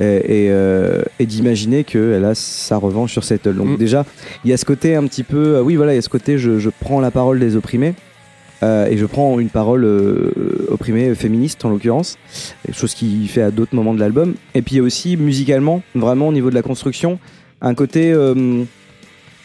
et, 0.00 0.04
et, 0.04 0.20
euh, 0.50 1.02
et 1.18 1.26
d'imaginer 1.26 1.84
qu'elle 1.84 2.24
a 2.24 2.34
sa 2.34 2.78
revanche 2.78 3.12
sur 3.12 3.24
Seattle. 3.24 3.56
Donc 3.56 3.68
Mm. 3.68 3.76
déjà, 3.76 4.06
il 4.44 4.50
y 4.50 4.54
a 4.54 4.56
ce 4.56 4.64
côté 4.64 4.96
un 4.96 5.04
petit 5.06 5.22
peu, 5.22 5.56
euh, 5.56 5.60
oui 5.62 5.76
voilà, 5.76 5.92
il 5.92 5.96
y 5.96 5.98
a 5.98 6.02
ce 6.02 6.08
côté, 6.08 6.38
je, 6.38 6.58
je 6.58 6.70
prends 6.80 7.00
la 7.00 7.10
parole 7.10 7.38
des 7.38 7.56
opprimés. 7.56 7.94
Euh, 8.64 8.86
et 8.86 8.96
je 8.96 9.06
prends 9.06 9.38
une 9.38 9.50
parole 9.50 9.84
euh, 9.84 10.30
opprimée 10.70 11.14
féministe 11.14 11.64
en 11.64 11.68
l'occurrence, 11.70 12.16
chose 12.72 12.94
qu'il 12.94 13.28
fait 13.28 13.42
à 13.42 13.50
d'autres 13.50 13.74
moments 13.74 13.94
de 13.94 14.00
l'album. 14.00 14.34
Et 14.54 14.62
puis 14.62 14.76
il 14.76 14.78
y 14.78 14.80
a 14.80 14.84
aussi 14.84 15.16
musicalement, 15.16 15.82
vraiment 15.94 16.28
au 16.28 16.32
niveau 16.32 16.50
de 16.50 16.54
la 16.54 16.62
construction, 16.62 17.18
un 17.60 17.74
côté 17.74 18.12
euh, 18.12 18.62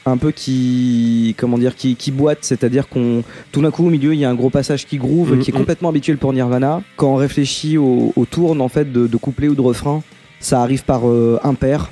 un 0.06 0.18
peu 0.18 0.32
qui 0.32 1.36
comment 1.38 1.58
dire 1.58 1.76
qui, 1.76 1.96
qui 1.96 2.12
boite, 2.12 2.40
c'est-à-dire 2.42 2.88
qu'on 2.88 3.24
tout 3.52 3.62
d'un 3.62 3.72
coup 3.72 3.86
au 3.86 3.90
milieu 3.90 4.14
il 4.14 4.20
y 4.20 4.26
a 4.26 4.30
un 4.30 4.36
gros 4.36 4.50
passage 4.50 4.86
qui 4.88 4.98
groove 4.98 5.34
Mhm, 5.34 5.40
qui 5.42 5.52
est 5.52 5.54
mhm. 5.54 5.60
complètement 5.60 5.90
habituel 5.90 6.18
pour 6.18 6.32
Nirvana. 6.34 6.82
Quand 6.96 7.12
on 7.14 7.16
réfléchit 7.16 7.78
au, 7.78 8.14
au 8.16 8.26
tourne 8.26 8.62
en 8.62 8.70
fait 8.70 8.92
de, 8.92 9.06
de 9.08 9.18
couplet 9.18 9.48
ou 9.50 9.56
de 9.56 9.62
refrain, 9.62 10.02
ça 10.40 10.62
arrive 10.62 10.84
par 10.84 11.02
impair. 11.44 11.92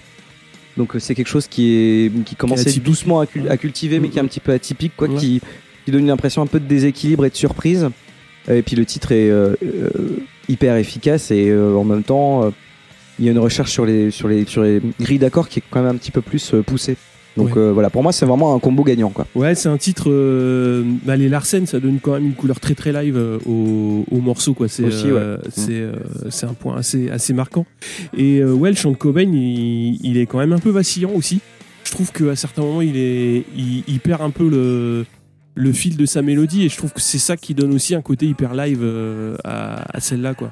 Donc 0.77 0.93
c'est 0.99 1.15
quelque 1.15 1.27
chose 1.27 1.47
qui 1.47 1.73
est 1.73 2.23
qui 2.23 2.35
commence 2.35 2.61
atypique. 2.61 2.83
doucement 2.83 3.19
à, 3.19 3.25
cul- 3.25 3.49
à 3.49 3.57
cultiver, 3.57 3.99
mais 3.99 4.09
qui 4.09 4.19
est 4.19 4.21
un 4.21 4.27
petit 4.27 4.39
peu 4.39 4.51
atypique, 4.53 4.93
quoi, 4.95 5.07
Ouais. 5.09 5.15
qui, 5.15 5.41
qui 5.87 5.91
donne 5.91 6.01
une 6.03 6.09
impression 6.09 6.41
un 6.41 6.47
peu 6.47 6.59
de 6.59 6.65
déséquilibre 6.67 7.25
et 7.25 7.29
de 7.29 7.35
surprise. 7.35 7.87
Et 8.51 8.61
puis 8.61 8.75
le 8.75 8.83
titre 8.85 9.13
est 9.13 9.29
euh, 9.29 9.55
euh, 9.63 9.89
hyper 10.49 10.75
efficace 10.75 11.31
et 11.31 11.47
euh, 11.49 11.75
en 11.75 11.85
même 11.85 12.03
temps 12.03 12.51
il 13.17 13.23
y 13.23 13.29
a 13.29 13.31
une 13.31 13.39
recherche 13.39 13.71
sur 13.71 13.85
les 13.85 14.11
sur 14.11 14.27
les 14.27 14.43
sur 14.45 14.63
les 14.63 14.81
grilles 14.99 15.17
d'accords 15.17 15.47
qui 15.47 15.59
est 15.59 15.63
quand 15.71 15.81
même 15.81 15.95
un 15.95 15.97
petit 15.97 16.11
peu 16.11 16.19
plus 16.21 16.53
poussée. 16.65 16.97
Donc 17.37 17.55
Ouais. 17.55 17.61
euh, 17.61 17.71
voilà, 17.71 17.89
pour 17.89 18.03
moi 18.03 18.11
c'est 18.11 18.25
vraiment 18.25 18.53
un 18.53 18.59
combo 18.59 18.83
gagnant 18.83 19.11
quoi. 19.11 19.27
Ouais, 19.33 19.55
c'est 19.55 19.69
un 19.69 19.77
titre. 19.77 20.09
euh, 20.11 20.83
bah, 21.05 21.15
les 21.15 21.29
Larsen, 21.29 21.65
ça 21.67 21.79
donne 21.79 21.99
quand 22.01 22.11
même 22.15 22.25
une 22.25 22.33
couleur 22.33 22.59
très 22.59 22.75
très 22.75 22.91
live 22.91 23.15
euh, 23.15 23.37
au, 23.45 24.03
au 24.11 24.19
morceau, 24.19 24.53
quoi. 24.53 24.67
C'est 24.67 24.83
euh, 25.05 25.37
c'est 25.49 25.85
c'est 26.29 26.47
un 26.47 26.53
point 26.53 26.75
assez 26.75 27.09
assez 27.09 27.31
marquant. 27.33 27.65
Et 28.17 28.43
ouais, 28.43 28.71
le 28.71 28.75
chant 28.75 28.91
de 28.91 28.97
Cobain, 28.97 29.21
il, 29.31 29.99
il 30.03 30.17
est 30.17 30.25
quand 30.25 30.39
même 30.39 30.51
un 30.51 30.59
peu 30.59 30.69
vacillant 30.71 31.11
aussi. 31.15 31.39
Je 31.85 31.91
trouve 31.91 32.11
qu'à 32.11 32.35
certains 32.35 32.63
moments, 32.63 32.81
il 32.81 32.97
est 32.97 33.45
il, 33.55 33.83
il 33.87 33.99
perd 34.01 34.21
un 34.21 34.31
peu 34.31 34.49
le 34.49 35.05
le 35.57 35.71
fil 35.71 35.97
de 35.97 36.05
sa 36.05 36.21
mélodie 36.21 36.65
et 36.65 36.69
je 36.69 36.77
trouve 36.77 36.93
que 36.93 37.01
c'est 37.01 37.17
ça 37.17 37.35
qui 37.35 37.53
donne 37.53 37.73
aussi 37.73 37.95
un 37.95 38.01
côté 38.01 38.25
hyper 38.27 38.53
live 38.53 38.79
euh, 38.83 39.35
à, 39.43 39.97
à 39.97 39.99
celle-là, 39.99 40.33
quoi, 40.35 40.51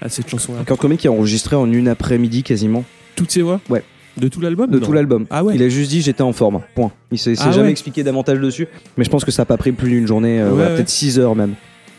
à 0.00 0.08
cette 0.08 0.28
chanson-là. 0.28 0.60
Kurt 0.66 0.78
Cobain 0.78 0.96
qui 0.96 1.08
a 1.08 1.12
enregistré 1.12 1.56
en 1.56 1.70
une 1.72 1.88
après-midi 1.88 2.42
quasiment 2.42 2.84
Toutes 3.16 3.30
ces 3.30 3.42
voix. 3.42 3.60
Ouais. 3.70 3.82
De 4.18 4.28
tout 4.28 4.40
l'album. 4.42 4.70
de 4.70 4.78
non 4.78 4.84
tout 4.84 4.92
l'album. 4.92 5.24
Ah 5.30 5.42
ouais. 5.42 5.54
Il 5.54 5.62
a 5.62 5.70
juste 5.70 5.90
dit 5.90 6.02
j'étais 6.02 6.20
en 6.22 6.34
forme. 6.34 6.60
Point. 6.74 6.92
Il 7.10 7.18
s'est 7.18 7.34
s'est 7.34 7.44
Ah 7.46 7.50
jamais 7.50 7.64
ouais. 7.66 7.70
expliqué 7.70 8.02
davantage 8.04 8.38
dessus, 8.40 8.68
mais 8.98 9.04
je 9.04 9.10
pense 9.10 9.24
que 9.24 9.30
ça 9.30 9.40
n'a 9.42 9.46
pas 9.46 9.56
pris 9.56 9.72
plus 9.72 9.88
d'une 9.88 10.06
journée, 10.06 10.38
euh, 10.38 10.48
Ouais, 10.50 10.54
voilà, 10.54 10.68
ouais. 10.70 10.76
peut-être 10.76 10.90
6 10.90 11.18
heures 11.18 11.34
même 11.34 11.54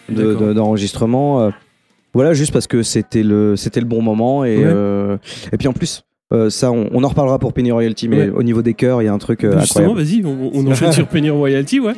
de- 0.09 0.33
D'accord. 0.33 0.47
de- 0.49 0.53
d'enregistrement. 0.53 1.41
euh, 1.41 1.49
voilà, 2.13 2.33
juste 2.35 2.51
parce 2.53 2.67
que 2.67 2.83
c'était 2.83 3.23
le 3.23 3.55
c'était 3.55 3.79
le 3.79 3.87
bon 3.87 4.03
moment 4.03 4.45
et 4.45 4.57
euh, 4.63 5.17
et 5.51 5.57
puis 5.57 5.67
en 5.67 5.73
plus. 5.73 6.03
ça, 6.49 6.71
on, 6.71 6.87
on 6.91 7.03
en 7.03 7.07
reparlera 7.07 7.39
pour 7.39 7.51
Penny 7.53 7.71
Royalty, 7.71 8.07
mais 8.09 8.29
au 8.29 8.43
niveau 8.43 8.61
des 8.61 8.75
chœurs, 8.75 9.01
il 9.01 9.05
y 9.05 9.07
a 9.07 9.13
un 9.13 9.17
truc 9.17 9.43
Justement, 9.61 9.93
vas-y, 9.95 10.23
on, 10.23 10.51
on 10.53 10.67
enchaîne 10.67 10.91
sur 10.91 11.07
Penny 11.07 11.29
Royalty, 11.31 11.79
ouais. 11.79 11.93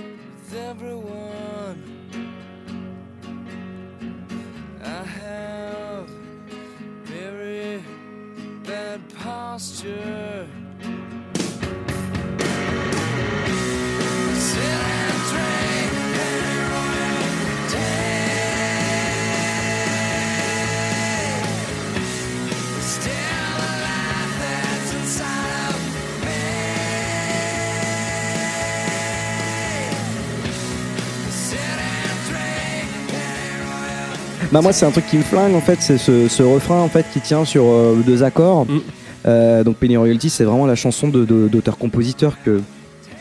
Bah 34.51 34.61
moi, 34.61 34.73
c'est 34.73 34.85
un 34.85 34.91
truc 34.91 35.05
qui 35.07 35.17
me 35.17 35.23
flingue 35.23 35.53
en 35.55 35.61
fait, 35.61 35.77
c'est 35.81 35.97
ce, 35.97 36.27
ce 36.27 36.43
refrain 36.43 36.79
en 36.81 36.87
fait 36.89 37.05
qui 37.11 37.19
tient 37.19 37.45
sur 37.45 37.63
euh, 37.65 37.95
deux 38.05 38.23
accords. 38.23 38.65
Mm. 38.65 38.79
Euh, 39.27 39.63
donc 39.63 39.77
Penny 39.77 39.97
Royalty, 39.97 40.29
c'est 40.29 40.43
vraiment 40.43 40.65
la 40.67 40.75
chanson 40.75 41.07
de- 41.07 41.25
de- 41.25 41.47
d'auteur-compositeur 41.47 42.37
que, 42.43 42.61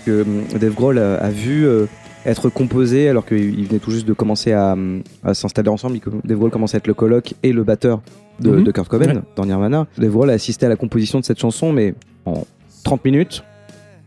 que 0.04 0.22
hum, 0.22 0.42
Dave 0.60 0.74
Grohl 0.74 0.98
a, 0.98 1.16
a 1.16 1.30
vu 1.30 1.66
euh, 1.66 1.86
être 2.26 2.48
composée 2.50 3.08
alors 3.08 3.24
qu'il 3.24 3.66
venait 3.66 3.78
tout 3.78 3.90
juste 3.90 4.06
de 4.06 4.12
commencer 4.12 4.52
à, 4.52 4.76
à 5.24 5.34
s'installer 5.34 5.68
ensemble. 5.70 5.98
Dave 6.24 6.38
Grohl 6.38 6.50
commençait 6.50 6.76
à 6.76 6.78
être 6.78 6.86
le 6.88 6.94
coloc 6.94 7.34
et 7.42 7.52
le 7.52 7.64
batteur 7.64 8.00
de, 8.40 8.50
Mhm. 8.50 8.64
de 8.64 8.70
Kurt 8.72 8.88
Cobain 8.88 9.06
Ouais. 9.14 9.20
dans 9.36 9.46
Nirvana. 9.46 9.86
Dave 9.96 10.10
Grohl 10.10 10.28
a 10.30 10.34
assisté 10.34 10.66
à 10.66 10.68
la 10.68 10.76
composition 10.76 11.20
de 11.20 11.24
cette 11.24 11.38
chanson, 11.38 11.72
mais 11.72 11.94
en 12.26 12.44
30 12.82 13.04
minutes. 13.04 13.42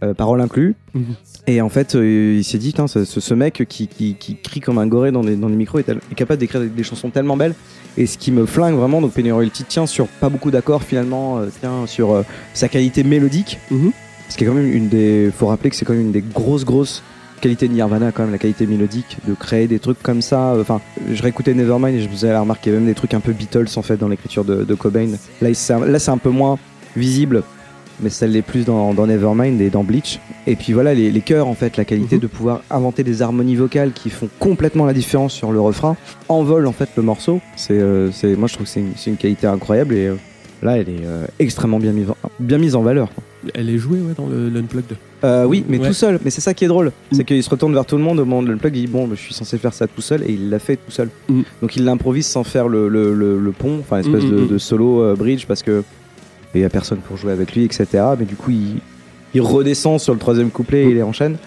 Euh, 0.03 0.13
paroles 0.13 0.41
inclus. 0.41 0.75
Mhm. 0.93 1.03
Et 1.47 1.61
en 1.61 1.69
fait, 1.69 1.95
euh, 1.95 2.35
il 2.37 2.43
s'est 2.43 2.57
dit, 2.57 2.73
ce, 2.87 3.05
ce- 3.05 3.33
mec 3.33 3.65
qui, 3.69 3.87
qui, 3.87 4.15
qui 4.15 4.35
crie 4.35 4.59
comme 4.59 4.77
un 4.77 4.87
goré 4.87 5.11
dans 5.11 5.21
les, 5.21 5.35
dans 5.35 5.47
les 5.47 5.55
micros 5.55 5.79
est, 5.79 5.83
tel- 5.83 5.99
est 6.11 6.15
capable 6.15 6.39
d'écrire 6.39 6.61
des, 6.61 6.67
des 6.69 6.83
chansons 6.83 7.09
tellement 7.09 7.37
belles. 7.37 7.55
Et 7.97 8.05
ce 8.05 8.17
qui 8.17 8.31
me 8.31 8.45
flingue 8.45 8.75
vraiment, 8.75 9.01
donc 9.01 9.13
Penny 9.13 9.31
Royalty 9.31 9.63
tient 9.63 9.85
sur 9.87 10.07
pas 10.07 10.29
beaucoup 10.29 10.51
d'accords 10.51 10.83
finalement, 10.83 11.39
euh, 11.39 11.47
tient 11.59 11.87
sur 11.87 12.11
euh, 12.13 12.23
sa 12.53 12.67
qualité 12.67 13.03
mélodique. 13.03 13.59
Mhm. 13.71 13.91
Ce 14.29 14.35
qui 14.37 14.43
est 14.43 14.47
quand 14.47 14.53
même 14.53 14.71
une 14.71 14.89
des. 14.89 15.31
Faut 15.35 15.47
rappeler 15.47 15.69
que 15.69 15.75
c'est 15.75 15.85
quand 15.85 15.93
même 15.93 16.01
une 16.01 16.11
des 16.11 16.21
grosses, 16.21 16.65
grosses 16.65 17.01
qualités 17.39 17.67
de 17.67 17.73
Nirvana, 17.73 18.11
quand 18.11 18.23
même, 18.23 18.31
la 18.31 18.37
qualité 18.39 18.65
mélodique, 18.67 19.17
de 19.27 19.33
créer 19.33 19.67
des 19.67 19.79
trucs 19.79 20.01
comme 20.03 20.21
ça. 20.21 20.53
Enfin, 20.59 20.81
je 21.13 21.21
réécoutais 21.23 21.53
Nevermind 21.53 21.95
et 21.95 22.01
je 22.01 22.09
vous 22.09 22.25
avais 22.25 22.37
remarqué 22.37 22.71
même 22.71 22.87
des 22.87 22.93
trucs 22.95 23.13
un 23.13 23.19
peu 23.19 23.31
Beatles 23.31 23.67
en 23.77 23.81
fait 23.83 23.95
dans 23.95 24.07
l'écriture 24.09 24.43
de, 24.43 24.63
de 24.63 24.73
Cobain. 24.75 25.07
Là, 25.41 25.49
il- 25.49 25.55
c'est 25.55 25.73
un- 25.73 25.85
là, 25.85 25.97
c'est 25.99 26.11
un 26.11 26.17
peu 26.17 26.29
moins 26.31 26.57
visible, 26.95 27.43
mais 28.01 28.09
ça 28.09 28.27
l'est 28.27 28.41
plus 28.41 28.65
dans, 28.65 28.93
dans 28.93 29.07
Nevermind 29.07 29.59
et 29.61 29.69
dans 29.69 29.83
Bleach. 29.83 30.19
Et 30.45 30.55
puis 30.55 30.73
voilà, 30.73 30.93
les, 30.93 31.11
les 31.11 31.21
chœurs 31.21 31.47
en 31.47 31.53
fait, 31.55 31.77
la 31.77 31.85
qualité 31.85 32.15
Mhm. 32.15 32.21
de 32.21 32.27
pouvoir 32.27 32.61
inventer 32.69 33.03
des 33.03 33.21
harmonies 33.21 33.55
vocales 33.55 33.91
qui 33.93 34.09
font 34.09 34.29
complètement 34.39 34.85
la 34.85 34.93
différence 34.93 35.33
sur 35.33 35.51
le 35.51 35.59
refrain, 35.59 35.95
envole 36.29 36.67
en 36.67 36.71
fait 36.73 36.89
le 36.95 37.03
morceau. 37.03 37.41
C'est, 37.55 37.73
euh, 37.79 38.11
c'est, 38.11 38.35
moi 38.35 38.47
je 38.47 38.53
trouve 38.53 38.65
que 38.65 38.71
c'est 38.71 38.79
une, 38.81 38.93
c'est 38.95 39.09
une 39.09 39.17
qualité 39.17 39.47
incroyable 39.47 39.95
et 39.95 40.07
euh, 40.07 40.15
là, 40.63 40.77
elle 40.77 40.89
est 40.89 41.03
euh, 41.05 41.25
extrêmement 41.39 41.79
bien 41.79 41.91
mise, 41.91 42.09
en- 42.09 42.17
bien 42.39 42.57
mise 42.57 42.75
en 42.75 42.81
valeur. 42.81 43.09
quoi. 43.13 43.23
Elle 43.53 43.69
est 43.69 43.77
jouée 43.77 43.99
ouais, 43.99 44.13
dans 44.17 44.27
le 44.27 44.49
l'Unplugged. 44.49 44.97
Oui, 45.47 45.63
mais 45.69 45.79
Ouais. 45.79 45.87
tout 45.87 45.93
seul. 45.93 46.19
Mais 46.25 46.29
c'est 46.31 46.41
ça 46.41 46.53
qui 46.53 46.65
est 46.65 46.67
drôle. 46.67 46.91
C'est 47.11 47.21
Mm. 47.21 47.25
qu'il 47.25 47.43
se 47.43 47.49
retourne 47.49 47.73
vers 47.73 47.85
tout 47.85 47.95
le 47.97 48.03
monde 48.03 48.19
au 48.19 48.25
moment 48.25 48.43
de 48.43 48.49
l'unplug. 48.51 48.75
Il 48.75 48.81
dit 48.85 48.91
Bon, 48.91 49.07
je 49.09 49.15
suis 49.15 49.33
censé 49.33 49.57
faire 49.57 49.73
ça 49.73 49.87
tout 49.87 50.01
seul. 50.01 50.23
Et 50.23 50.33
il 50.33 50.49
l'a 50.49 50.59
fait 50.59 50.75
tout 50.75 50.91
seul. 50.91 51.09
Mm. 51.29 51.41
Donc 51.61 51.75
il 51.75 51.85
l'improvise 51.85 52.25
sans 52.27 52.43
faire 52.43 52.67
le, 52.67 52.87
le, 52.89 53.13
le- 53.13 53.39
le 53.39 53.51
pont, 53.51 53.77
enfin, 53.79 53.99
espèce 53.99 54.23
Mm, 54.23 54.29
de, 54.31 54.45
de 54.45 54.57
solo 54.57 55.15
bridge 55.15 55.45
parce 55.47 55.63
que 55.63 55.83
il 56.53 56.59
n'y 56.61 56.65
a 56.65 56.69
personne 56.69 56.99
pour 56.99 57.17
jouer 57.17 57.31
avec 57.31 57.53
lui, 57.55 57.63
etc. 57.63 57.85
Mais 58.19 58.25
du 58.25 58.35
coup, 58.35 58.51
il, 58.51 58.77
il 59.33 59.41
redescend 59.41 59.99
sur 59.99 60.13
le 60.13 60.19
troisième 60.19 60.49
couplet 60.49 60.83
et 60.85 60.89
il 60.89 60.95
les 60.95 61.03
enchaîne. 61.03 61.37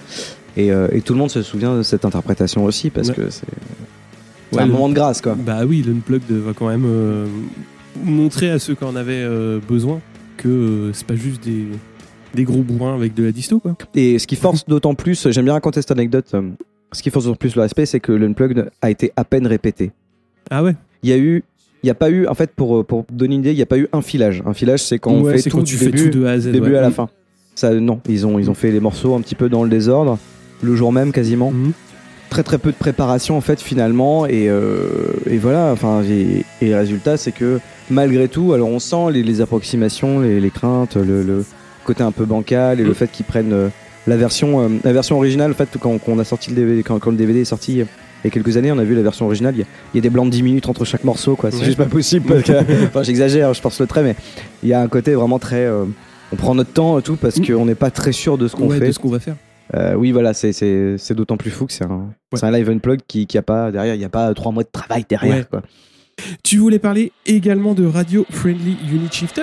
Et, 0.56 0.70
euh, 0.72 0.88
et 0.92 1.00
tout 1.00 1.12
le 1.12 1.18
monde 1.18 1.30
se 1.30 1.42
souvient 1.42 1.76
de 1.76 1.82
cette 1.82 2.04
interprétation 2.04 2.64
aussi 2.64 2.90
parce 2.90 3.08
Ouais. 3.08 3.14
que 3.14 3.30
c'est 3.30 3.46
Ouais, 4.52 4.62
un 4.62 4.66
moment 4.66 4.88
de 4.88 4.94
grâce, 4.94 5.20
quoi. 5.20 5.36
Bah 5.38 5.60
oui, 5.64 5.84
l'Unplugged 5.86 6.28
va 6.32 6.52
quand 6.52 6.66
même 6.68 6.84
euh, 6.84 7.26
montrer 8.04 8.50
à 8.50 8.58
ceux 8.58 8.74
qui 8.74 8.82
en 8.82 8.96
avaient 8.96 9.22
euh, 9.22 9.60
besoin 9.68 10.00
que 10.36 10.90
c'est 10.92 11.06
pas 11.06 11.14
juste 11.14 11.44
des, 11.44 11.66
des 12.34 12.42
gros 12.44 12.62
bourrins 12.62 12.94
avec 12.94 13.14
de 13.14 13.22
la 13.24 13.30
disto 13.32 13.60
quoi. 13.60 13.76
Et 13.94 14.18
ce 14.18 14.26
qui 14.26 14.34
force 14.34 14.66
d'autant 14.66 14.94
plus, 14.96 15.28
j'aime 15.30 15.44
bien 15.44 15.52
raconter 15.54 15.80
cette 15.82 15.92
anecdote, 15.92 16.34
ce 16.92 17.02
qui 17.02 17.10
force 17.10 17.26
d'autant 17.26 17.36
plus 17.36 17.54
le 17.54 17.62
respect, 17.62 17.86
c'est 17.86 18.00
que 18.00 18.10
l'unplugged 18.10 18.70
a 18.82 18.90
été 18.90 19.12
à 19.16 19.24
peine 19.24 19.46
répété. 19.46 19.92
Ah 20.50 20.64
ouais 20.64 20.74
il 21.02 21.10
y 21.10 21.12
a 21.12 21.18
eu 21.18 21.44
il 21.82 21.86
n'y 21.86 21.90
a 21.90 21.94
pas 21.94 22.10
eu 22.10 22.26
en 22.26 22.34
fait 22.34 22.50
pour 22.54 22.84
pour 22.84 23.04
donner 23.12 23.34
une 23.34 23.40
idée 23.40 23.50
il 23.52 23.56
n'y 23.56 23.62
a 23.62 23.66
pas 23.66 23.78
eu 23.78 23.88
un 23.92 24.02
filage 24.02 24.42
un 24.46 24.52
filage 24.54 24.82
c'est 24.82 24.98
quand 24.98 25.12
on 25.12 25.24
fait 25.24 25.42
tout 25.42 25.56
quand 25.56 25.62
du 25.62 25.72
tu 25.72 25.76
fais 25.76 25.86
début, 25.86 26.10
tout 26.10 26.18
de 26.20 26.24
A 26.26 26.30
à 26.32 26.38
Z. 26.38 26.48
début 26.50 26.72
ouais. 26.72 26.78
à 26.78 26.82
la 26.82 26.90
fin 26.90 27.08
ça 27.54 27.72
non 27.74 28.00
ils 28.08 28.26
ont 28.26 28.38
ils 28.38 28.50
ont 28.50 28.54
fait 28.54 28.70
les 28.70 28.80
morceaux 28.80 29.14
un 29.14 29.20
petit 29.20 29.34
peu 29.34 29.48
dans 29.48 29.64
le 29.64 29.70
désordre 29.70 30.18
le 30.62 30.74
jour 30.76 30.92
même 30.92 31.10
quasiment 31.12 31.50
Mhm. 31.50 31.72
très 32.28 32.42
très 32.42 32.58
peu 32.58 32.70
de 32.70 32.76
préparation 32.76 33.36
en 33.36 33.40
fait 33.40 33.60
finalement 33.60 34.26
et, 34.26 34.48
euh, 34.48 34.78
et 35.28 35.38
voilà 35.38 35.70
enfin 35.72 36.02
et, 36.04 36.44
et 36.60 36.68
le 36.70 36.76
résultat 36.76 37.16
c'est 37.16 37.32
que 37.32 37.58
malgré 37.90 38.28
tout 38.28 38.52
alors 38.52 38.68
on 38.68 38.78
sent 38.78 39.10
les, 39.12 39.22
les 39.22 39.40
approximations 39.40 40.20
les, 40.20 40.38
les 40.40 40.50
craintes 40.50 40.96
le, 40.96 41.22
le 41.22 41.44
côté 41.84 42.02
un 42.02 42.12
peu 42.12 42.24
bancal 42.26 42.78
et 42.78 42.82
le 42.82 42.90
Mhm. 42.90 42.94
fait 42.94 43.10
qu'ils 43.10 43.24
prennent 43.26 43.52
euh, 43.52 43.68
la 44.06 44.16
version 44.16 44.60
euh, 44.60 44.68
la 44.84 44.92
version 44.92 45.16
originale 45.16 45.50
en 45.52 45.54
fait 45.54 45.68
quand, 45.80 45.98
quand 45.98 46.12
on 46.12 46.18
a 46.18 46.24
sorti 46.24 46.50
le 46.50 46.56
DVD 46.56 46.82
quand, 46.82 46.98
quand 46.98 47.10
le 47.10 47.16
DVD 47.16 47.40
est 47.40 47.44
sorti 47.46 47.80
euh, 47.80 47.84
il 48.22 48.26
y 48.26 48.28
a 48.28 48.30
quelques 48.30 48.56
années 48.56 48.70
on 48.72 48.78
a 48.78 48.84
vu 48.84 48.94
la 48.94 49.02
version 49.02 49.26
originale 49.26 49.54
il 49.56 49.60
y 49.60 49.62
a, 49.62 49.66
il 49.94 49.96
y 49.96 49.98
a 49.98 50.02
des 50.02 50.10
blancs 50.10 50.26
de 50.26 50.30
10 50.30 50.42
minutes 50.42 50.68
entre 50.68 50.84
chaque 50.84 51.04
morceau 51.04 51.36
quoi 51.36 51.50
c'est 51.50 51.58
Ouais. 51.58 51.64
juste 51.64 51.78
pas 51.78 51.86
possible 51.86 52.26
parce 52.26 52.42
que 52.42 52.84
enfin 52.86 53.02
j'exagère 53.02 53.52
je 53.54 53.60
pense 53.62 53.80
le 53.80 53.86
trait 53.86 54.02
mais 54.02 54.14
il 54.62 54.68
y 54.68 54.72
a 54.74 54.80
un 54.80 54.88
côté 54.88 55.14
vraiment 55.14 55.38
très 55.38 55.64
euh, 55.66 55.84
on 56.32 56.36
prend 56.36 56.54
notre 56.54 56.72
temps 56.72 56.98
et 56.98 57.02
tout 57.02 57.16
parce 57.16 57.38
Mhm. 57.38 57.46
qu'on 57.46 57.64
n'est 57.66 57.74
pas 57.74 57.90
très 57.90 58.12
sûr 58.12 58.38
de 58.38 58.46
ce 58.48 58.54
qu'on 58.56 58.68
Ouais, 58.68 58.78
fait 58.78 58.86
de 58.88 58.92
ce 58.92 58.98
qu'on 58.98 59.08
va 59.08 59.18
faire. 59.20 59.34
euh, 59.74 59.94
oui, 59.94 60.12
voilà, 60.12 60.32
c'est- 60.34 61.12
d'autant 61.14 61.36
plus 61.36 61.50
fou 61.50 61.66
que 61.66 61.72
c'est 61.72 61.84
un, 61.84 62.08
Ouais. 62.32 62.38
un 62.44 62.50
live 62.52 62.70
unplug 62.70 63.00
qui, 63.08 63.26
qui 63.26 63.36
a 63.38 63.42
pas 63.42 63.70
derrière, 63.72 63.94
il 63.94 63.98
n'y 63.98 64.04
a 64.04 64.08
pas 64.10 64.32
trois 64.34 64.52
mois 64.52 64.62
de 64.62 64.68
travail 64.70 65.04
derrière. 65.08 65.48
Quoi. 65.48 65.62
Tu 66.44 66.58
voulais 66.58 66.78
parler 66.78 67.12
également 67.26 67.72
de 67.74 67.84
Radio 67.86 68.26
Friendly 68.30 68.76
Unit 68.92 69.08
Shifter? 69.10 69.42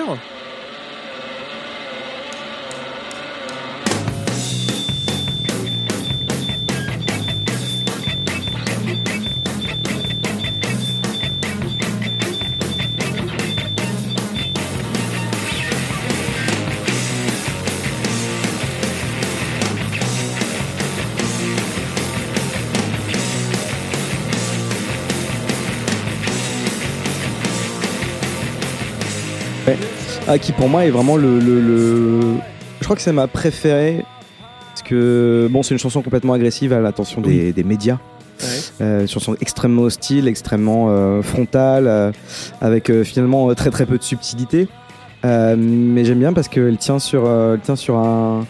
Ah, 30.28 30.38
qui 30.38 30.52
pour 30.52 30.68
moi 30.68 30.84
est 30.84 30.90
vraiment 30.90 31.16
le, 31.16 31.38
le, 31.40 31.60
le- 31.60 32.20
Je 32.80 32.84
crois 32.84 32.96
que 32.96 33.02
c'est 33.02 33.12
ma 33.12 33.26
préférée. 33.26 34.04
Parce 34.70 34.82
que, 34.82 35.48
bon, 35.50 35.62
c'est 35.64 35.74
une 35.74 35.78
chanson 35.80 36.02
complètement 36.02 36.34
agressive 36.34 36.72
à 36.72 36.80
l'attention 36.80 37.20
des, 37.20 37.52
des 37.52 37.64
médias. 37.64 37.98
Euh, 38.80 39.00
une 39.00 39.08
chanson 39.08 39.34
extrêmement 39.40 39.82
hostile, 39.82 40.28
extrêmement 40.28 40.86
euh, 40.90 41.22
frontale, 41.22 41.88
euh, 41.88 42.12
avec 42.60 42.92
finalement 43.02 43.52
très 43.54 43.70
très 43.70 43.86
peu 43.86 43.98
de 43.98 44.02
subtilité. 44.04 44.68
Mais 45.24 46.04
j'aime 46.04 46.20
bien 46.20 46.32
parce 46.32 46.46
qu'elle 46.48 46.76
tient 46.78 46.98
sur, 47.00 47.28
elle 47.28 47.58
tient 47.60 47.74
sur 47.76 47.96
un. 47.96 48.46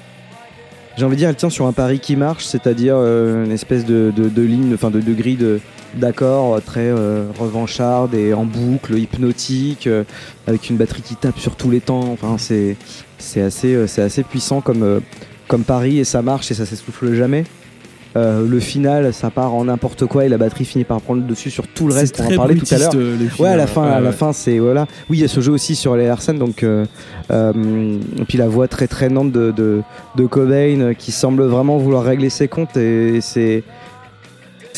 J'ai 0.98 1.04
envie 1.06 1.14
de 1.14 1.20
dire, 1.20 1.28
elle 1.30 1.36
tient 1.36 1.48
sur 1.48 1.66
un 1.66 1.72
pari 1.72 2.00
qui 2.00 2.16
marche, 2.16 2.44
c'est-à-dire 2.44 2.96
une 2.96 3.52
espèce 3.52 3.86
de, 3.86 4.12
de, 4.14 4.28
de 4.28 4.42
ligne, 4.42 4.74
enfin 4.74 4.90
de, 4.90 5.00
de 5.00 5.12
grille 5.14 5.36
de- 5.36 5.60
d'accords 5.94 6.54
euh, 6.56 6.60
très 6.60 6.86
euh, 6.86 7.26
revancharde 7.38 8.14
et 8.14 8.34
en 8.34 8.44
boucle, 8.44 8.98
hypnotique, 8.98 9.86
euh, 9.86 10.04
avec 10.46 10.68
une 10.70 10.76
batterie 10.76 11.02
qui 11.02 11.16
tape 11.16 11.38
sur 11.38 11.56
tous 11.56 11.70
les 11.70 11.80
temps. 11.80 12.10
Enfin, 12.12 12.36
c'est 12.38 12.76
c'est 13.18 13.40
assez, 13.42 13.74
euh, 13.74 13.86
c'est 13.86 14.02
assez 14.02 14.22
puissant 14.22 14.60
comme, 14.60 14.82
euh, 14.82 15.00
comme 15.48 15.64
pari 15.64 15.98
et 15.98 16.04
ça 16.04 16.22
marche 16.22 16.50
et 16.50 16.54
ça 16.54 16.66
s'essouffle 16.66 17.12
jamais. 17.14 17.44
Euh, 18.16 18.46
le 18.48 18.58
final, 18.58 19.12
ça 19.12 19.30
part 19.30 19.54
en 19.54 19.66
n'importe 19.66 20.06
quoi 20.06 20.24
et 20.24 20.28
la 20.30 20.38
batterie 20.38 20.64
finit 20.64 20.84
par 20.84 21.00
prendre 21.00 21.20
le 21.20 21.26
dessus 21.28 21.50
sur 21.50 21.68
tout 21.68 21.86
le 21.86 21.94
reste. 21.94 22.20
On 22.20 22.32
en 22.32 22.36
parlait 22.36 22.54
tout 22.54 22.64
à 22.74 22.78
l'heure. 22.78 22.94
Ouais, 23.38 23.48
à 23.50 23.56
la 23.56 23.66
fin, 23.66 23.82
Ouais, 23.82 23.92
à 23.92 24.00
la 24.00 24.10
ouais. 24.10 24.16
fin, 24.16 24.32
c'est 24.32 24.58
voilà. 24.58 24.86
Oui, 25.10 25.18
il 25.18 25.20
y 25.20 25.24
a 25.24 25.28
ce 25.28 25.40
jeu 25.40 25.52
aussi 25.52 25.76
sur 25.76 25.94
les 25.94 26.06
Larsen, 26.06 26.38
donc 26.38 26.62
euh, 26.62 26.86
euh, 27.30 27.52
et 28.18 28.24
puis 28.24 28.38
la 28.38 28.48
voix 28.48 28.66
très 28.66 28.86
traînante 28.88 29.30
de, 29.30 29.50
de 29.52 29.82
de 30.16 30.26
Cobain 30.26 30.94
qui 30.96 31.12
semble 31.12 31.44
vraiment 31.44 31.76
vouloir 31.76 32.02
régler 32.02 32.30
ses 32.30 32.48
comptes 32.48 32.76
et 32.78 33.20
c'est 33.20 33.62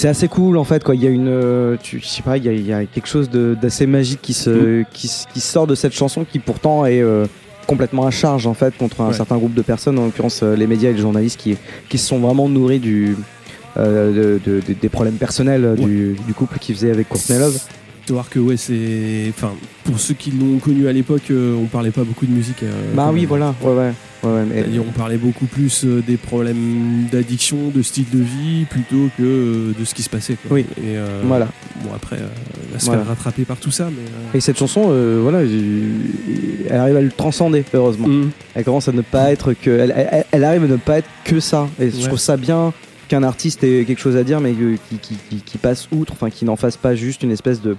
c'est 0.01 0.09
assez 0.09 0.29
cool 0.29 0.57
en 0.57 0.65
fait 0.65 0.83
quoi. 0.83 0.95
Il 0.95 1.03
y 1.03 1.07
a 1.07 1.11
une, 1.11 1.77
tu, 1.83 2.01
je 2.01 2.07
sais 2.07 2.23
pas, 2.23 2.37
il 2.39 2.45
y 2.45 2.49
a, 2.49 2.53
il 2.53 2.67
y 2.67 2.73
a 2.73 2.85
quelque 2.87 3.07
chose 3.09 3.29
d'assez 3.31 3.87
magique 3.87 4.21
qui 4.23 4.33
se 4.33 4.83
qui, 4.93 5.11
qui 5.33 5.41
sort 5.41 5.67
de 5.67 5.75
cette 5.75 5.93
chanson 5.93 6.25
qui 6.25 6.39
pourtant 6.39 6.87
est 6.87 7.03
euh, 7.03 7.27
complètement 7.67 8.07
à 8.07 8.11
charge 8.11 8.47
en 8.47 8.55
fait 8.55 8.77
contre 8.77 9.01
un 9.03 9.09
Ouais. 9.09 9.13
certain 9.15 9.37
groupe 9.37 9.55
de 9.55 9.63
personnes, 9.63 9.99
en 9.99 10.07
l'occurrence 10.07 10.41
euh, 10.43 10.57
les 10.57 10.67
médias 10.67 10.91
et 10.91 10.95
les 10.95 11.01
journalistes 11.01 11.39
qui 11.39 11.57
qui 11.89 11.99
se 11.99 12.07
sont 12.07 12.19
vraiment 12.19 12.49
nourris 12.49 12.79
du 12.81 13.17
euh, 13.77 14.39
de- 14.39 14.41
de- 14.45 14.61
de- 14.67 14.73
des 14.73 14.89
problèmes 14.89 15.15
personnels 15.15 15.75
du, 15.77 16.17
du 16.27 16.35
couple 16.35 16.59
qu'ils 16.59 16.75
faisaient 16.75 16.91
avec 16.91 17.09
Courtney 17.09 17.39
Love. 17.39 17.59
Voir 18.09 18.29
que 18.29 18.41
ouais, 18.41 18.57
c'est. 18.57 19.27
Enfin, 19.31 19.53
pour 19.85 20.01
ceux 20.01 20.15
qui 20.15 20.33
l'ont 20.33 20.59
connu 20.59 20.89
à 20.89 20.93
l'époque, 20.93 21.31
euh, 21.31 21.55
on 21.55 21.67
parlait 21.67 21.93
pas 21.93 22.03
beaucoup 22.03 22.27
de 22.27 22.33
musique. 22.33 22.63
euh, 22.65 22.71
Bah 22.95 23.11
oui, 23.13 23.21
même. 23.21 23.29
voilà, 23.29 23.55
ouais, 23.63 23.69
ouais. 23.73 23.93
ouais, 24.25 24.31
ouais, 24.31 24.79
on 24.81 24.91
parlait 24.91 25.17
beaucoup 25.17 25.47
plus 25.47 25.85
euh, 25.85 26.03
des 26.05 26.17
problèmes 26.17 27.07
d'addiction, 27.13 27.69
de 27.73 27.83
style 27.83 28.07
de 28.13 28.19
vie, 28.19 28.65
plutôt 28.69 29.09
que 29.17 29.23
euh, 29.23 29.73
de 29.79 29.85
ce 29.85 29.95
qui 29.95 30.03
se 30.03 30.11
passait. 30.11 30.35
quoi. 30.35 30.57
Oui. 30.57 30.67
Et 30.79 30.97
euh, 30.97 31.23
Voilà. 31.25 31.47
Bon, 31.85 31.91
après, 31.95 32.17
euh, 32.17 32.27
elle 32.75 32.81
se 32.81 32.87
Voilà. 32.87 33.05
rattraper 33.05 33.45
par 33.45 33.59
tout 33.59 33.71
ça, 33.71 33.85
mais. 33.87 34.03
euh, 34.03 34.37
Et 34.37 34.41
cette 34.41 34.59
chanson, 34.59 34.89
voilà, 35.23 35.45
il- 35.45 36.67
elle 36.69 36.77
arrive 36.79 36.97
à 36.97 37.01
le 37.01 37.11
transcender, 37.13 37.65
heureusement. 37.73 38.07
hum, 38.07 38.31
Elle 38.57 38.65
commence 38.65 38.89
à 38.89 38.93
ne 38.93 39.03
pas 39.03 39.31
être 39.31 39.53
que. 39.53 39.71
Elle, 39.71 39.95
elle- 39.97 40.25
elle 40.33 40.45
arrive 40.45 40.65
à 40.65 40.69
ne 40.69 40.77
pas 40.77 40.99
être 40.99 41.09
que 41.25 41.39
ça. 41.39 41.69
Et 41.81 41.91
je 41.91 41.97
Ouais. 41.99 42.07
trouve 42.09 42.19
ça 42.19 42.37
bien 42.37 42.73
qu'un 43.11 43.23
artiste 43.25 43.63
ait 43.65 43.85
quelque 43.85 43.99
chose 44.01 44.17
à 44.17 44.25
dire, 44.25 44.41
mais 44.41 44.55
qui, 44.55 44.97
qui, 44.99 45.17
qui- 45.29 45.41
qui 45.43 45.59
passe 45.59 45.89
outre, 45.93 46.13
enfin, 46.15 46.31
qui 46.31 46.45
n'en 46.45 46.57
fasse 46.57 46.77
pas 46.79 46.95
juste 46.95 47.23
une 47.23 47.31
espèce 47.33 47.61
de 47.61 47.77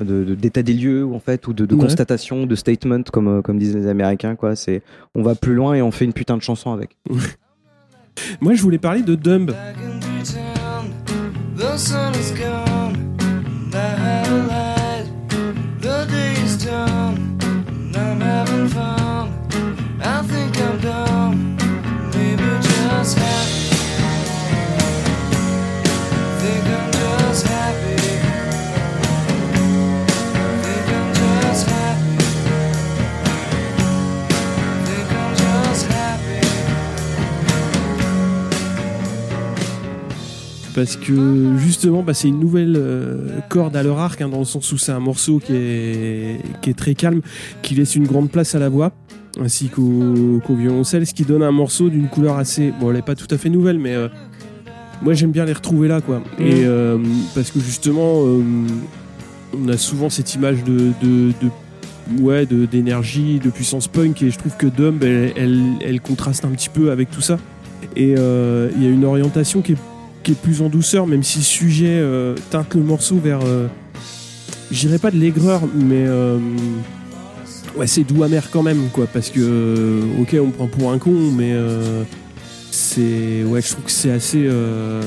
de- 0.00 0.22
de- 0.24 0.34
d'état 0.36 0.62
des 0.62 0.74
lieux 0.74 1.04
en 1.06 1.18
fait 1.18 1.48
ou 1.48 1.52
de, 1.52 1.66
de 1.66 1.74
Ouais. 1.74 1.80
constatation 1.80 2.46
de 2.46 2.54
statement 2.54 3.02
comme 3.12 3.28
euh, 3.28 3.42
comme 3.42 3.58
disent 3.58 3.74
les 3.74 3.88
américains 3.88 4.36
quoi 4.36 4.54
c'est 4.54 4.80
on 5.16 5.22
va 5.22 5.34
plus 5.34 5.54
loin 5.54 5.74
et 5.74 5.82
on 5.82 5.90
fait 5.90 6.04
une 6.04 6.12
putain 6.12 6.36
de 6.36 6.42
chanson 6.42 6.72
avec 6.72 6.96
Moi, 8.40 8.54
je 8.54 8.62
voulais 8.62 8.78
parler 8.78 9.02
de 9.02 9.14
Dumb. 9.16 9.46
Back 9.46 9.76
in 9.84 9.98
town, 10.22 10.92
the 11.56 11.76
sun 11.76 12.12
is 12.14 12.32
gone. 12.32 12.96
and 13.74 14.77
parce 40.78 40.94
que 40.94 41.56
justement, 41.58 42.04
bah, 42.04 42.14
c'est 42.14 42.28
une 42.28 42.38
nouvelle 42.38 42.76
euh, 42.78 43.40
corde 43.48 43.74
à 43.74 43.82
leur 43.82 43.98
arc, 43.98 44.20
hein, 44.20 44.28
dans 44.28 44.38
le 44.38 44.44
sens 44.44 44.70
où 44.70 44.78
c'est 44.78 44.92
un 44.92 45.00
morceau 45.00 45.40
qui 45.40 45.52
est, 45.52 46.40
qui 46.62 46.70
est 46.70 46.78
très 46.78 46.94
calme, 46.94 47.20
qui 47.62 47.74
laisse 47.74 47.96
une 47.96 48.06
grande 48.06 48.30
place 48.30 48.54
à 48.54 48.60
la 48.60 48.68
voix, 48.68 48.92
ainsi 49.40 49.70
qu'au 49.70 50.40
violoncelle, 50.50 51.04
ce 51.04 51.14
qui 51.14 51.24
donne 51.24 51.42
un 51.42 51.50
morceau 51.50 51.88
d'une 51.88 52.06
couleur 52.06 52.36
assez. 52.38 52.72
Bon, 52.78 52.90
elle 52.90 52.96
n'est 52.96 53.02
pas 53.02 53.16
tout 53.16 53.26
à 53.32 53.38
fait 53.38 53.50
nouvelle, 53.50 53.80
mais 53.80 53.92
euh, 53.92 54.06
moi 55.02 55.14
j'aime 55.14 55.32
bien 55.32 55.46
les 55.46 55.52
retrouver 55.52 55.88
là, 55.88 56.00
quoi. 56.00 56.22
Et 56.38 56.64
euh, 56.64 56.96
parce 57.34 57.50
que 57.50 57.58
justement, 57.58 58.22
on 58.22 59.68
a 59.68 59.76
souvent 59.76 60.10
cette 60.10 60.32
image 60.36 60.62
de. 60.62 60.92
de, 61.02 61.32
de 61.42 61.50
ouais 62.22 62.46
d'énergie 62.46 63.38
de, 63.38 63.50
puissance 63.50 63.86
punk 63.86 64.22
et 64.22 64.30
je 64.30 64.38
trouve 64.38 64.56
que 64.56 64.66
Dumb 64.66 65.04
elle, 65.04 65.34
elle, 65.36 65.62
elle 65.84 66.00
contraste 66.00 66.46
un 66.46 66.48
petit 66.48 66.70
peu 66.70 66.90
avec 66.90 67.10
tout 67.10 67.20
ça 67.20 67.36
et 67.96 68.14
euh, 68.16 68.70
il 68.76 68.82
y 68.82 68.86
a 68.86 68.90
une 68.90 69.04
orientation 69.04 69.60
qui 69.60 69.72
est, 69.72 69.78
qui 70.22 70.32
est 70.32 70.34
plus 70.40 70.60
en 70.62 70.68
douceur, 70.68 71.06
même 71.06 71.22
si 71.22 71.38
le 71.38 71.44
sujet 71.44 71.86
euh, 72.00 72.34
teinte 72.50 72.74
le 72.74 72.82
morceau 72.82 73.16
vers. 73.16 73.40
euh, 73.44 73.66
je 74.70 74.80
dirais 74.80 74.98
pas 74.98 75.10
de 75.10 75.16
l'aigreur, 75.16 75.62
mais. 75.74 76.04
euh, 76.06 76.38
ouais, 77.76 77.86
c'est 77.86 78.04
doux 78.04 78.22
amer 78.22 78.50
quand 78.50 78.62
même, 78.62 78.88
quoi. 78.92 79.06
Parce 79.06 79.30
que, 79.30 80.00
ok, 80.20 80.36
on 80.40 80.46
me 80.48 80.52
prend 80.52 80.66
pour 80.66 80.92
un 80.92 80.98
con, 80.98 81.12
mais. 81.36 81.54
c'est. 82.70 83.44
Ouais, 83.44 83.62
je 83.62 83.68
trouve 83.72 83.84
que 83.84 83.90
c'est 83.90 84.10
assez. 84.10 84.44
euh, 84.46 85.02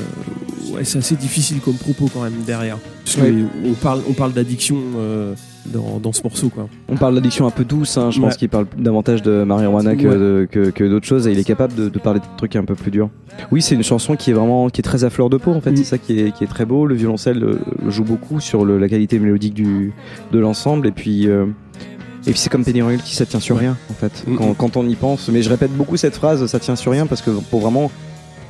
ouais, 0.72 0.84
c'est 0.84 0.97
assez 0.97 1.16
difficile 1.16 1.59
comme 1.59 1.76
propos 1.76 2.09
quand 2.14 2.24
même 2.24 2.41
derrière. 2.45 2.78
Parce 3.05 3.18
Ouais. 3.18 3.34
qu'on 3.64 3.74
parle, 3.74 4.01
on 4.09 4.14
parle 4.14 4.34
d'addiction 4.34 4.78
euh, 4.97 5.34
dans, 5.66 5.99
dans 5.99 6.12
ce 6.12 6.24
morceau, 6.24 6.49
quoi. 6.49 6.68
On 6.89 6.95
parle 6.97 7.16
d'addiction 7.16 7.45
un 7.45 7.51
peu 7.51 7.64
douce, 7.64 7.97
hein, 7.97 8.12
je 8.12 8.20
Ouais. 8.20 8.28
pense 8.28 8.38
qu'il 8.38 8.49
parle 8.49 8.66
davantage 8.78 9.22
de 9.22 9.43
marijuana 9.43 9.95
que, 9.95 10.07
Ouais. 10.07 10.16
de- 10.16 10.47
que, 10.49 10.70
que 10.72 10.84
d'autres 10.84 11.05
choses 11.05 11.28
et 11.28 11.32
il 11.32 11.39
est 11.39 11.43
capable 11.43 11.76
de, 11.76 11.89
de 11.89 11.99
parler 11.99 12.20
de 12.20 12.26
trucs 12.38 12.55
un 12.55 12.64
peu 12.66 12.76
plus 12.76 12.91
durs. 12.91 13.09
Oui, 13.51 13.62
c'est 13.62 13.76
une 13.76 13.84
chanson 13.84 14.16
qui 14.16 14.32
est 14.32 14.34
vraiment 14.34 14.70
qui 14.70 14.82
est 14.82 14.84
très 14.84 15.03
à 15.03 15.09
fleur 15.09 15.30
de 15.30 15.38
peau 15.38 15.51
en 15.51 15.62
fait, 15.62 15.72
Mm. 15.72 15.76
c'est 15.78 15.84
ça 15.84 15.97
qui 15.97 16.20
est, 16.20 16.32
qui 16.32 16.43
est 16.43 16.47
très 16.47 16.66
beau. 16.66 16.86
Le 16.86 16.95
violoncelle 16.95 17.43
euh, 17.43 17.59
joue 17.89 18.03
beaucoup 18.03 18.39
sur 18.39 18.66
le- 18.66 18.78
la 18.80 18.89
qualité 18.89 19.20
mélodique 19.20 19.53
du, 19.53 19.93
de 20.32 20.39
l'ensemble 20.39 20.88
et 20.88 20.91
puis. 20.91 21.28
euh, 21.28 21.45
et 22.28 22.32
puis 22.32 22.39
c'est 22.39 22.49
comme 22.51 22.64
Penny 22.64 22.82
Royalty, 22.84 23.16
ça 23.16 23.26
tient 23.26 23.39
sur 23.39 23.57
rien 23.57 23.76
en 23.89 23.93
fait, 23.93 24.24
Mm, 24.28 24.36
quand, 24.36 24.49
mm. 24.51 24.55
quand 24.55 24.78
on 24.78 24.88
y 24.88 24.95
pense. 24.95 25.30
Mais 25.30 25.41
je 25.41 25.49
répète 25.49 25.72
beaucoup 25.76 25.97
cette 25.97 26.16
phrase, 26.16 26.45
ça 26.45 26.59
tient 26.59 26.76
sur 26.76 26.91
rien, 26.91 27.07
parce 27.07 27.22
que 27.22 27.32
pour 27.49 27.62
vraiment, 27.62 27.89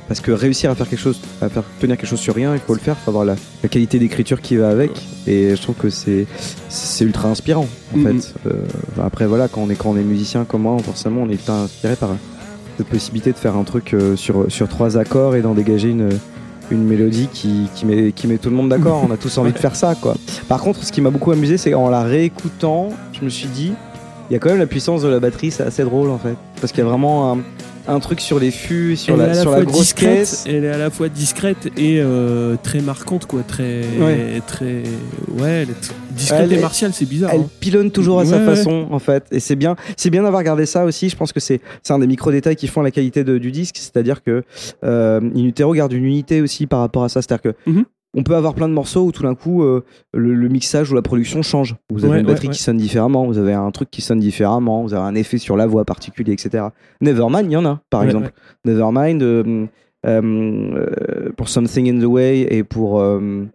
parce 0.08 0.20
que 0.20 0.32
réussir 0.32 0.70
à 0.70 0.74
faire 0.74 0.88
quelque 0.88 1.00
chose, 1.00 1.20
à 1.40 1.48
faire 1.48 1.62
tenir 1.80 1.96
quelque 1.96 2.08
chose 2.08 2.20
sur 2.20 2.34
rien, 2.34 2.54
il 2.54 2.60
faut 2.60 2.74
le 2.74 2.80
faire, 2.80 2.96
il 3.00 3.04
faut 3.04 3.10
avoir 3.10 3.24
la, 3.24 3.36
la 3.62 3.68
qualité 3.68 3.98
d'écriture 3.98 4.40
qui 4.40 4.56
va 4.56 4.68
avec. 4.68 4.90
Et 5.26 5.54
je 5.56 5.62
trouve 5.62 5.76
que 5.76 5.90
c'est 5.90 6.26
c'est 6.68 7.04
ultra 7.04 7.28
inspirant 7.28 7.66
en 7.94 7.98
Mm, 7.98 8.20
fait. 8.20 8.34
Euh, 8.46 8.52
après 9.02 9.26
voilà, 9.26 9.48
quand 9.48 9.62
on 9.62 9.70
est 9.70 9.74
quand 9.76 9.90
on 9.90 9.96
est 9.96 10.02
musicien 10.02 10.44
comme 10.44 10.62
moi, 10.62 10.76
forcément 10.82 11.22
on 11.22 11.28
est 11.28 11.34
ultra 11.34 11.62
inspiré 11.62 11.96
par 11.96 12.10
cette 12.78 12.86
possibilité 12.88 13.32
de 13.32 13.36
faire 13.38 13.56
un 13.56 13.64
truc 13.64 13.94
euh, 13.94 14.16
sur 14.16 14.50
sur 14.50 14.68
trois 14.68 14.96
accords 14.98 15.36
et 15.36 15.42
d'en 15.42 15.54
dégager 15.54 15.90
une 15.90 16.08
une 16.70 16.84
mélodie 16.84 17.28
qui, 17.30 17.68
qui, 17.74 17.84
met, 17.84 18.12
qui 18.12 18.26
met 18.26 18.38
tout 18.38 18.48
le 18.48 18.56
monde 18.56 18.70
d'accord. 18.70 19.04
On 19.08 19.12
a 19.12 19.18
tous 19.18 19.36
envie 19.36 19.52
de 19.52 19.58
faire 19.58 19.76
ça, 19.76 19.94
quoi. 19.94 20.14
Par 20.48 20.62
contre, 20.62 20.82
ce 20.82 20.90
qui 20.90 21.02
m'a 21.02 21.10
beaucoup 21.10 21.30
amusé, 21.30 21.58
c'est 21.58 21.74
en 21.74 21.90
la 21.90 22.02
réécoutant, 22.02 22.90
je 23.12 23.22
me 23.22 23.28
suis 23.28 23.48
dit, 23.48 23.72
il 24.30 24.32
y 24.32 24.36
a 24.36 24.38
quand 24.38 24.48
même 24.48 24.58
la 24.58 24.66
puissance 24.66 25.02
de 25.02 25.08
la 25.08 25.20
batterie, 25.20 25.50
c'est 25.50 25.64
assez 25.64 25.84
drôle 25.84 26.08
en 26.08 26.16
fait. 26.18 26.34
Parce 26.62 26.72
qu'il 26.72 26.82
y 26.82 26.86
a 26.86 26.88
vraiment 26.88 27.32
un, 27.34 27.38
un 27.88 28.00
truc 28.00 28.20
sur 28.20 28.38
les 28.38 28.50
fûts, 28.50 28.96
sur 28.96 29.14
elle 29.14 29.20
est 29.20 29.26
la, 29.34 29.38
à 29.38 29.42
sur 29.42 29.50
la 29.50 29.62
grosse 29.62 29.80
discrète, 29.80 30.18
caisse. 30.18 30.44
elle 30.46 30.64
est 30.64 30.70
à 30.70 30.78
la 30.78 30.90
fois 30.90 31.08
discrète 31.08 31.66
et 31.76 32.00
euh, 32.00 32.56
très 32.62 32.80
marquante, 32.80 33.26
quoi. 33.26 33.42
Très, 33.42 33.82
Ouais. 34.00 34.40
très, 34.46 34.82
ouais, 35.38 35.50
elle 35.62 35.70
est 35.70 35.82
tr- 35.84 35.92
discrète 36.16 36.40
Elle 36.44 36.52
et 36.52 36.60
martiale, 36.60 36.92
c'est 36.92 37.04
bizarre. 37.08 37.30
Elle 37.34 37.40
hein. 37.40 37.50
pilonne 37.60 37.90
toujours 37.90 38.20
à 38.20 38.24
sa 38.26 38.38
Ouais, 38.38 38.44
façon 38.44 38.86
en 38.90 38.98
fait 38.98 39.24
et 39.32 39.40
c'est 39.40 39.56
bien 39.56 39.76
c'est 39.96 40.10
bien 40.10 40.22
d'avoir 40.22 40.42
gardé 40.42 40.66
ça 40.66 40.84
aussi 40.84 41.08
je 41.08 41.16
pense 41.16 41.32
que 41.32 41.40
c'est 41.40 41.60
c'est 41.82 41.92
un 41.92 41.98
des 41.98 42.06
micro 42.06 42.30
détails 42.30 42.56
qui 42.56 42.66
font 42.68 42.82
la 42.82 42.90
qualité 42.90 43.24
de- 43.24 43.38
du 43.38 43.50
disque 43.50 43.76
c'est-à-dire 43.78 44.22
que 44.22 44.42
euh, 44.84 45.20
In 45.34 45.44
Utero 45.44 45.72
garde 45.74 45.92
une 45.92 46.04
unité 46.04 46.40
aussi 46.42 46.66
par 46.66 46.80
rapport 46.80 47.04
à 47.04 47.08
ça 47.08 47.22
c'est-à-dire 47.22 47.52
que 47.52 47.70
Mhm. 47.70 47.84
On 48.14 48.22
peut 48.22 48.34
avoir 48.36 48.54
plein 48.54 48.68
de 48.68 48.74
morceaux 48.74 49.04
où 49.06 49.12
tout 49.12 49.22
d'un 49.22 49.34
coup 49.34 49.62
euh, 49.62 49.84
le, 50.12 50.34
le 50.34 50.48
mixage 50.48 50.90
ou 50.92 50.94
la 50.94 51.02
production 51.02 51.42
change. 51.42 51.76
Vous 51.90 52.04
avez 52.04 52.14
Ouais, 52.14 52.20
une 52.20 52.26
batterie 52.26 52.48
ouais, 52.48 52.52
qui 52.54 52.60
sonne 52.62 52.76
différemment 52.76 53.26
vous 53.26 53.38
avez 53.38 53.54
un 53.54 53.70
truc 53.70 53.90
qui 53.90 54.02
sonne 54.02 54.18
différemment 54.20 54.82
vous 54.82 54.92
avez 54.94 55.04
un 55.04 55.14
effet 55.14 55.38
sur 55.38 55.56
la 55.56 55.66
voix 55.66 55.84
particulier 55.84 56.32
etc 56.32 56.66
Nevermind 57.00 57.46
il 57.46 57.52
y 57.52 57.56
en 57.56 57.64
a 57.64 57.80
par 57.90 58.02
exemple. 58.04 58.32
Nevermind 58.66 59.22
euh, 59.22 59.66
euh, 60.06 61.30
pour 61.36 61.48
Something 61.48 61.88
in 61.90 62.00
the 62.00 62.04
Way 62.06 62.46
et 62.50 62.64
pour 62.64 63.02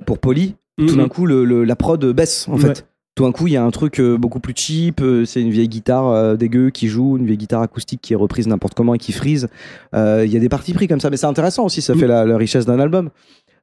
pour 0.05 0.19
Polly 0.19 0.55
tout 0.79 0.95
d'un 0.95 1.07
coup 1.07 1.25
le, 1.25 1.43
le- 1.43 1.63
la 1.63 1.75
prod 1.75 2.03
baisse 2.13 2.47
en 2.49 2.57
fait. 2.57 2.85
Tout 3.15 3.23
d'un 3.23 3.31
coup 3.31 3.47
il 3.47 3.53
y 3.53 3.57
a 3.57 3.63
un 3.63 3.71
truc 3.71 3.99
beaucoup 3.99 4.39
plus 4.39 4.53
cheap 4.55 5.01
c'est 5.25 5.41
une 5.41 5.49
vieille 5.49 5.69
guitare 5.69 6.37
dégueu 6.37 6.69
qui 6.69 6.87
joue 6.87 7.17
une 7.17 7.25
vieille 7.25 7.37
guitare 7.37 7.63
acoustique 7.63 7.99
qui 8.01 8.13
est 8.13 8.15
reprise 8.15 8.47
n'importe 8.47 8.75
comment 8.75 8.93
et 8.93 8.99
qui 8.99 9.11
frise. 9.11 9.47
Il 9.93 10.27
y 10.31 10.37
a 10.37 10.39
des 10.39 10.49
parties 10.49 10.73
pris 10.73 10.87
comme 10.87 10.99
ça 10.99 11.09
mais 11.09 11.17
c'est 11.17 11.25
intéressant 11.25 11.65
aussi 11.65 11.81
ça 11.81 11.95
Mm. 11.95 11.99
fait 11.99 12.07
la, 12.07 12.25
la 12.25 12.37
richesse 12.37 12.65
d'un 12.67 12.79
album 12.79 13.09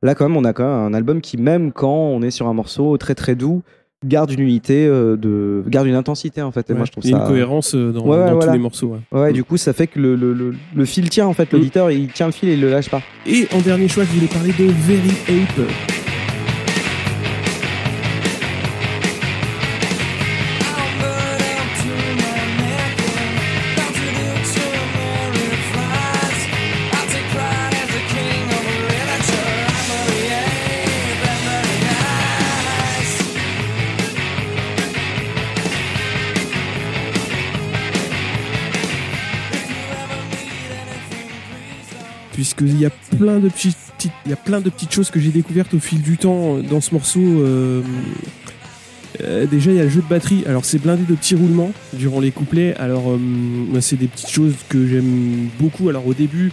là 0.04 0.14
quand 0.14 0.28
même 0.28 0.36
on 0.36 0.44
a 0.44 0.52
quand 0.52 0.62
même 0.62 0.92
un 0.92 0.94
album 0.94 1.20
qui 1.20 1.36
même 1.36 1.72
quand 1.72 1.88
on 1.92 2.22
est 2.22 2.30
sur 2.30 2.46
un 2.46 2.54
morceau 2.54 2.96
très 2.98 3.16
très 3.16 3.34
doux 3.34 3.62
garde 4.06 4.30
une 4.30 4.40
unité 4.40 4.86
euh, 4.86 5.16
de 5.16 5.64
garde 5.66 5.86
une 5.86 5.94
intensité 5.94 6.42
en 6.42 6.52
fait 6.52 6.68
et 6.68 6.72
Ouais. 6.74 6.76
moi 6.76 6.84
je 6.86 6.92
trouve 6.92 7.04
Il 7.06 7.10
y 7.10 7.14
a 7.14 7.16
ça 7.16 7.22
une 7.24 7.28
cohérence 7.30 7.74
euh, 7.74 7.90
dans, 7.90 8.02
Ouais, 8.04 8.18
ouais, 8.18 8.24
dans 8.26 8.32
voilà. 8.34 8.46
tous 8.48 8.52
les 8.52 8.58
morceaux. 8.58 8.96
ouais. 9.12 9.18
ouais 9.20 9.32
du 9.32 9.42
coup 9.44 9.56
ça 9.56 9.72
fait 9.72 9.86
que 9.86 9.98
le, 9.98 10.14
le, 10.14 10.34
le, 10.34 10.54
le 10.76 10.84
fil 10.84 11.08
tient 11.08 11.26
en 11.26 11.32
fait 11.32 11.50
Mm. 11.52 11.56
l'auditeur 11.56 11.90
il 11.90 12.08
tient 12.08 12.26
le 12.26 12.32
fil 12.32 12.48
et 12.50 12.52
il 12.52 12.60
le 12.60 12.70
lâche 12.70 12.90
pas 12.90 13.00
Et 13.26 13.48
en 13.54 13.60
dernier 13.60 13.88
choix, 13.88 14.04
je 14.04 14.10
voulais 14.12 14.26
parler 14.26 14.50
de 14.52 14.64
Very 14.64 15.42
Ape. 15.42 16.03
Puisqu'il 42.56 42.80
y 42.80 42.86
a 42.86 42.90
plein 43.16 43.38
de 43.38 43.48
petites, 43.48 43.76
il 44.24 44.30
y 44.30 44.32
a 44.32 44.36
plein 44.36 44.60
de 44.60 44.70
petites 44.70 44.92
choses 44.92 45.10
que 45.10 45.20
j'ai 45.20 45.30
découvertes 45.30 45.74
au 45.74 45.78
fil 45.78 46.02
du 46.02 46.16
temps 46.16 46.56
euh, 46.56 46.62
dans 46.62 46.80
ce 46.80 46.94
morceau. 46.94 47.20
euh, 47.20 47.82
euh, 49.22 49.46
déjà, 49.46 49.70
il 49.70 49.76
y 49.76 49.80
a 49.80 49.84
le 49.84 49.90
jeu 49.90 50.02
de 50.02 50.08
batterie. 50.08 50.42
Alors, 50.46 50.64
c'est 50.64 50.78
blindé 50.78 51.04
de 51.04 51.14
petits 51.14 51.36
roulements 51.36 51.72
durant 51.92 52.18
les 52.18 52.32
couplets. 52.32 52.74
Alors, 52.76 53.16
c'est 53.80 53.96
des 53.96 54.08
petites 54.08 54.30
choses 54.30 54.54
que 54.68 54.88
j'aime 54.88 55.48
beaucoup. 55.60 55.88
Alors, 55.88 56.04
au 56.04 56.14
début, 56.14 56.50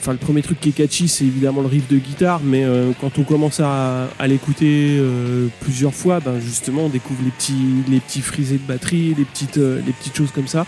enfin, 0.00 0.12
le 0.12 0.18
premier 0.18 0.42
truc 0.42 0.60
qui 0.60 0.70
est 0.70 0.72
catchy, 0.72 1.08
c'est 1.08 1.24
évidemment 1.24 1.60
le 1.60 1.68
riff 1.68 1.88
de 1.88 1.98
guitare. 1.98 2.40
Mais 2.42 2.64
euh, 2.64 2.92
quand 3.00 3.18
on 3.18 3.22
commence 3.22 3.60
à, 3.60 4.08
à 4.18 4.26
l'écouter 4.26 4.96
euh, 4.98 5.48
plusieurs 5.60 5.94
fois, 5.94 6.20
ben, 6.20 6.40
justement, 6.40 6.86
on 6.86 6.88
découvre 6.88 7.20
les 7.24 7.30
petits, 7.30 7.84
les 7.88 8.00
petits 8.00 8.22
frisés 8.22 8.58
de 8.58 8.66
batterie, 8.66 9.14
les 9.16 9.24
petites, 9.24 9.58
euh, 9.58 9.80
les 9.86 9.92
petites 9.92 10.16
choses 10.16 10.30
comme 10.32 10.48
ça. 10.48 10.66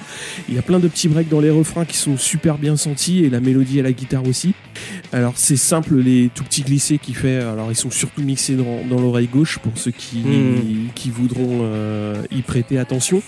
Il 0.48 0.54
y 0.54 0.58
a 0.58 0.62
plein 0.62 0.78
de 0.78 0.88
petits 0.88 1.08
breaks 1.08 1.28
dans 1.28 1.40
les 1.40 1.50
refrains 1.50 1.84
qui 1.84 1.96
sont 1.96 2.16
super 2.16 2.58
bien 2.58 2.76
sentis 2.76 3.24
et 3.24 3.30
la 3.30 3.40
mélodie 3.40 3.78
et 3.78 3.82
la 3.82 3.92
guitare 3.92 4.26
aussi. 4.26 4.54
Alors 5.12 5.34
c'est 5.36 5.56
simple 5.56 5.96
les 5.96 6.30
tout 6.34 6.44
petits 6.44 6.62
glissés 6.62 6.98
qu'il 6.98 7.14
fait. 7.14 7.36
Alors 7.36 7.70
ils 7.70 7.76
sont 7.76 7.90
surtout 7.90 8.22
mixés 8.22 8.54
dans, 8.54 8.84
dans 8.88 9.00
l'oreille 9.00 9.28
gauche 9.28 9.58
pour 9.58 9.72
ceux 9.76 9.90
qui, 9.90 10.22
Mm. 10.42 10.88
qui 10.94 11.10
voudront 11.10 11.60
euh, 11.62 12.22
y 12.30 12.42
prêter 12.42 12.78
attention. 12.78 13.22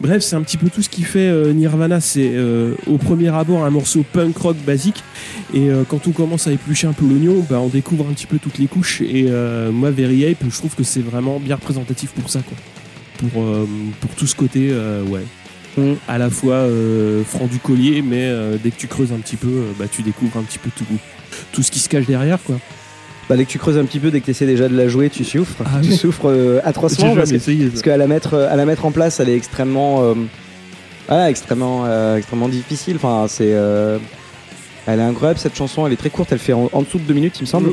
Bref, 0.00 0.22
c'est 0.22 0.36
un 0.36 0.42
petit 0.42 0.56
peu 0.56 0.68
tout 0.68 0.82
ce 0.82 0.88
qui 0.88 1.02
fait 1.02 1.28
euh, 1.28 1.52
Nirvana. 1.52 2.00
C'est 2.00 2.32
euh, 2.34 2.74
au 2.86 2.98
premier 2.98 3.34
abord 3.34 3.64
un 3.64 3.70
morceau 3.70 4.04
punk 4.12 4.36
rock 4.36 4.56
basique 4.66 5.02
et 5.54 5.70
euh, 5.70 5.84
quand 5.88 6.06
on 6.06 6.12
commence 6.12 6.46
à 6.46 6.52
éplucher 6.52 6.86
un 6.86 6.92
peu 6.92 7.06
l'oignon, 7.06 7.44
bah, 7.48 7.60
on 7.60 7.68
découvre 7.68 8.06
un 8.08 8.12
petit 8.12 8.26
peu 8.26 8.38
toutes 8.38 8.58
les 8.58 8.66
couches. 8.66 9.00
Et 9.00 9.30
moi, 9.72 9.90
Very 9.90 10.26
Ape, 10.26 10.44
je 10.48 10.56
trouve 10.56 10.74
que 10.74 10.84
c'est 10.84 11.00
vraiment 11.00 11.40
bien 11.40 11.56
représentatif 11.56 12.10
pour 12.10 12.28
ça, 12.30 12.40
quoi. 12.40 12.56
Pour, 13.18 13.44
pour 14.00 14.10
tout 14.16 14.26
ce 14.26 14.34
côté, 14.36 14.68
euh, 14.70 15.02
ouais 15.04 15.24
Mm. 15.76 15.92
à 16.08 16.16
la 16.16 16.30
fois 16.30 16.66
franc 17.26 17.46
du 17.46 17.58
collier, 17.58 18.00
mais 18.00 18.32
dès 18.62 18.70
que 18.70 18.76
tu 18.76 18.86
creuses 18.86 19.12
un 19.12 19.18
petit 19.18 19.36
peu, 19.36 19.62
bah, 19.78 19.84
tu 19.90 20.02
découvres 20.02 20.38
un 20.38 20.42
petit 20.42 20.58
peu 20.58 20.70
tout, 20.74 20.86
tout 21.52 21.62
ce 21.62 21.70
qui 21.70 21.80
se 21.80 21.88
cache 21.88 22.06
derrière. 22.06 22.42
Quoi. 22.42 22.58
Bah, 23.28 23.36
dès 23.36 23.44
que 23.44 23.50
tu 23.50 23.58
creuses 23.58 23.76
un 23.78 23.84
petit 23.84 23.98
peu 24.00 24.10
dès 24.10 24.20
que 24.20 24.26
tu 24.26 24.30
essaies 24.30 24.46
déjà 24.46 24.68
de 24.68 24.76
la 24.76 24.88
jouer 24.88 25.10
tu 25.10 25.24
souffres 25.24 25.62
Ah 25.64 25.80
tu 25.82 25.90
oui. 25.90 25.96
souffres 25.96 26.28
euh, 26.30 26.60
atrocement 26.64 27.14
parce 27.14 27.30
que 27.30 27.36
essayé. 27.36 27.66
Parce 27.68 27.82
qu'à 27.82 27.96
la 27.96 28.06
mettre, 28.06 28.34
euh, 28.34 28.52
à 28.52 28.56
la 28.56 28.64
mettre 28.64 28.84
en 28.86 28.92
place, 28.92 29.20
elle 29.20 29.28
est 29.28 29.36
extrêmement, 29.36 30.02
euh, 30.02 30.14
voilà, 31.08 31.30
extrêmement, 31.30 31.84
euh, 31.86 32.16
extrêmement 32.16 32.48
difficile. 32.48 32.96
Enfin, 32.96 33.26
c'est, 33.28 33.48
elle 33.48 35.00
est 35.00 35.02
incroyable 35.02 35.38
cette 35.38 35.56
chanson. 35.56 35.86
Elle 35.86 35.92
est 35.92 35.96
très 35.96 36.10
courte. 36.10 36.30
Elle 36.32 36.38
fait 36.38 36.52
en, 36.52 36.70
en 36.72 36.82
dessous 36.82 36.98
de 36.98 37.04
deux 37.04 37.14
minutes, 37.14 37.38
il 37.38 37.42
me 37.42 37.46
semble. 37.46 37.72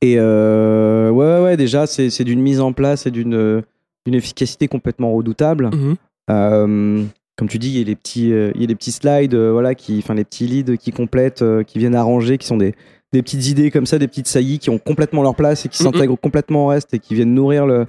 Et 0.00 0.18
ouais, 0.18 1.10
ouais, 1.10 1.40
ouais, 1.42 1.56
déjà, 1.56 1.86
c'est, 1.86 2.10
c'est 2.10 2.24
d'une 2.24 2.40
mise 2.40 2.60
en 2.60 2.72
place 2.72 3.06
et 3.06 3.10
d'une, 3.10 3.62
d'une 4.06 4.14
efficacité 4.14 4.68
complètement 4.68 5.12
redoutable. 5.12 5.70
Mhm. 5.72 7.08
Comme 7.38 7.48
tu 7.48 7.58
dis, 7.60 7.68
il 7.68 7.78
y 7.78 7.80
a 7.80 7.84
les 7.84 7.94
petits, 7.94 8.32
euh, 8.32 8.50
il 8.56 8.62
y 8.62 8.64
a 8.64 8.66
les 8.66 8.74
petits 8.74 8.90
slides, 8.90 9.34
euh, 9.34 9.52
voilà, 9.52 9.76
qui, 9.76 10.00
enfin 10.02 10.14
les 10.14 10.24
petits 10.24 10.48
leads 10.48 10.76
qui 10.76 10.90
complètent, 10.90 11.42
euh, 11.42 11.62
qui 11.62 11.78
viennent 11.78 11.94
arranger, 11.94 12.36
qui 12.36 12.48
sont 12.48 12.56
des, 12.56 12.74
des 13.12 13.22
petites 13.22 13.48
idées 13.48 13.70
comme 13.70 13.86
ça, 13.86 13.98
des 13.98 14.08
petites 14.08 14.26
saillies 14.28 14.58
qui 14.58 14.70
ont 14.70 14.78
complètement 14.78 15.22
leur 15.22 15.34
place 15.34 15.64
et 15.64 15.68
qui 15.68 15.82
Mhm. 15.82 15.92
s'intègrent 15.92 16.20
complètement 16.20 16.64
au 16.64 16.68
reste 16.68 16.92
et 16.94 16.98
qui 16.98 17.14
viennent 17.14 17.34
nourrir 17.34 17.66
le, 17.66 17.86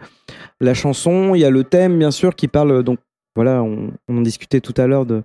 la 0.62 0.74
chanson. 0.74 1.36
Il 1.36 1.42
y 1.42 1.46
a 1.46 1.50
le 1.50 1.64
thème, 1.64 1.98
bien 2.00 2.12
sûr, 2.12 2.36
qui 2.36 2.48
parle. 2.48 2.84
Donc 2.84 3.00
voilà, 3.36 3.62
on, 3.64 3.92
on 4.08 4.18
en 4.18 4.22
discutait 4.22 4.62
tout 4.62 4.74
à 4.78 4.88
l'heure 4.88 5.06
de 5.06 5.24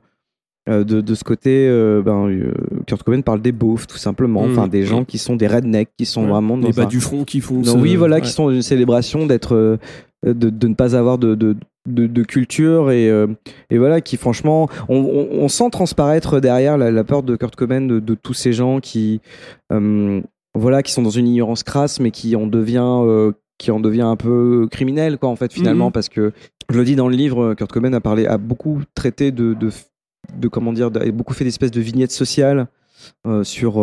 euh, 0.67 0.83
de, 0.83 1.03
de 1.03 1.15
ce 1.15 1.25
côté, 1.25 1.69
euh, 1.69 2.01
ben, 2.03 2.27
euh, 2.27 2.55
Kurt 2.87 3.03
Cobain 3.03 3.21
parle 3.21 3.43
des 3.43 3.53
beaufs, 3.53 3.87
tout 3.87 3.99
simplement. 3.99 4.45
Enfin, 4.45 4.67
des 4.67 4.85
gens 4.85 5.05
qui 5.05 5.19
sont 5.19 5.37
des 5.37 5.47
rednecks, 5.47 5.91
qui 5.99 6.07
sont 6.07 6.23
Ouais. 6.23 6.31
vraiment 6.31 6.57
dans 6.57 6.69
Les 6.69 6.73
bas 6.73 6.85
un- 6.85 6.87
du 6.87 7.01
front 7.01 7.25
qui 7.25 7.43
font. 7.43 7.57
non, 7.57 7.65
ce- 7.75 7.77
oui, 7.77 7.97
voilà, 7.97 8.17
ouais. 8.17 8.23
qui 8.23 8.31
sont 8.31 8.49
une 8.49 8.63
célébration 8.63 9.27
d'être, 9.27 9.55
euh, 9.55 9.77
de, 10.25 10.49
de 10.49 10.69
ne 10.69 10.75
pas 10.75 10.97
avoir 10.97 11.19
de, 11.19 11.35
de, 11.35 11.55
de, 11.87 12.07
de 12.07 12.23
culture 12.23 12.91
et, 12.91 13.11
euh, 13.11 13.27
et 13.71 13.79
voilà, 13.79 14.01
qui 14.01 14.17
franchement, 14.17 14.69
on, 14.89 14.97
on, 14.97 15.29
on 15.43 15.49
sent 15.49 15.69
transparaître 15.71 16.41
derrière 16.41 16.79
la, 16.79 16.91
la 16.91 17.05
peur 17.05 17.23
de 17.23 17.37
Kurt 17.37 17.55
Cobain 17.57 17.83
de, 17.83 18.01
de 18.01 18.15
tous 18.15 18.35
ces 18.35 18.53
gens 18.53 18.81
qui, 18.81 19.21
euh, 19.73 20.21
voilà, 20.55 20.83
qui 20.83 20.93
sont 20.93 21.03
dans 21.03 21.11
une 21.11 21.29
ignorance 21.29 21.63
crasse, 21.63 22.01
mais 22.01 22.11
qui 22.11 22.37
en 22.37 22.47
devient, 22.47 23.03
euh, 23.05 23.33
qui 23.59 23.71
en 23.71 23.81
devient 23.81 24.03
un 24.03 24.17
peu 24.17 24.67
criminel, 24.71 25.19
quoi, 25.19 25.29
en 25.29 25.37
fait, 25.37 25.53
finalement, 25.53 25.87
Mhm. 25.87 25.93
parce 25.93 26.09
que 26.09 26.33
je 26.71 26.79
le 26.79 26.85
dis 26.85 26.97
dans 26.97 27.09
le 27.09 27.17
livre, 27.17 27.55
Kurt 27.55 27.71
Cobain 27.71 27.93
a 27.93 28.01
parlé, 28.01 28.27
a 28.27 28.39
beaucoup 28.39 28.81
traité 28.95 29.31
de, 29.31 29.53
de, 29.55 29.71
de 30.39 30.49
comment 30.49 30.73
dire, 30.73 30.87
a 30.87 31.11
beaucoup 31.11 31.35
fait 31.35 31.45
d'espèces 31.45 31.71
de 31.71 31.81
vignettes 31.83 32.13
sociales 32.13 32.67
sur. 33.43 33.79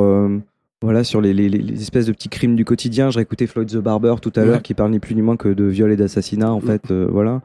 Voilà, 0.82 1.04
sur 1.04 1.22
les, 1.22 1.34
les- 1.34 1.48
les- 1.50 1.60
les 1.60 1.82
espèces 1.82 2.08
de 2.08 2.12
petits 2.12 2.30
crimes 2.30 2.56
du 2.56 2.66
quotidien. 2.66 3.10
Je 3.12 3.18
réécoutais 3.18 3.48
Floyd 3.48 3.70
the 3.70 3.78
Barber 3.78 4.16
tout 4.22 4.32
à 4.36 4.44
l'heure, 4.46 4.62
qui 4.62 4.74
parle 4.74 4.92
ni 4.92 5.00
plus 5.00 5.14
ni 5.16 5.22
moins 5.22 5.38
que 5.38 5.50
de 5.50 5.64
viol 5.66 5.92
et 5.92 5.96
d'assassinat, 5.96 6.52
en 6.52 6.60
Mhm. 6.60 6.66
fait. 6.68 6.92
euh, 6.92 7.08
voilà. 7.12 7.42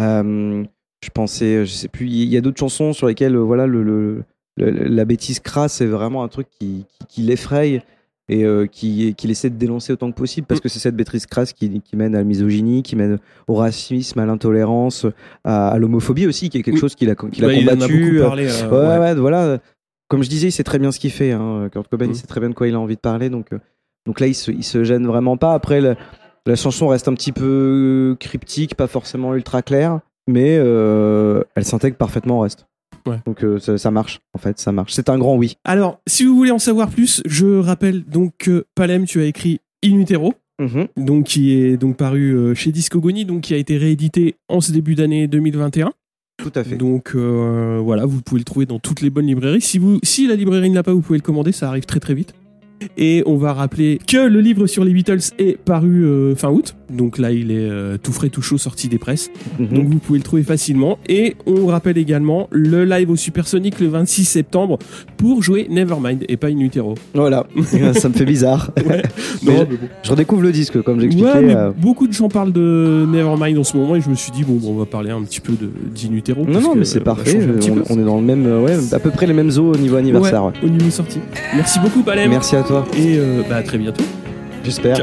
Euh, 0.00 0.64
je 1.04 1.10
pensais, 1.10 1.66
je 1.66 1.70
sais 1.72 1.88
plus, 1.88 2.06
il 2.06 2.28
y 2.28 2.36
a 2.36 2.40
d'autres 2.40 2.58
chansons 2.58 2.92
sur 2.92 3.06
lesquelles, 3.08 3.36
euh, 3.36 3.40
voilà, 3.42 3.66
le, 3.66 3.82
le- 3.82 4.22
le- 4.56 4.70
la 4.70 5.04
bêtise 5.04 5.40
crasse, 5.40 5.74
c'est 5.74 5.86
vraiment 5.86 6.22
un 6.22 6.28
truc 6.28 6.46
qui, 6.58 6.84
qui, 6.88 7.06
qui 7.08 7.22
l'effraie 7.22 7.82
et 8.28 8.44
euh, 8.44 8.66
qui, 8.66 9.14
qu'il 9.16 9.30
essaie 9.30 9.50
de 9.50 9.56
dénoncer 9.56 9.92
autant 9.92 10.10
que 10.10 10.16
possible, 10.16 10.46
parce 10.46 10.60
que 10.60 10.68
c'est 10.68 10.78
cette 10.78 10.94
bêtise 10.96 11.26
crasse 11.26 11.52
qui, 11.52 11.80
qui 11.80 11.96
mène 11.96 12.14
à 12.14 12.18
la 12.18 12.24
misogynie, 12.24 12.82
qui 12.82 12.94
mène 12.96 13.18
au 13.48 13.54
racisme, 13.54 14.18
à 14.20 14.26
l'intolérance, 14.26 15.06
à, 15.44 15.68
à 15.68 15.78
l'homophobie 15.78 16.26
aussi, 16.26 16.48
qui 16.48 16.58
est 16.58 16.62
quelque 16.62 16.78
chose 16.78 16.94
qu'il 16.94 17.10
a, 17.10 17.14
qu'il 17.16 17.44
a 17.44 17.48
Ouais, 17.48 17.60
il 17.60 17.68
en 17.68 17.72
a 17.72 17.74
combattu. 17.74 18.12
beaucoup 18.12 18.22
parlé. 18.28 18.46
euh, 18.48 18.98
ouais. 18.98 18.98
ouais, 19.00 19.14
voilà. 19.16 19.58
Comme 20.12 20.22
je 20.22 20.28
disais, 20.28 20.48
il 20.48 20.52
sait 20.52 20.62
très 20.62 20.78
bien 20.78 20.92
ce 20.92 21.00
qu'il 21.00 21.10
fait. 21.10 21.32
Hein. 21.32 21.68
Kurt 21.72 21.88
Cobain, 21.88 22.04
il 22.06 22.14
sait 22.14 22.26
très 22.26 22.38
bien 22.38 22.50
de 22.50 22.54
quoi 22.54 22.68
il 22.68 22.74
a 22.74 22.78
envie 22.78 22.96
de 22.96 23.00
parler. 23.00 23.30
Donc, 23.30 23.52
euh, 23.52 23.58
donc 24.06 24.20
là, 24.20 24.26
il 24.26 24.34
se, 24.34 24.50
il 24.50 24.62
se 24.62 24.84
gêne 24.84 25.06
vraiment 25.06 25.38
pas. 25.38 25.54
Après, 25.54 25.80
la 25.80 26.54
chanson 26.54 26.88
reste 26.88 27.08
un 27.08 27.14
petit 27.14 27.32
peu 27.32 28.14
cryptique, 28.20 28.74
pas 28.74 28.86
forcément 28.88 29.34
ultra 29.34 29.62
claire, 29.62 30.00
mais 30.28 30.56
euh, 30.58 31.42
elle 31.54 31.64
s'intègre 31.64 31.96
parfaitement 31.96 32.38
au 32.38 32.42
reste. 32.42 32.66
Ouais. 33.06 33.16
Donc 33.26 33.42
euh, 33.42 33.58
ça, 33.58 33.78
ça 33.78 33.90
marche, 33.90 34.20
en 34.34 34.38
fait, 34.38 34.58
ça 34.58 34.70
marche. 34.70 34.92
C'est 34.92 35.08
un 35.08 35.18
grand 35.18 35.36
oui. 35.36 35.56
Alors, 35.64 36.00
si 36.06 36.24
vous 36.26 36.36
voulez 36.36 36.50
en 36.50 36.58
savoir 36.58 36.90
plus, 36.90 37.22
je 37.24 37.58
rappelle 37.58 38.04
donc 38.04 38.34
que 38.38 38.66
Palem, 38.74 39.06
tu 39.06 39.20
as 39.20 39.24
écrit 39.24 39.60
In 39.84 39.98
Utero, 39.98 40.34
Mhm. 40.60 40.86
donc 40.98 41.24
qui 41.24 41.54
est 41.54 41.76
donc 41.76 41.96
paru 41.96 42.32
euh, 42.36 42.54
chez 42.54 42.70
Discogony, 42.70 43.24
donc 43.24 43.40
qui 43.40 43.54
a 43.54 43.56
été 43.56 43.78
réédité 43.78 44.36
en 44.48 44.60
ce 44.60 44.70
début 44.70 44.94
d'année 44.94 45.26
2021. 45.26 45.92
Tout 46.42 46.52
à 46.54 46.64
fait. 46.64 46.76
Donc 46.76 47.12
euh, 47.14 47.80
voilà, 47.82 48.04
vous 48.04 48.20
pouvez 48.20 48.40
le 48.40 48.44
trouver 48.44 48.66
dans 48.66 48.78
toutes 48.78 49.00
les 49.00 49.10
bonnes 49.10 49.26
librairies. 49.26 49.60
Si, 49.60 50.26
la 50.26 50.34
librairie 50.34 50.70
ne 50.70 50.74
l'a 50.74 50.82
pas, 50.82 50.92
vous 50.92 51.00
pouvez 51.00 51.18
le 51.18 51.22
commander, 51.24 51.52
ça 51.52 51.68
arrive 51.68 51.84
très 51.84 52.00
très 52.00 52.14
vite. 52.14 52.34
Et 52.96 53.22
on 53.26 53.36
va 53.36 53.52
rappeler 53.52 54.00
que 54.06 54.26
le 54.26 54.40
livre 54.40 54.66
sur 54.66 54.84
les 54.84 54.92
Beatles 54.92 55.20
est 55.38 55.56
paru 55.56 56.04
euh, 56.04 56.34
fin 56.34 56.50
août. 56.50 56.74
Donc 56.92 57.18
là, 57.18 57.30
il 57.32 57.50
est 57.50 57.56
euh, 57.68 57.96
tout 58.02 58.12
frais, 58.12 58.28
tout 58.28 58.42
chaud, 58.42 58.58
sorti 58.58 58.88
des 58.88 58.98
presses. 58.98 59.30
Mhm. 59.58 59.66
Donc 59.68 59.86
vous 59.88 59.98
pouvez 59.98 60.18
le 60.18 60.24
trouver 60.24 60.42
facilement. 60.42 60.98
Et 61.08 61.36
on 61.46 61.66
rappelle 61.66 61.98
également 61.98 62.48
le 62.50 62.84
live 62.84 63.10
au 63.10 63.16
Supersonic 63.16 63.80
le 63.80 63.88
26 63.88 64.24
septembre 64.24 64.78
pour 65.16 65.42
jouer 65.42 65.66
Nevermind 65.70 66.24
et 66.28 66.36
pas 66.36 66.48
In 66.48 66.58
Utero. 66.58 66.94
Voilà, 67.14 67.46
ça 67.94 68.08
me 68.08 68.14
fait 68.14 68.24
bizarre. 68.24 68.70
Ouais. 68.86 69.02
Mais 69.42 69.52
Non, 69.54 69.58
je- 69.60 69.64
mais 69.72 69.76
bon. 69.76 69.88
Je 70.02 70.10
redécouvre 70.10 70.42
le 70.42 70.52
disque, 70.52 70.80
comme 70.82 71.00
j'expliquais. 71.00 71.28
Ouais, 71.30 71.54
euh, 71.56 71.70
beaucoup 71.76 72.06
de 72.06 72.12
gens 72.12 72.28
parlent 72.28 72.52
de 72.52 73.06
Nevermind 73.10 73.56
en 73.58 73.64
ce 73.64 73.76
moment 73.76 73.96
et 73.96 74.00
je 74.00 74.08
me 74.10 74.14
suis 74.14 74.30
dit, 74.32 74.44
bon, 74.44 74.54
bon, 74.54 74.72
on 74.72 74.78
va 74.78 74.84
parler 74.86 75.10
un 75.10 75.22
petit 75.22 75.40
peu 75.40 75.52
de 75.54 75.70
d'In 75.94 76.14
Utero. 76.14 76.44
Non, 76.46 76.60
non, 76.60 76.74
mais 76.76 76.84
c'est 76.84 76.98
euh, 77.00 77.04
parfait. 77.04 77.38
petit 77.38 77.70
On, 77.90 77.98
est 77.98 78.04
dans 78.04 78.16
le 78.20 78.22
même, 78.26 78.46
euh, 78.46 78.60
ouais, 78.62 78.76
à 78.94 78.98
peu 78.98 79.10
près 79.10 79.26
les 79.26 79.32
mêmes 79.34 79.50
eaux 79.58 79.72
au 79.72 79.76
niveau 79.76 79.96
anniversaire. 79.96 80.52
au 80.62 80.68
niveau 80.68 80.90
sortie. 80.90 81.20
Merci 81.54 81.78
beaucoup, 81.80 82.02
Palem. 82.02 82.30
Merci 82.30 82.56
à 82.56 82.62
toi, 82.62 82.86
Et 82.96 83.16
euh, 83.18 83.42
bah, 83.48 83.56
à 83.56 83.62
très 83.62 83.78
bientôt. 83.78 84.04
j'espère. 84.64 84.98